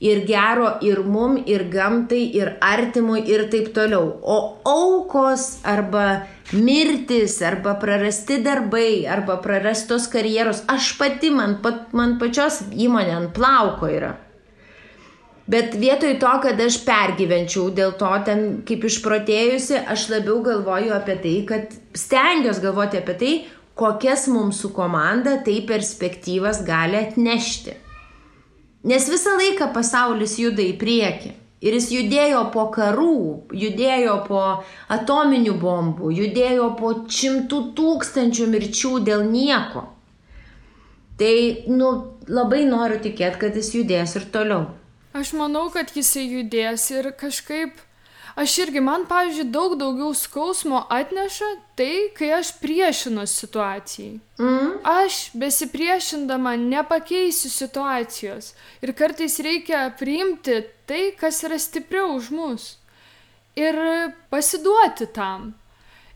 ir 0.00 0.22
gero 0.26 0.76
ir 0.82 1.02
mum, 1.02 1.36
ir 1.46 1.66
gamtai, 1.72 2.22
ir 2.40 2.54
artimui, 2.62 3.24
ir 3.26 3.48
taip 3.50 3.72
toliau. 3.74 4.14
O 4.22 4.38
aukos 4.64 5.58
arba 5.66 6.24
mirtis 6.52 7.40
arba 7.42 7.74
prarasti 7.82 8.38
darbai 8.44 9.06
arba 9.06 9.40
prarastos 9.42 10.08
karjeros. 10.08 10.62
Aš 10.68 10.94
pati, 10.98 11.32
man, 11.34 11.58
pat, 11.62 11.92
man 11.92 12.16
pačios 12.22 12.62
įmonė 12.72 13.16
ant 13.18 13.34
plauko 13.36 13.90
yra. 13.90 14.14
Bet 15.48 15.74
vietoj 15.80 16.18
to, 16.20 16.30
kad 16.44 16.60
aš 16.60 16.82
pergyvenčiau 16.84 17.70
dėl 17.72 17.94
to 17.96 18.10
ten 18.26 18.42
kaip 18.68 18.82
išprotėjusi, 18.84 19.78
aš 19.88 20.10
labiau 20.12 20.42
galvoju 20.44 20.92
apie 20.92 21.16
tai, 21.22 21.36
kad 21.48 21.76
stengiuosi 21.96 22.64
galvoti 22.66 23.00
apie 23.00 23.14
tai, 23.22 23.30
kokias 23.78 24.26
mums 24.28 24.60
su 24.60 24.68
komanda 24.76 25.38
tai 25.46 25.62
perspektyvas 25.68 26.60
gali 26.66 26.98
atnešti. 27.00 27.76
Nes 28.88 29.08
visą 29.08 29.38
laiką 29.40 29.70
pasaulis 29.72 30.36
juda 30.38 30.62
į 30.62 30.74
priekį. 30.80 31.32
Ir 31.58 31.74
jis 31.74 31.88
judėjo 31.90 32.44
po 32.54 32.68
karų, 32.70 33.14
judėjo 33.50 34.12
po 34.28 34.42
atominių 34.94 35.56
bombų, 35.58 36.12
judėjo 36.14 36.68
po 36.78 36.92
šimtų 37.10 37.62
tūkstančių 37.78 38.46
mirčių 38.52 38.92
dėl 39.08 39.24
nieko. 39.26 39.88
Tai, 41.18 41.32
nu, 41.72 41.88
labai 42.30 42.62
noriu 42.68 43.00
tikėti, 43.02 43.40
kad 43.42 43.58
jis 43.58 43.72
judės 43.74 44.14
ir 44.20 44.28
toliau. 44.30 44.68
Aš 45.12 45.32
manau, 45.32 45.68
kad 45.72 45.90
jisai 45.96 46.26
judės 46.28 46.90
ir 46.92 47.12
kažkaip 47.16 47.78
Aš 48.38 48.52
irgi, 48.62 48.78
man, 48.80 49.02
pavyzdžiui, 49.10 49.48
daug 49.50 49.72
daugiau 49.80 50.12
skausmo 50.14 50.84
atneša 50.94 51.46
tai, 51.78 52.12
kai 52.14 52.28
aš 52.36 52.52
priešinu 52.60 53.24
situacijai. 53.26 54.20
Mm. 54.38 54.76
Aš 54.86 55.16
besipriešindama 55.42 56.52
nepakeisiu 56.60 57.50
situacijos. 57.50 58.52
Ir 58.78 58.92
kartais 58.94 59.40
reikia 59.42 59.88
priimti 59.98 60.60
tai, 60.86 61.08
kas 61.18 61.42
yra 61.48 61.58
stipriau 61.58 62.14
už 62.14 62.28
mus. 62.30 62.68
Ir 63.58 63.74
pasiduoti 64.30 65.10
tam. 65.10 65.56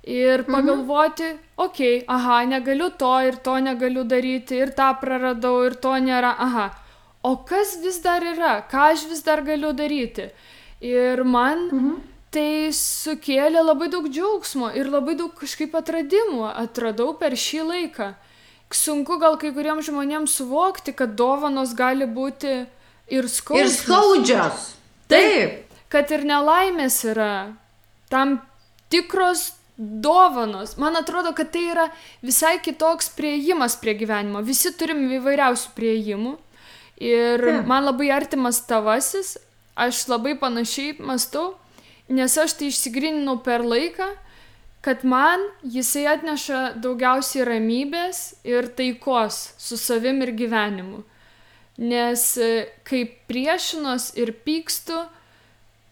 Ir 0.02 0.44
mhm. 0.46 0.52
pagalvoti, 0.52 1.22
-hmm. 1.22 1.38
okei, 1.56 1.98
okay, 1.98 2.04
aha, 2.06 2.44
negaliu 2.44 2.90
to 2.90 3.20
ir 3.20 3.36
to 3.36 3.58
negaliu 3.58 4.04
daryti, 4.04 4.54
ir 4.62 4.70
tą 4.70 4.94
praradau, 5.00 5.64
ir 5.66 5.74
to 5.74 5.90
nėra, 5.90 6.34
aha. 6.38 6.70
O 7.22 7.36
kas 7.46 7.76
vis 7.82 8.00
dar 8.02 8.24
yra, 8.26 8.56
ką 8.70 8.88
aš 8.92 9.06
vis 9.10 9.22
dar 9.22 9.44
galiu 9.46 9.72
daryti? 9.72 10.30
Ir 10.80 11.22
man 11.24 11.68
-hmm 11.70 12.00
tai 12.32 12.72
sukėlė 12.72 13.60
labai 13.60 13.90
daug 13.92 14.08
džiaugsmo 14.08 14.72
ir 14.78 14.88
labai 14.90 15.14
daug 15.18 15.32
kažkaip 15.36 15.74
atradimų 15.76 16.46
atradau 16.48 17.12
per 17.20 17.36
šį 17.36 17.64
laiką. 17.68 18.12
Sunku 18.72 19.18
gal 19.20 19.36
kai 19.36 19.50
kuriems 19.52 19.84
žmonėms 19.90 20.38
suvokti, 20.38 20.94
kad 20.96 21.12
dovanos 21.18 21.74
gali 21.76 22.06
būti 22.08 22.62
ir 23.12 23.28
skaudžios. 23.28 23.66
Ir 23.66 23.74
skaudžios. 23.76 24.62
Taip. 25.12 25.74
Kad 25.92 26.14
ir 26.16 26.24
nelaimės 26.24 27.02
yra 27.04 27.32
tam 28.08 28.38
tikros 28.88 29.50
dovanos. 29.76 30.78
Man 30.80 30.96
atrodo, 30.96 31.34
kad 31.36 31.52
tai 31.52 31.66
yra 31.74 31.90
visai 32.24 32.54
kitoks 32.64 33.12
prieimas 33.12 33.76
prie 33.76 33.92
gyvenimo. 34.00 34.40
Visi 34.40 34.72
turim 34.72 35.04
įvairiausių 35.18 35.76
prieimų. 35.76 36.38
Ir 37.02 37.42
ja. 37.48 37.62
man 37.66 37.88
labai 37.88 38.12
artimas 38.14 38.60
tavasis, 38.68 39.34
aš 39.74 40.04
labai 40.06 40.36
panašiai 40.38 41.00
mastau, 41.02 41.56
nes 42.12 42.36
aš 42.38 42.54
tai 42.58 42.68
išsigrininau 42.70 43.40
per 43.42 43.64
laiką, 43.66 44.06
kad 44.82 45.04
man 45.06 45.42
jisai 45.62 46.04
atneša 46.10 46.60
daugiausiai 46.82 47.46
ramybės 47.46 48.20
ir 48.46 48.68
taikos 48.78 49.52
su 49.58 49.78
savim 49.78 50.22
ir 50.22 50.34
gyvenimu. 50.38 51.02
Nes 51.82 52.24
e, 52.36 52.50
kai 52.86 53.04
priešinos 53.30 54.10
ir 54.18 54.34
pykstu, 54.44 54.98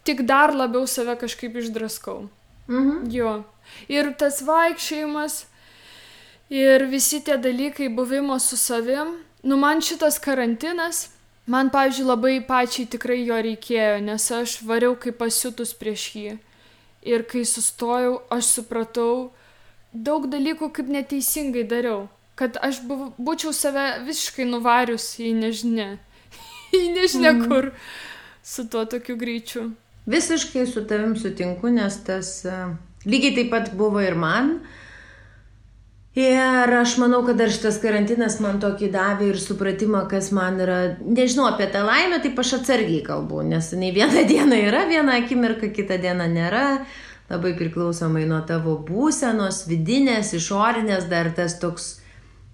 tik 0.05 0.23
dar 0.29 0.53
labiau 0.55 0.87
save 0.91 1.17
kažkaip 1.23 1.57
išdraskau. 1.63 2.29
Mhm. 2.69 3.09
Jo. 3.15 3.41
Ir 3.91 4.13
tas 4.19 4.43
vaikščiojimas, 4.47 5.45
ir 6.51 6.87
visi 6.91 7.23
tie 7.23 7.39
dalykai, 7.39 7.89
buvimo 7.95 8.39
su 8.43 8.59
savim, 8.59 9.17
nu 9.43 9.57
man 9.57 9.81
šitas 9.81 10.19
karantinas, 10.23 11.09
man, 11.47 11.71
pavyzdžiui, 11.73 12.07
labai 12.07 12.37
pačiai 12.47 12.89
tikrai 12.91 13.21
jo 13.25 13.39
reikėjo, 13.43 13.99
nes 14.05 14.31
aš 14.37 14.61
variau 14.67 14.97
kaip 15.01 15.19
pasiutus 15.21 15.75
prieš 15.77 16.07
jį. 16.15 16.39
Ir 17.09 17.25
kai 17.25 17.47
sustojau, 17.49 18.21
aš 18.31 18.55
supratau 18.59 19.31
daug 19.93 20.29
dalykų, 20.31 20.71
kaip 20.77 20.91
neteisingai 20.93 21.65
dariau. 21.69 22.09
Kad 22.37 22.57
aš 22.65 22.83
buv, 22.89 23.11
būčiau 23.21 23.53
save 23.57 24.03
visiškai 24.07 24.47
nuvarius 24.49 25.15
į 25.21 25.33
nežinia. 25.37 25.95
į 26.77 26.85
nežinia 26.95 27.33
mm. 27.35 27.49
kur 27.49 27.73
su 28.45 28.67
tuo 28.69 28.85
tokiu 28.89 29.17
greičiu. 29.21 29.71
Visiškai 30.11 30.65
su 30.69 30.85
tavim 30.89 31.17
sutinku, 31.17 31.69
nes 31.73 31.99
tas 32.07 32.31
uh, 32.49 32.73
lygiai 33.05 33.37
taip 33.37 33.51
pat 33.53 33.73
buvo 33.77 34.01
ir 34.05 34.17
man. 34.19 34.59
Ir 36.21 36.73
aš 36.75 36.97
manau, 37.01 37.21
kad 37.27 37.39
dar 37.39 37.53
šitas 37.53 37.79
karantinas 37.81 38.41
man 38.43 38.59
tokį 38.61 38.89
davė 38.93 39.31
ir 39.31 39.39
supratimą, 39.41 40.03
kas 40.11 40.31
man 40.37 40.59
yra, 40.61 40.79
nežinau 41.01 41.47
apie 41.49 41.69
tą 41.71 41.85
laimę, 41.87 42.19
taip 42.25 42.41
aš 42.43 42.57
atsargiai 42.59 43.05
kalbu, 43.07 43.45
nes 43.47 43.71
nei 43.79 43.93
viena 43.95 44.25
diena 44.33 44.59
yra, 44.59 44.83
viena 44.91 45.17
akimirka, 45.21 45.71
kita 45.77 46.01
diena 46.03 46.27
nėra, 46.29 46.65
labai 47.31 47.55
priklausomai 47.59 48.27
nuo 48.29 48.43
tavo 48.49 48.75
būsenos, 48.89 49.65
vidinės, 49.71 50.35
išorinės, 50.37 51.07
dar 51.13 51.31
tas 51.37 51.57
toks 51.63 51.95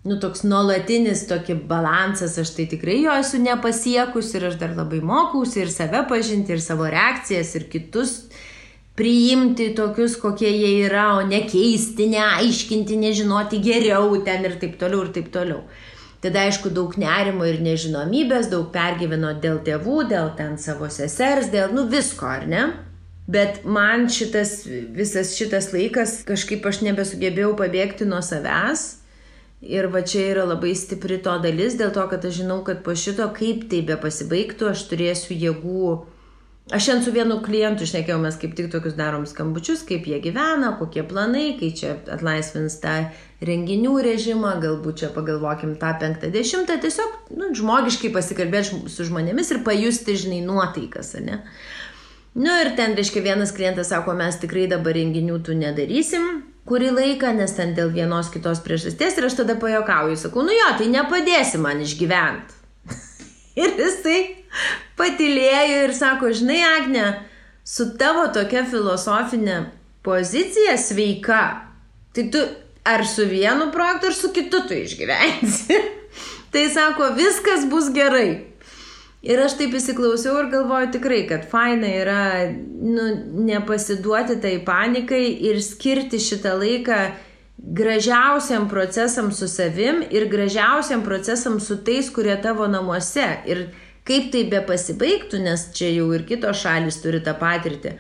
nu, 0.07 0.19
toks 0.23 0.45
nuolatinis 0.47 1.25
tokį 1.31 1.59
balansas, 1.67 2.37
aš 2.39 2.53
tai 2.57 2.69
tikrai 2.71 3.01
jo 3.03 3.15
esu 3.19 3.41
nepasiekus 3.43 4.35
ir 4.37 4.51
aš 4.51 4.61
dar 4.61 4.77
labai 4.77 5.01
mokausi 5.05 5.65
ir 5.65 5.73
save 5.73 6.05
pažinti, 6.11 6.55
ir 6.55 6.63
savo 6.63 6.87
reakcijas, 6.93 7.55
ir 7.59 7.67
kitus 7.73 8.19
priimti 8.97 9.71
tokius, 9.77 10.17
kokie 10.21 10.51
jie 10.51 10.73
yra, 10.87 11.09
o 11.19 11.27
ne 11.29 11.43
keisti, 11.49 12.09
neaiškinti, 12.15 12.97
nežinoti 13.01 13.61
geriau 13.65 14.17
ten 14.25 14.49
ir 14.49 14.57
taip 14.63 14.79
toliau, 14.81 15.05
ir 15.05 15.13
taip 15.15 15.31
toliau. 15.35 15.63
Tada 16.25 16.47
aišku 16.49 16.73
daug 16.75 16.97
nerimo 16.99 17.45
ir 17.47 17.61
nežinomybės, 17.63 18.49
daug 18.51 18.71
pergyveno 18.75 19.35
dėl 19.43 19.61
tėvų, 19.67 20.07
dėl 20.11 20.33
ten 20.39 20.57
savo 20.59 20.89
sesers, 20.91 21.53
dėl, 21.53 21.75
nu 21.77 21.87
visko, 21.93 22.27
ar 22.27 22.47
ne? 22.51 22.67
Bet 23.31 23.65
man 23.67 24.07
šitas, 24.11 24.63
visas 24.67 25.35
šitas 25.37 25.73
laikas 25.75 26.21
kažkaip 26.27 26.67
aš 26.67 26.81
nebesugebėjau 26.87 27.57
pabėgti 27.59 28.07
nuo 28.09 28.23
savęs 28.23 28.93
Ir 29.65 29.89
va 29.89 30.03
čia 30.05 30.35
yra 30.35 30.45
labai 30.45 30.75
stipri 30.77 31.17
to 31.23 31.33
dalis, 31.41 31.79
dėl 31.81 31.89
to, 31.95 32.03
kad 32.11 32.25
aš 32.29 32.43
žinau, 32.43 32.61
kad 32.65 32.83
po 32.85 32.93
šito, 32.93 33.25
kaip 33.33 33.65
tai 33.71 33.81
be 33.89 33.97
pasibaigtų, 33.97 34.69
aš 34.71 34.85
turėsiu 34.91 35.33
jėgų. 35.33 35.87
Aš 36.71 36.85
šiandien 36.85 37.05
su 37.05 37.13
vienu 37.15 37.37
klientu 37.47 37.85
išnekėjau, 37.87 38.17
mes 38.19 38.37
kaip 38.43 38.57
tik 38.59 38.73
tokius 38.73 38.97
darom 38.99 39.23
skambučius, 39.31 39.85
kaip 39.87 40.09
jie 40.11 40.17
gyvena, 40.19 40.73
kokie 40.81 41.05
planai, 41.07 41.53
kai 41.61 41.69
čia 41.79 41.93
atlaisvins 42.11 42.81
tą 42.83 42.95
renginių 43.47 43.93
režimą, 44.03 44.57
galbūt 44.65 45.05
čia 45.05 45.11
pagalvokim 45.15 45.77
tą 45.79 45.93
penktą 46.01 46.33
dešimtą, 46.35 46.81
tiesiog 46.83 47.31
nu, 47.39 47.53
žmogiškai 47.55 48.11
pasikalbėti 48.17 48.81
su 48.91 49.07
žmonėmis 49.07 49.55
ir 49.55 49.63
pajusti, 49.69 50.19
žinai, 50.25 50.41
nuotaikas, 50.49 51.13
ne? 51.23 51.39
Nu 52.35 52.59
ir 52.65 52.73
ten, 52.75 52.99
reiškia, 52.99 53.23
vienas 53.23 53.55
klientas 53.55 53.95
sako, 53.95 54.19
mes 54.19 54.43
tikrai 54.43 54.67
dabar 54.67 54.99
renginių 54.99 55.39
tų 55.47 55.55
nedarysim, 55.63 56.29
kurį 56.67 56.91
laiką, 56.99 57.31
nes 57.39 57.55
ten 57.55 57.79
dėl 57.79 57.95
vienos 57.95 58.35
kitos 58.35 58.59
priežasties 58.67 59.15
ir 59.15 59.31
aš 59.31 59.39
tada 59.45 59.55
pajokauju, 59.63 60.19
sakau, 60.19 60.43
nu 60.43 60.59
jo, 60.59 60.75
tai 60.83 60.91
nepadėsi 60.91 61.63
man 61.63 61.87
išgyventi. 61.87 62.56
ir 63.63 63.79
jisai 63.81 64.21
patilėjo 64.99 65.81
ir 65.87 65.95
sako, 65.97 66.33
žinai, 66.37 66.61
Agne, 66.77 67.07
su 67.67 67.91
tavo 68.01 68.27
tokia 68.35 68.65
filosofinė 68.69 69.61
pozicija 70.07 70.77
sveika, 70.79 71.43
tai 72.15 72.29
tu 72.33 72.43
ar 72.87 73.07
su 73.07 73.27
vienu 73.27 73.71
projektu, 73.75 74.07
ar 74.13 74.15
su 74.15 74.33
kitu 74.33 74.63
tu 74.69 74.75
išgyvensi. 74.75 75.81
tai 76.53 76.69
sako, 76.71 77.11
viskas 77.19 77.67
bus 77.71 77.91
gerai. 77.95 78.53
Ir 79.27 79.41
aš 79.43 79.57
taip 79.59 79.73
įsiklausiau 79.75 80.37
ir 80.39 80.51
galvoju 80.53 80.93
tikrai, 80.95 81.25
kad 81.27 81.49
faina 81.51 81.89
yra 81.91 82.21
nu, 82.53 83.09
nepasiduoti 83.49 84.37
tai 84.43 84.61
panikai 84.63 85.25
ir 85.49 85.59
skirti 85.65 86.21
šitą 86.23 86.53
laiką 86.61 87.01
gražiausiam 87.67 88.69
procesam 88.69 89.33
su 89.33 89.49
savim 89.49 90.03
ir 90.11 90.29
gražiausiam 90.29 91.05
procesam 91.05 91.61
su 91.61 91.77
tais, 91.85 92.11
kurie 92.11 92.43
tavo 92.43 92.67
namuose. 92.67 93.27
Ir 93.47 93.67
kaip 94.07 94.31
tai 94.33 94.45
be 94.51 94.61
pasibaigtų, 94.67 95.41
nes 95.43 95.69
čia 95.75 95.91
jau 95.91 96.13
ir 96.15 96.23
kitos 96.29 96.63
šalis 96.63 97.01
turi 97.03 97.21
tą 97.27 97.35
patirtį. 97.39 97.97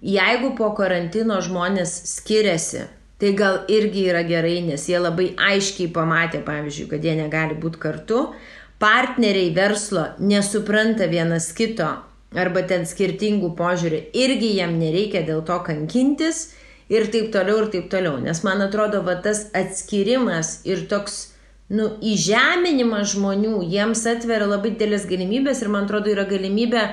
Jeigu 0.00 0.54
po 0.56 0.70
karantino 0.72 1.36
žmonės 1.44 1.92
skiriasi, 2.14 2.86
tai 3.20 3.34
gal 3.36 3.66
irgi 3.68 4.06
yra 4.08 4.22
gerai, 4.24 4.62
nes 4.64 4.86
jie 4.88 4.96
labai 4.96 5.34
aiškiai 5.36 5.90
pamatė, 5.92 6.40
pavyzdžiui, 6.46 6.88
kad 6.88 7.04
jie 7.04 7.18
negali 7.18 7.58
būti 7.60 7.82
kartu, 7.82 8.22
partneriai 8.80 9.50
verslo 9.52 10.06
nesupranta 10.24 11.10
vienas 11.10 11.50
kito 11.52 11.90
arba 12.32 12.62
ten 12.64 12.86
skirtingų 12.88 13.52
požiūrių, 13.58 14.00
irgi 14.16 14.54
jam 14.56 14.78
nereikia 14.80 15.20
dėl 15.26 15.44
to 15.44 15.58
kankintis 15.66 16.46
ir 16.90 17.10
taip 17.12 17.30
toliau 17.34 17.64
ir 17.64 17.68
taip 17.74 17.90
toliau. 17.92 18.18
Nes 18.22 18.42
man 18.46 18.62
atrodo, 18.66 19.02
va 19.06 19.16
tas 19.24 19.46
atskirimas 19.56 20.60
ir 20.68 20.86
toks, 20.90 21.20
nu, 21.70 21.92
įžeminimas 22.02 23.14
žmonių, 23.14 23.60
jiems 23.70 24.02
atveria 24.10 24.48
labai 24.50 24.74
didelės 24.74 25.06
galimybės 25.10 25.62
ir 25.62 25.70
man 25.72 25.86
atrodo 25.86 26.10
yra 26.12 26.26
galimybė 26.30 26.88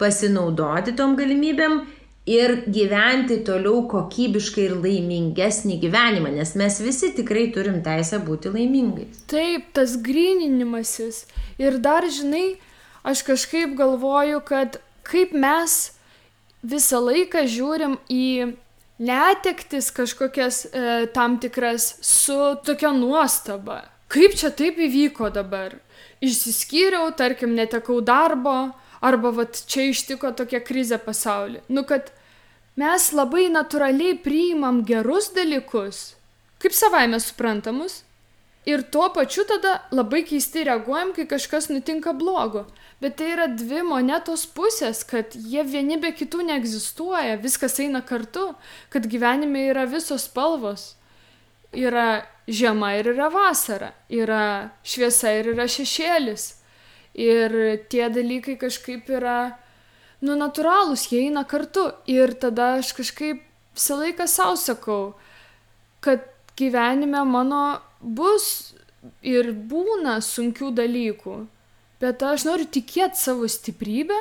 pasinaudoti 0.00 0.94
tom 0.98 1.16
galimybėm 1.18 1.82
ir 2.26 2.54
gyventi 2.70 3.40
toliau 3.46 3.82
kokybiškai 3.90 4.68
ir 4.68 4.76
laimingesnį 4.78 5.78
gyvenimą, 5.82 6.30
nes 6.36 6.54
mes 6.58 6.78
visi 6.82 7.10
tikrai 7.16 7.48
turim 7.54 7.80
teisę 7.82 8.20
būti 8.22 8.52
laimingais. 8.54 9.24
Taip, 9.30 9.72
tas 9.74 9.96
gryninimasis. 9.98 11.24
Ir 11.58 11.80
dar, 11.82 12.06
žinai, 12.06 12.60
aš 13.02 13.24
kažkaip 13.26 13.74
galvoju, 13.78 14.38
kad 14.46 14.78
kaip 15.02 15.34
mes 15.34 15.96
visą 16.62 17.02
laiką 17.02 17.42
žiūrim 17.50 17.98
į 18.06 18.54
netektis 19.02 19.90
kažkokias 19.90 20.64
e, 20.64 21.06
tam 21.14 21.38
tikras 21.40 21.96
su 22.00 22.38
tokia 22.64 22.92
nuostaba. 22.94 23.82
Kaip 24.12 24.36
čia 24.36 24.52
taip 24.54 24.78
įvyko 24.78 25.30
dabar? 25.32 25.78
Išsiskyriau, 26.22 27.10
tarkim, 27.16 27.56
netekau 27.58 28.00
darbo, 28.04 28.72
arba 29.02 29.32
vat 29.34 29.64
čia 29.66 29.88
ištiko 29.90 30.30
tokia 30.38 30.60
krizė 30.62 31.00
pasaulį. 31.02 31.62
Nu, 31.72 31.82
kad 31.88 32.12
mes 32.78 33.08
labai 33.16 33.48
natūraliai 33.52 34.18
priimam 34.22 34.82
gerus 34.86 35.32
dalykus, 35.34 36.12
kaip 36.62 36.76
savaime 36.76 37.18
suprantamus, 37.20 38.02
ir 38.68 38.84
tuo 38.94 39.08
pačiu 39.14 39.44
tada 39.48 39.80
labai 39.90 40.22
keisti 40.28 40.64
reaguojam, 40.68 41.12
kai 41.16 41.26
kažkas 41.30 41.68
nutinka 41.72 42.12
blogo. 42.12 42.66
Bet 43.02 43.16
tai 43.18 43.32
yra 43.34 43.48
dvi 43.50 43.82
monetos 43.82 44.46
pusės, 44.46 45.02
kad 45.08 45.34
jie 45.34 45.64
vieni 45.66 45.98
be 45.98 46.12
kitų 46.14 46.46
neegzistuoja, 46.52 47.40
viskas 47.42 47.80
eina 47.82 48.02
kartu, 48.06 48.52
kad 48.94 49.08
gyvenime 49.10 49.66
yra 49.72 49.88
visos 49.90 50.28
spalvos. 50.30 50.94
Yra 51.72 52.22
žiema 52.46 52.94
ir 53.00 53.10
yra 53.14 53.30
vasara, 53.32 53.94
yra 54.12 54.70
šviesa 54.84 55.32
ir 55.40 55.54
yra 55.54 55.66
šešėlis 55.66 56.50
Ir 57.14 57.52
tie 57.92 58.08
dalykai 58.08 58.56
kažkaip 58.56 59.10
yra, 59.12 59.52
nu, 60.24 60.36
natūralūs, 60.40 61.10
jie 61.12 61.26
eina 61.26 61.44
kartu. 61.44 61.90
Ir 62.08 62.32
tada 62.40 62.78
aš 62.80 62.94
kažkaip 62.96 63.42
visą 63.76 63.98
laiką 64.00 64.26
savo 64.28 64.56
sakau, 64.56 65.02
kad 66.00 66.24
gyvenime 66.56 67.24
mano 67.28 67.82
bus 68.02 68.74
ir 69.22 69.52
būna 69.52 70.18
sunkių 70.22 70.72
dalykų. 70.76 71.36
Bet 72.02 72.22
aš 72.26 72.46
noriu 72.48 72.66
tikėti 72.66 73.18
savo 73.18 73.46
stiprybę, 73.46 74.18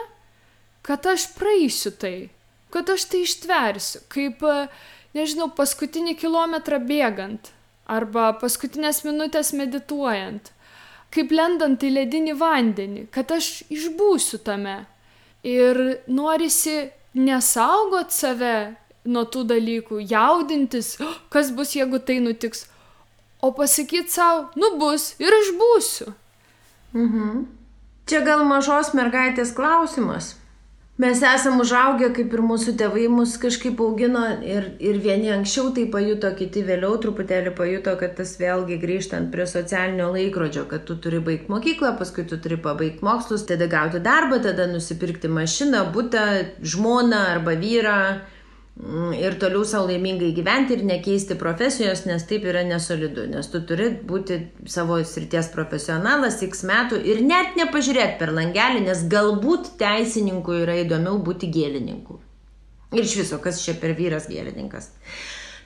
kad 0.85 1.05
aš 1.09 1.31
praeisiu 1.33 1.91
tai, 1.91 2.29
kad 2.73 2.89
aš 2.93 3.07
tai 3.09 3.23
ištversiu. 3.25 4.03
Kaip, 4.13 4.45
nežinau, 5.17 5.49
paskutinį 5.57 6.15
kilometrą 6.21 6.77
bėgant 6.85 7.49
arba 7.89 8.31
paskutinės 8.37 9.01
minutės 9.07 9.51
medituojant 9.57 10.53
kaip 11.11 11.33
lendant 11.35 11.83
į 11.83 11.91
ledinį 11.97 12.35
vandenį, 12.39 13.05
kad 13.13 13.31
aš 13.35 13.61
išbūsiu 13.71 14.41
tame. 14.45 14.81
Ir 15.47 15.77
norisi 16.07 16.91
nesaugot 17.17 18.13
save 18.15 18.75
nuo 19.03 19.25
tų 19.25 19.43
dalykų, 19.49 20.03
jaudintis, 20.11 20.95
kas 21.33 21.49
bus, 21.55 21.73
jeigu 21.75 21.99
tai 22.05 22.19
nutiks, 22.23 22.67
o 23.41 23.53
pasakyti 23.57 24.11
savo, 24.11 24.49
nu 24.55 24.75
bus 24.79 25.15
ir 25.19 25.33
aš 25.41 25.55
būsiu. 25.61 26.13
Mhm. 26.93 27.45
čia 28.05 28.19
gal 28.27 28.43
mažos 28.43 28.91
mergaitės 28.97 29.53
klausimas. 29.55 30.35
Mes 31.01 31.21
esam 31.25 31.61
užaugę, 31.63 32.11
kaip 32.13 32.33
ir 32.35 32.41
mūsų 32.45 32.75
tėvai 32.77 33.07
mus 33.09 33.31
kažkaip 33.41 33.79
augino 33.81 34.21
ir, 34.45 34.67
ir 34.83 34.99
vieni 35.01 35.31
anksčiau 35.33 35.71
tai 35.73 35.87
pajuto, 35.89 36.29
kiti 36.37 36.61
vėliau 36.67 36.99
truputėlį 37.01 37.53
pajuto, 37.57 37.95
kad 37.97 38.13
tas 38.19 38.35
vėlgi 38.37 38.77
grįžtant 38.83 39.31
prie 39.33 39.47
socialinio 39.49 40.11
laikrodžio, 40.13 40.67
kad 40.69 40.83
tu 40.85 40.99
turi 41.01 41.23
baigti 41.23 41.49
mokyklą, 41.49 41.95
paskui 41.97 42.27
tu 42.29 42.37
turi 42.43 42.59
pabaigti 42.61 43.07
mokslus, 43.07 43.47
tada 43.49 43.69
gauti 43.71 44.03
darbą, 44.03 44.41
tada 44.43 44.67
nusipirkti 44.69 45.31
mašiną, 45.31 45.87
būtą, 45.95 46.27
žmoną 46.61 47.23
arba 47.31 47.55
vyrą 47.63 47.97
ir 49.13 49.35
toliau 49.37 49.61
savo 49.63 49.85
laimingai 49.87 50.31
gyventi 50.33 50.73
ir 50.73 50.83
nekeisti 50.85 51.35
profesijos, 51.37 52.01
nes 52.09 52.23
taip 52.25 52.47
yra 52.49 52.63
nesolidu, 52.65 53.27
nes 53.29 53.49
tu 53.53 53.61
turi 53.67 53.91
būti 54.09 54.39
savo 54.65 54.97
srities 55.05 55.51
profesionalas 55.53 56.39
x 56.41 56.63
metų 56.65 56.97
ir 57.05 57.21
net 57.21 57.53
nepažiūrėti 57.59 58.17
per 58.17 58.33
langelį, 58.33 58.81
nes 58.87 59.03
galbūt 59.11 59.75
teisininkui 59.81 60.63
yra 60.63 60.79
įdomiau 60.81 61.21
būti 61.21 61.51
gėlininku. 61.53 62.17
Ir 62.91 63.05
iš 63.05 63.19
viso, 63.21 63.37
kas 63.43 63.61
čia 63.61 63.77
per 63.79 63.93
vyras 63.95 64.25
gėlininkas. 64.27 64.89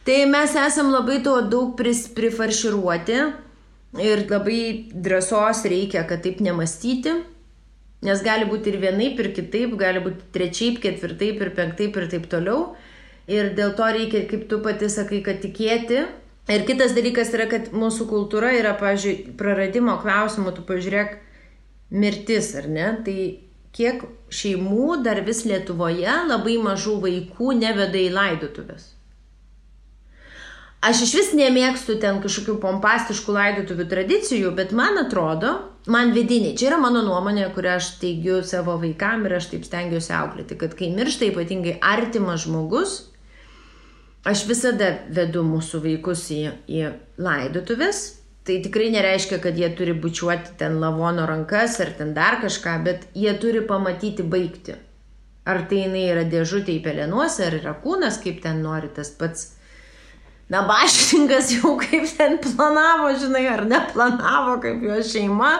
Tai 0.05 0.17
mes 0.29 0.51
esam 0.59 0.91
labai 0.93 1.21
to 1.23 1.37
daug 1.49 1.71
pris, 1.79 2.03
prifarširuoti 2.13 3.15
ir 4.03 4.25
labai 4.27 4.59
drąsos 4.91 5.63
reikia, 5.71 6.03
kad 6.05 6.21
taip 6.21 6.43
nemastyti. 6.43 7.15
Nes 8.05 8.19
gali 8.21 8.45
būti 8.45 8.69
ir 8.69 8.77
vienaip, 8.83 9.23
ir 9.23 9.31
kitaip, 9.33 9.79
gali 9.79 10.03
būti 10.03 10.27
trečiaip, 10.35 10.81
ketvirtaip, 10.83 11.39
ir 11.41 11.55
penktaip, 11.55 11.95
ir 11.95 12.11
taip 12.11 12.27
toliau 12.29 12.75
ir 13.31 13.53
dėl 13.57 13.73
to 13.77 13.87
reikia, 13.97 14.25
kaip 14.29 14.47
tu 14.49 14.61
pati 14.65 14.89
sakai, 14.91 15.21
kad 15.25 15.41
tikėti. 15.43 16.05
Ir 16.51 16.65
kitas 16.67 16.93
dalykas 16.93 17.31
yra, 17.33 17.47
kad 17.49 17.71
mūsų 17.73 18.05
kultūra 18.09 18.51
yra, 18.53 18.75
pažiūrėjau, 18.77 19.33
praradimo 19.39 19.95
klausimų, 20.01 20.53
tu 20.53 20.65
pažiūrėk, 20.67 21.15
mirtis, 21.89 22.51
ar 22.59 22.67
ne? 22.69 22.91
Tai 23.05 23.17
kiek 23.75 24.03
šeimų 24.29 24.99
dar 25.05 25.23
vis 25.25 25.43
Lietuvoje 25.49 26.19
labai 26.29 26.59
mažų 26.61 26.99
vaikų 27.07 27.55
neveda 27.63 27.97
į 27.99 28.11
laidotuvės. 28.13 28.91
Aš 30.85 31.01
iš 31.07 31.11
vis 31.17 31.29
nemėgstu 31.33 31.95
ten 31.97 32.19
kažkokių 32.21 32.59
pompastiškų 32.61 33.33
laidotuvių 33.33 33.87
tradicijų, 33.89 34.51
bet 34.53 34.69
man 34.75 34.99
atrodo, 35.01 35.55
man 35.89 36.13
vidiniai, 36.13 36.53
čia 36.53 36.67
yra 36.69 36.77
mano 36.77 37.01
nuomonė, 37.07 37.47
kurią 37.55 37.79
aš 37.79 37.87
teigiu 38.03 38.43
savo 38.45 38.75
vaikam 38.83 39.25
ir 39.25 39.39
aš 39.39 39.49
taip 39.55 39.65
stengiuosi 39.65 40.13
auklėti, 40.13 40.59
kad 40.61 40.77
kai 40.77 40.91
miršta 40.93 41.31
ypatingai 41.31 41.79
artimas 41.81 42.45
žmogus, 42.45 42.99
aš 44.25 44.45
visada 44.49 44.91
vedu 45.13 45.43
mūsų 45.45 45.81
vaikus 45.85 46.27
į, 46.33 46.43
į 46.67 46.85
laidotuvės. 47.21 48.05
Tai 48.45 48.59
tikrai 48.61 48.91
nereiškia, 48.93 49.39
kad 49.41 49.57
jie 49.57 49.71
turi 49.73 49.95
bučiuoti 49.97 50.53
ten 50.59 50.77
lavono 50.77 51.25
rankas 51.25 51.79
ar 51.81 51.89
ten 51.97 52.13
dar 52.13 52.37
kažką, 52.43 52.75
bet 52.85 53.07
jie 53.17 53.31
turi 53.41 53.63
pamatyti 53.65 54.21
baigti. 54.21 54.75
Ar 55.45 55.63
tai 55.69 55.83
jinai 55.85 56.03
yra 56.11 56.25
dėžutė 56.29 56.75
į 56.75 56.83
pelenuose, 56.85 57.45
ar 57.47 57.57
yra 57.57 57.73
kūnas, 57.81 58.19
kaip 58.21 58.43
ten 58.43 58.61
nori 58.65 58.89
tas 58.93 59.09
pats. 59.17 59.51
Na, 60.49 60.61
bašininkas 60.69 61.55
jau 61.55 61.73
kaip 61.81 62.05
ten 62.17 62.37
planavo, 62.41 63.09
žinai, 63.17 63.47
ar 63.49 63.65
neplanavo, 63.65 64.59
kaip 64.61 64.85
jo 64.85 64.99
šeima. 65.01 65.55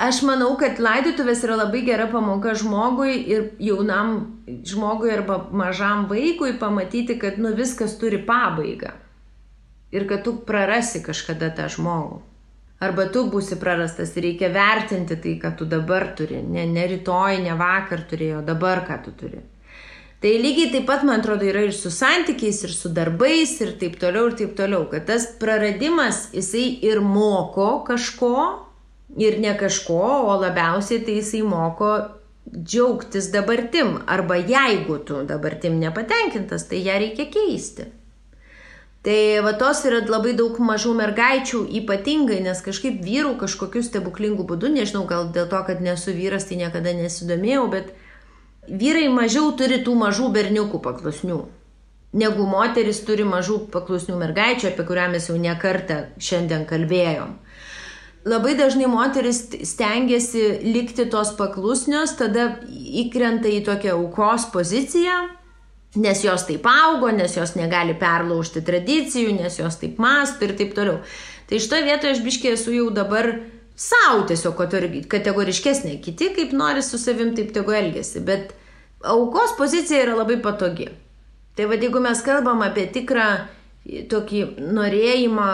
Aš 0.00 0.22
manau, 0.24 0.54
kad 0.56 0.80
laidotuvės 0.80 1.42
yra 1.44 1.58
labai 1.60 1.82
gera 1.84 2.06
pamoka 2.08 2.54
žmogui 2.56 3.12
ir 3.28 3.50
jaunam 3.60 4.14
žmogui 4.48 5.12
arba 5.12 5.36
mažam 5.52 6.06
vaikui 6.08 6.54
pamatyti, 6.58 7.18
kad 7.20 7.38
nu 7.38 7.52
viskas 7.54 7.98
turi 8.00 8.22
pabaigą. 8.24 8.94
Ir 9.92 10.08
kad 10.08 10.24
tu 10.24 10.38
prarasi 10.48 11.02
kažkada 11.04 11.52
tą 11.52 11.68
žmogų. 11.68 12.22
Arba 12.82 13.04
tu 13.12 13.26
būsi 13.30 13.60
prarastas 13.60 14.16
ir 14.16 14.24
reikia 14.26 14.48
vertinti 14.50 15.18
tai, 15.20 15.36
ką 15.38 15.52
tu 15.58 15.68
dabar 15.68 16.08
turi. 16.18 16.40
Ne, 16.42 16.64
ne 16.66 16.86
rytoj, 16.90 17.38
ne 17.44 17.52
vakar 17.54 18.02
turėjo, 18.10 18.40
dabar 18.42 18.82
ką 18.88 18.96
tu 19.04 19.12
turi. 19.20 19.42
Tai 20.22 20.32
lygiai 20.38 20.70
taip 20.72 20.84
pat, 20.86 21.04
man 21.06 21.20
atrodo, 21.20 21.46
yra 21.46 21.64
ir 21.66 21.72
su 21.74 21.90
santykiais, 21.90 22.62
ir 22.64 22.74
su 22.74 22.90
darbais, 22.94 23.54
ir 23.62 23.76
taip 23.78 24.00
toliau, 24.02 24.28
ir 24.30 24.36
taip 24.38 24.56
toliau. 24.58 24.88
Kad 24.90 25.06
tas 25.10 25.28
praradimas, 25.38 26.28
jisai 26.34 26.66
ir 26.88 27.02
moko 27.02 27.82
kažko, 27.86 28.34
ir 29.16 29.38
ne 29.40 29.54
kažko, 29.58 30.00
o 30.28 30.36
labiausiai 30.40 31.02
tai 31.04 31.18
jisai 31.20 31.42
moko 31.42 31.92
džiaugtis 32.52 33.30
dabartim. 33.32 33.98
Arba 34.06 34.36
jeigu 34.36 34.98
tu 34.98 35.22
dabartim 35.28 35.78
nepatenkintas, 35.80 36.68
tai 36.68 36.84
ją 36.86 36.98
reikia 37.00 37.28
keisti. 37.32 37.88
Tai 39.02 39.40
va 39.42 39.50
tos 39.58 39.80
yra 39.88 39.98
labai 40.06 40.32
daug 40.38 40.58
mažų 40.62 40.92
mergaičių 40.94 41.64
ypatingai, 41.80 42.38
nes 42.44 42.60
kažkaip 42.62 43.00
vyrų 43.02 43.34
kažkokiu 43.40 43.82
stebuklingu 43.82 44.46
būdu, 44.46 44.70
nežinau, 44.70 45.02
gal 45.10 45.26
dėl 45.34 45.48
to, 45.50 45.58
kad 45.66 45.82
nesu 45.82 46.14
vyras, 46.14 46.46
tai 46.46 46.60
niekada 46.60 46.92
nesidomėjau, 46.94 47.64
bet 47.72 47.90
vyrai 48.70 49.08
mažiau 49.10 49.50
turi 49.58 49.80
tų 49.82 49.96
mažų 49.98 50.28
berniukų 50.36 50.78
paklusnių, 50.84 51.40
negu 52.14 52.46
moteris 52.46 53.02
turi 53.02 53.26
mažų 53.26 53.64
paklusnių 53.74 54.20
mergaičių, 54.22 54.70
apie 54.70 54.86
kurią 54.86 55.08
mes 55.16 55.26
jau 55.32 55.40
nekartą 55.48 55.98
šiandien 56.22 56.62
kalbėjom 56.70 57.34
labai 58.28 58.54
dažnai 58.58 58.88
moteris 58.90 59.44
stengiasi 59.66 60.42
likti 60.62 61.06
tos 61.10 61.32
paklusnios, 61.38 62.16
tada 62.18 62.48
įkrenta 63.02 63.50
į 63.50 63.62
tokią 63.66 63.96
aukos 63.96 64.46
poziciją, 64.54 65.16
nes 66.02 66.22
jos 66.24 66.46
taip 66.48 66.66
augo, 66.70 67.10
nes 67.12 67.34
jos 67.36 67.56
negali 67.58 67.96
perlaužti 67.98 68.62
tradicijų, 68.64 69.34
nes 69.40 69.58
jos 69.58 69.78
taip 69.80 69.98
mastų 70.02 70.48
ir 70.48 70.56
taip 70.60 70.76
toliau. 70.78 71.00
Tai 71.48 71.58
iš 71.58 71.68
to 71.68 71.82
vietoje 71.84 72.16
aš 72.16 72.22
biškiai 72.24 72.54
esu 72.56 72.72
jau 72.72 72.88
dabar 72.94 73.34
savo 73.76 74.24
tiesiog 74.28 74.56
kategoriškesnė, 75.10 75.98
kiti 76.04 76.30
kaip 76.36 76.54
nori 76.56 76.84
su 76.84 77.00
savim 77.00 77.34
taip 77.36 77.52
tegu 77.52 77.74
elgesi, 77.76 78.22
bet 78.24 78.54
aukos 79.02 79.56
pozicija 79.58 80.06
yra 80.06 80.16
labai 80.22 80.38
patogi. 80.42 80.88
Tai 81.56 81.66
vad 81.68 81.82
jeigu 81.84 82.00
mes 82.00 82.22
kalbam 82.24 82.62
apie 82.64 82.86
tikrą 82.94 83.26
tokį 84.08 84.44
norėjimą 84.72 85.48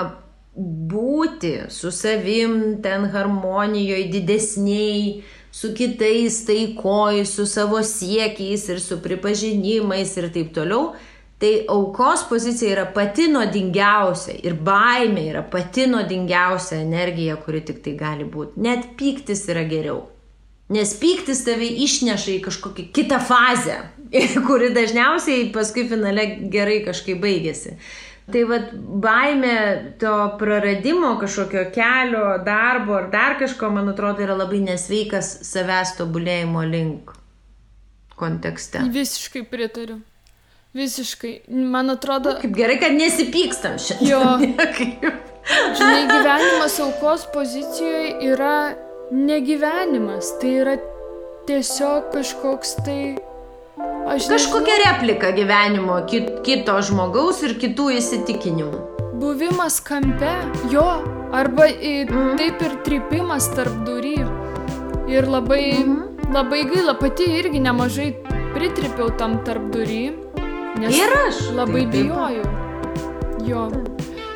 būti 0.57 1.69
su 1.71 1.91
savim 1.95 2.79
ten 2.83 3.07
harmonijoje 3.13 4.09
didesniai, 4.13 5.23
su 5.53 5.73
kitais 5.75 6.45
taikoj, 6.47 7.25
su 7.27 7.47
savo 7.47 7.83
siekiais 7.83 8.69
ir 8.69 8.81
su 8.81 8.99
pripažinimais 9.03 10.17
ir 10.17 10.29
taip 10.35 10.53
toliau, 10.55 10.93
tai 11.39 11.65
aukos 11.71 12.25
pozicija 12.29 12.73
yra 12.75 12.87
pati 12.95 13.29
nuodingiausia 13.31 14.39
ir 14.43 14.59
baimė 14.67 15.29
yra 15.31 15.43
pati 15.47 15.87
nuodingiausia 15.87 16.81
energija, 16.83 17.39
kuri 17.39 17.63
tik 17.65 17.83
tai 17.85 17.95
gali 17.99 18.27
būti. 18.27 18.59
Net 18.63 18.95
pyktis 18.99 19.47
yra 19.53 19.63
geriau. 19.69 20.03
Nes 20.69 20.91
pyktis 21.01 21.47
tave 21.47 21.69
išneša 21.87 22.35
į 22.35 22.41
kažkokią 22.45 22.91
kitą 22.93 23.23
fazę, 23.25 23.79
kuri 24.49 24.73
dažniausiai 24.75 25.49
paskui 25.55 25.87
finale 25.89 26.27
gerai 26.53 26.83
kažkaip 26.85 27.23
baigėsi. 27.23 27.79
Tai 28.33 28.43
vad 28.45 28.73
baime 29.01 29.55
to 30.01 30.15
praradimo 30.39 31.15
kažkokio 31.21 31.71
kelio, 31.75 32.25
darbo 32.45 32.99
ar 32.99 33.09
dar 33.11 33.39
kažko, 33.39 33.71
man 33.73 33.89
atrodo, 33.89 34.21
yra 34.23 34.37
labai 34.37 34.61
nesveikas 34.67 35.31
savęs 35.49 35.95
tobulėjimo 35.97 36.65
link 36.69 37.15
kontekste. 38.19 38.83
Visiškai 38.93 39.47
pritariu. 39.49 40.01
Visiškai. 40.77 41.33
Man 41.49 41.91
atrodo. 41.91 42.35
Kaip 42.43 42.53
gerai, 42.57 42.77
kad 42.83 42.93
nesipykstam 42.93 43.79
šiandien. 43.81 44.11
Jo. 44.11 45.15
Žinai, 45.79 46.03
gyvenimas 46.11 46.77
aukos 46.85 47.25
pozicijoje 47.33 48.13
yra 48.29 48.75
negyvenimas. 49.11 50.35
Tai 50.43 50.53
yra 50.65 50.77
tiesiog 51.49 52.13
kažkoks 52.13 52.77
tai 52.85 53.01
Aš 54.09 54.27
Kažkokia 54.29 54.75
nežinau. 54.75 54.93
replika 54.93 55.31
gyvenimo 55.31 55.97
kit, 56.11 56.31
kito 56.43 56.75
žmogaus 56.83 57.43
ir 57.47 57.55
kitų 57.63 57.91
įsitikinimų. 57.99 58.81
Buvimas 59.21 59.79
kampe, 59.85 60.31
jo, 60.73 60.87
arba 61.31 61.69
mm. 61.71 62.35
taip 62.41 62.63
ir 62.65 62.75
tripimas 62.87 63.47
tarp 63.55 63.85
durų. 63.87 64.27
Ir 65.09 65.29
labai, 65.31 65.63
mm. 65.85 66.33
labai 66.35 66.65
gaila, 66.73 66.97
pati 66.99 67.29
irgi 67.39 67.63
nemažai 67.63 68.11
pritripiau 68.57 69.13
tam 69.21 69.39
tarp 69.47 69.71
durų. 69.75 70.03
Ir 70.83 71.15
aš. 71.27 71.43
Labai 71.55 71.87
taip, 71.87 72.09
bijojau. 72.11 72.47
Jo. 73.47 73.69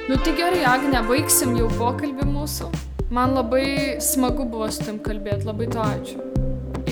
Nu 0.09 0.19
tai 0.23 0.37
gerai, 0.39 0.63
Agne, 0.67 1.03
baigsim 1.09 1.57
jau 1.59 1.71
pokalbį 1.79 2.29
mūsų. 2.31 2.71
Man 3.11 3.35
labai 3.35 3.99
smagu 4.01 4.47
buvo 4.47 4.71
su 4.71 4.87
tam 4.87 5.03
kalbėti, 5.03 5.47
labai 5.51 5.71
to 5.73 5.83
ačiū. 5.83 6.32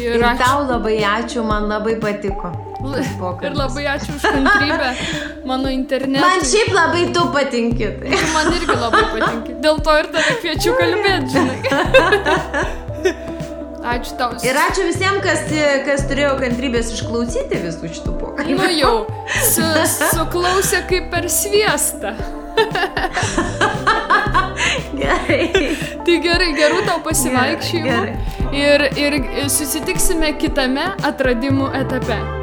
Ir, 0.01 0.17
ir 0.17 0.25
ačiū. 0.25 0.41
tau 0.43 0.65
labai 0.69 0.97
ačiū, 1.05 1.45
man 1.47 1.69
labai 1.71 1.95
patiko. 2.03 2.51
Pokalbis. 3.21 3.49
Ir 3.51 3.57
labai 3.59 3.85
ačiū 3.95 4.15
už 4.17 4.23
kantrybę 4.25 4.91
mano 5.51 5.69
internetui. 5.73 6.23
Man 6.25 6.47
šiaip 6.53 6.71
labai 6.75 7.03
tu 7.15 7.27
patinki. 7.35 7.91
Tai. 8.01 8.15
Ir 8.17 8.31
man 8.35 8.53
irgi 8.57 8.77
labai 8.85 9.03
patinki. 9.17 9.59
Dėl 9.67 9.83
to 9.85 9.99
ir 10.01 10.09
tave 10.15 10.39
kviečiu 10.41 10.77
kalbėti, 10.79 11.29
žinai. 11.37 11.59
Ačiū 13.91 14.13
tau. 14.19 14.35
Ir 14.45 14.57
ačiū 14.61 14.85
visiems, 14.85 15.23
kas, 15.25 15.47
kas 15.87 16.03
turėjo 16.11 16.35
kantrybės 16.39 16.93
išklausyti 16.95 17.63
visų 17.65 17.89
šitų 17.97 18.13
pokalbių. 18.21 18.59
Nu 18.59 18.69
jau, 18.77 18.93
su, 19.49 19.65
suklausė 20.13 20.83
kaip 20.91 21.09
per 21.15 21.31
sviestą. 21.33 22.13
Gerai. 25.01 25.47
tai 26.07 26.19
gerai, 26.25 26.51
gerų 26.59 26.83
tau 26.89 26.99
pasivaikščiojimų. 27.07 28.19
Ir, 28.57 28.87
ir 28.99 29.19
susitiksime 29.53 30.35
kitame 30.41 30.91
atradimų 31.07 31.73
etape. 31.85 32.40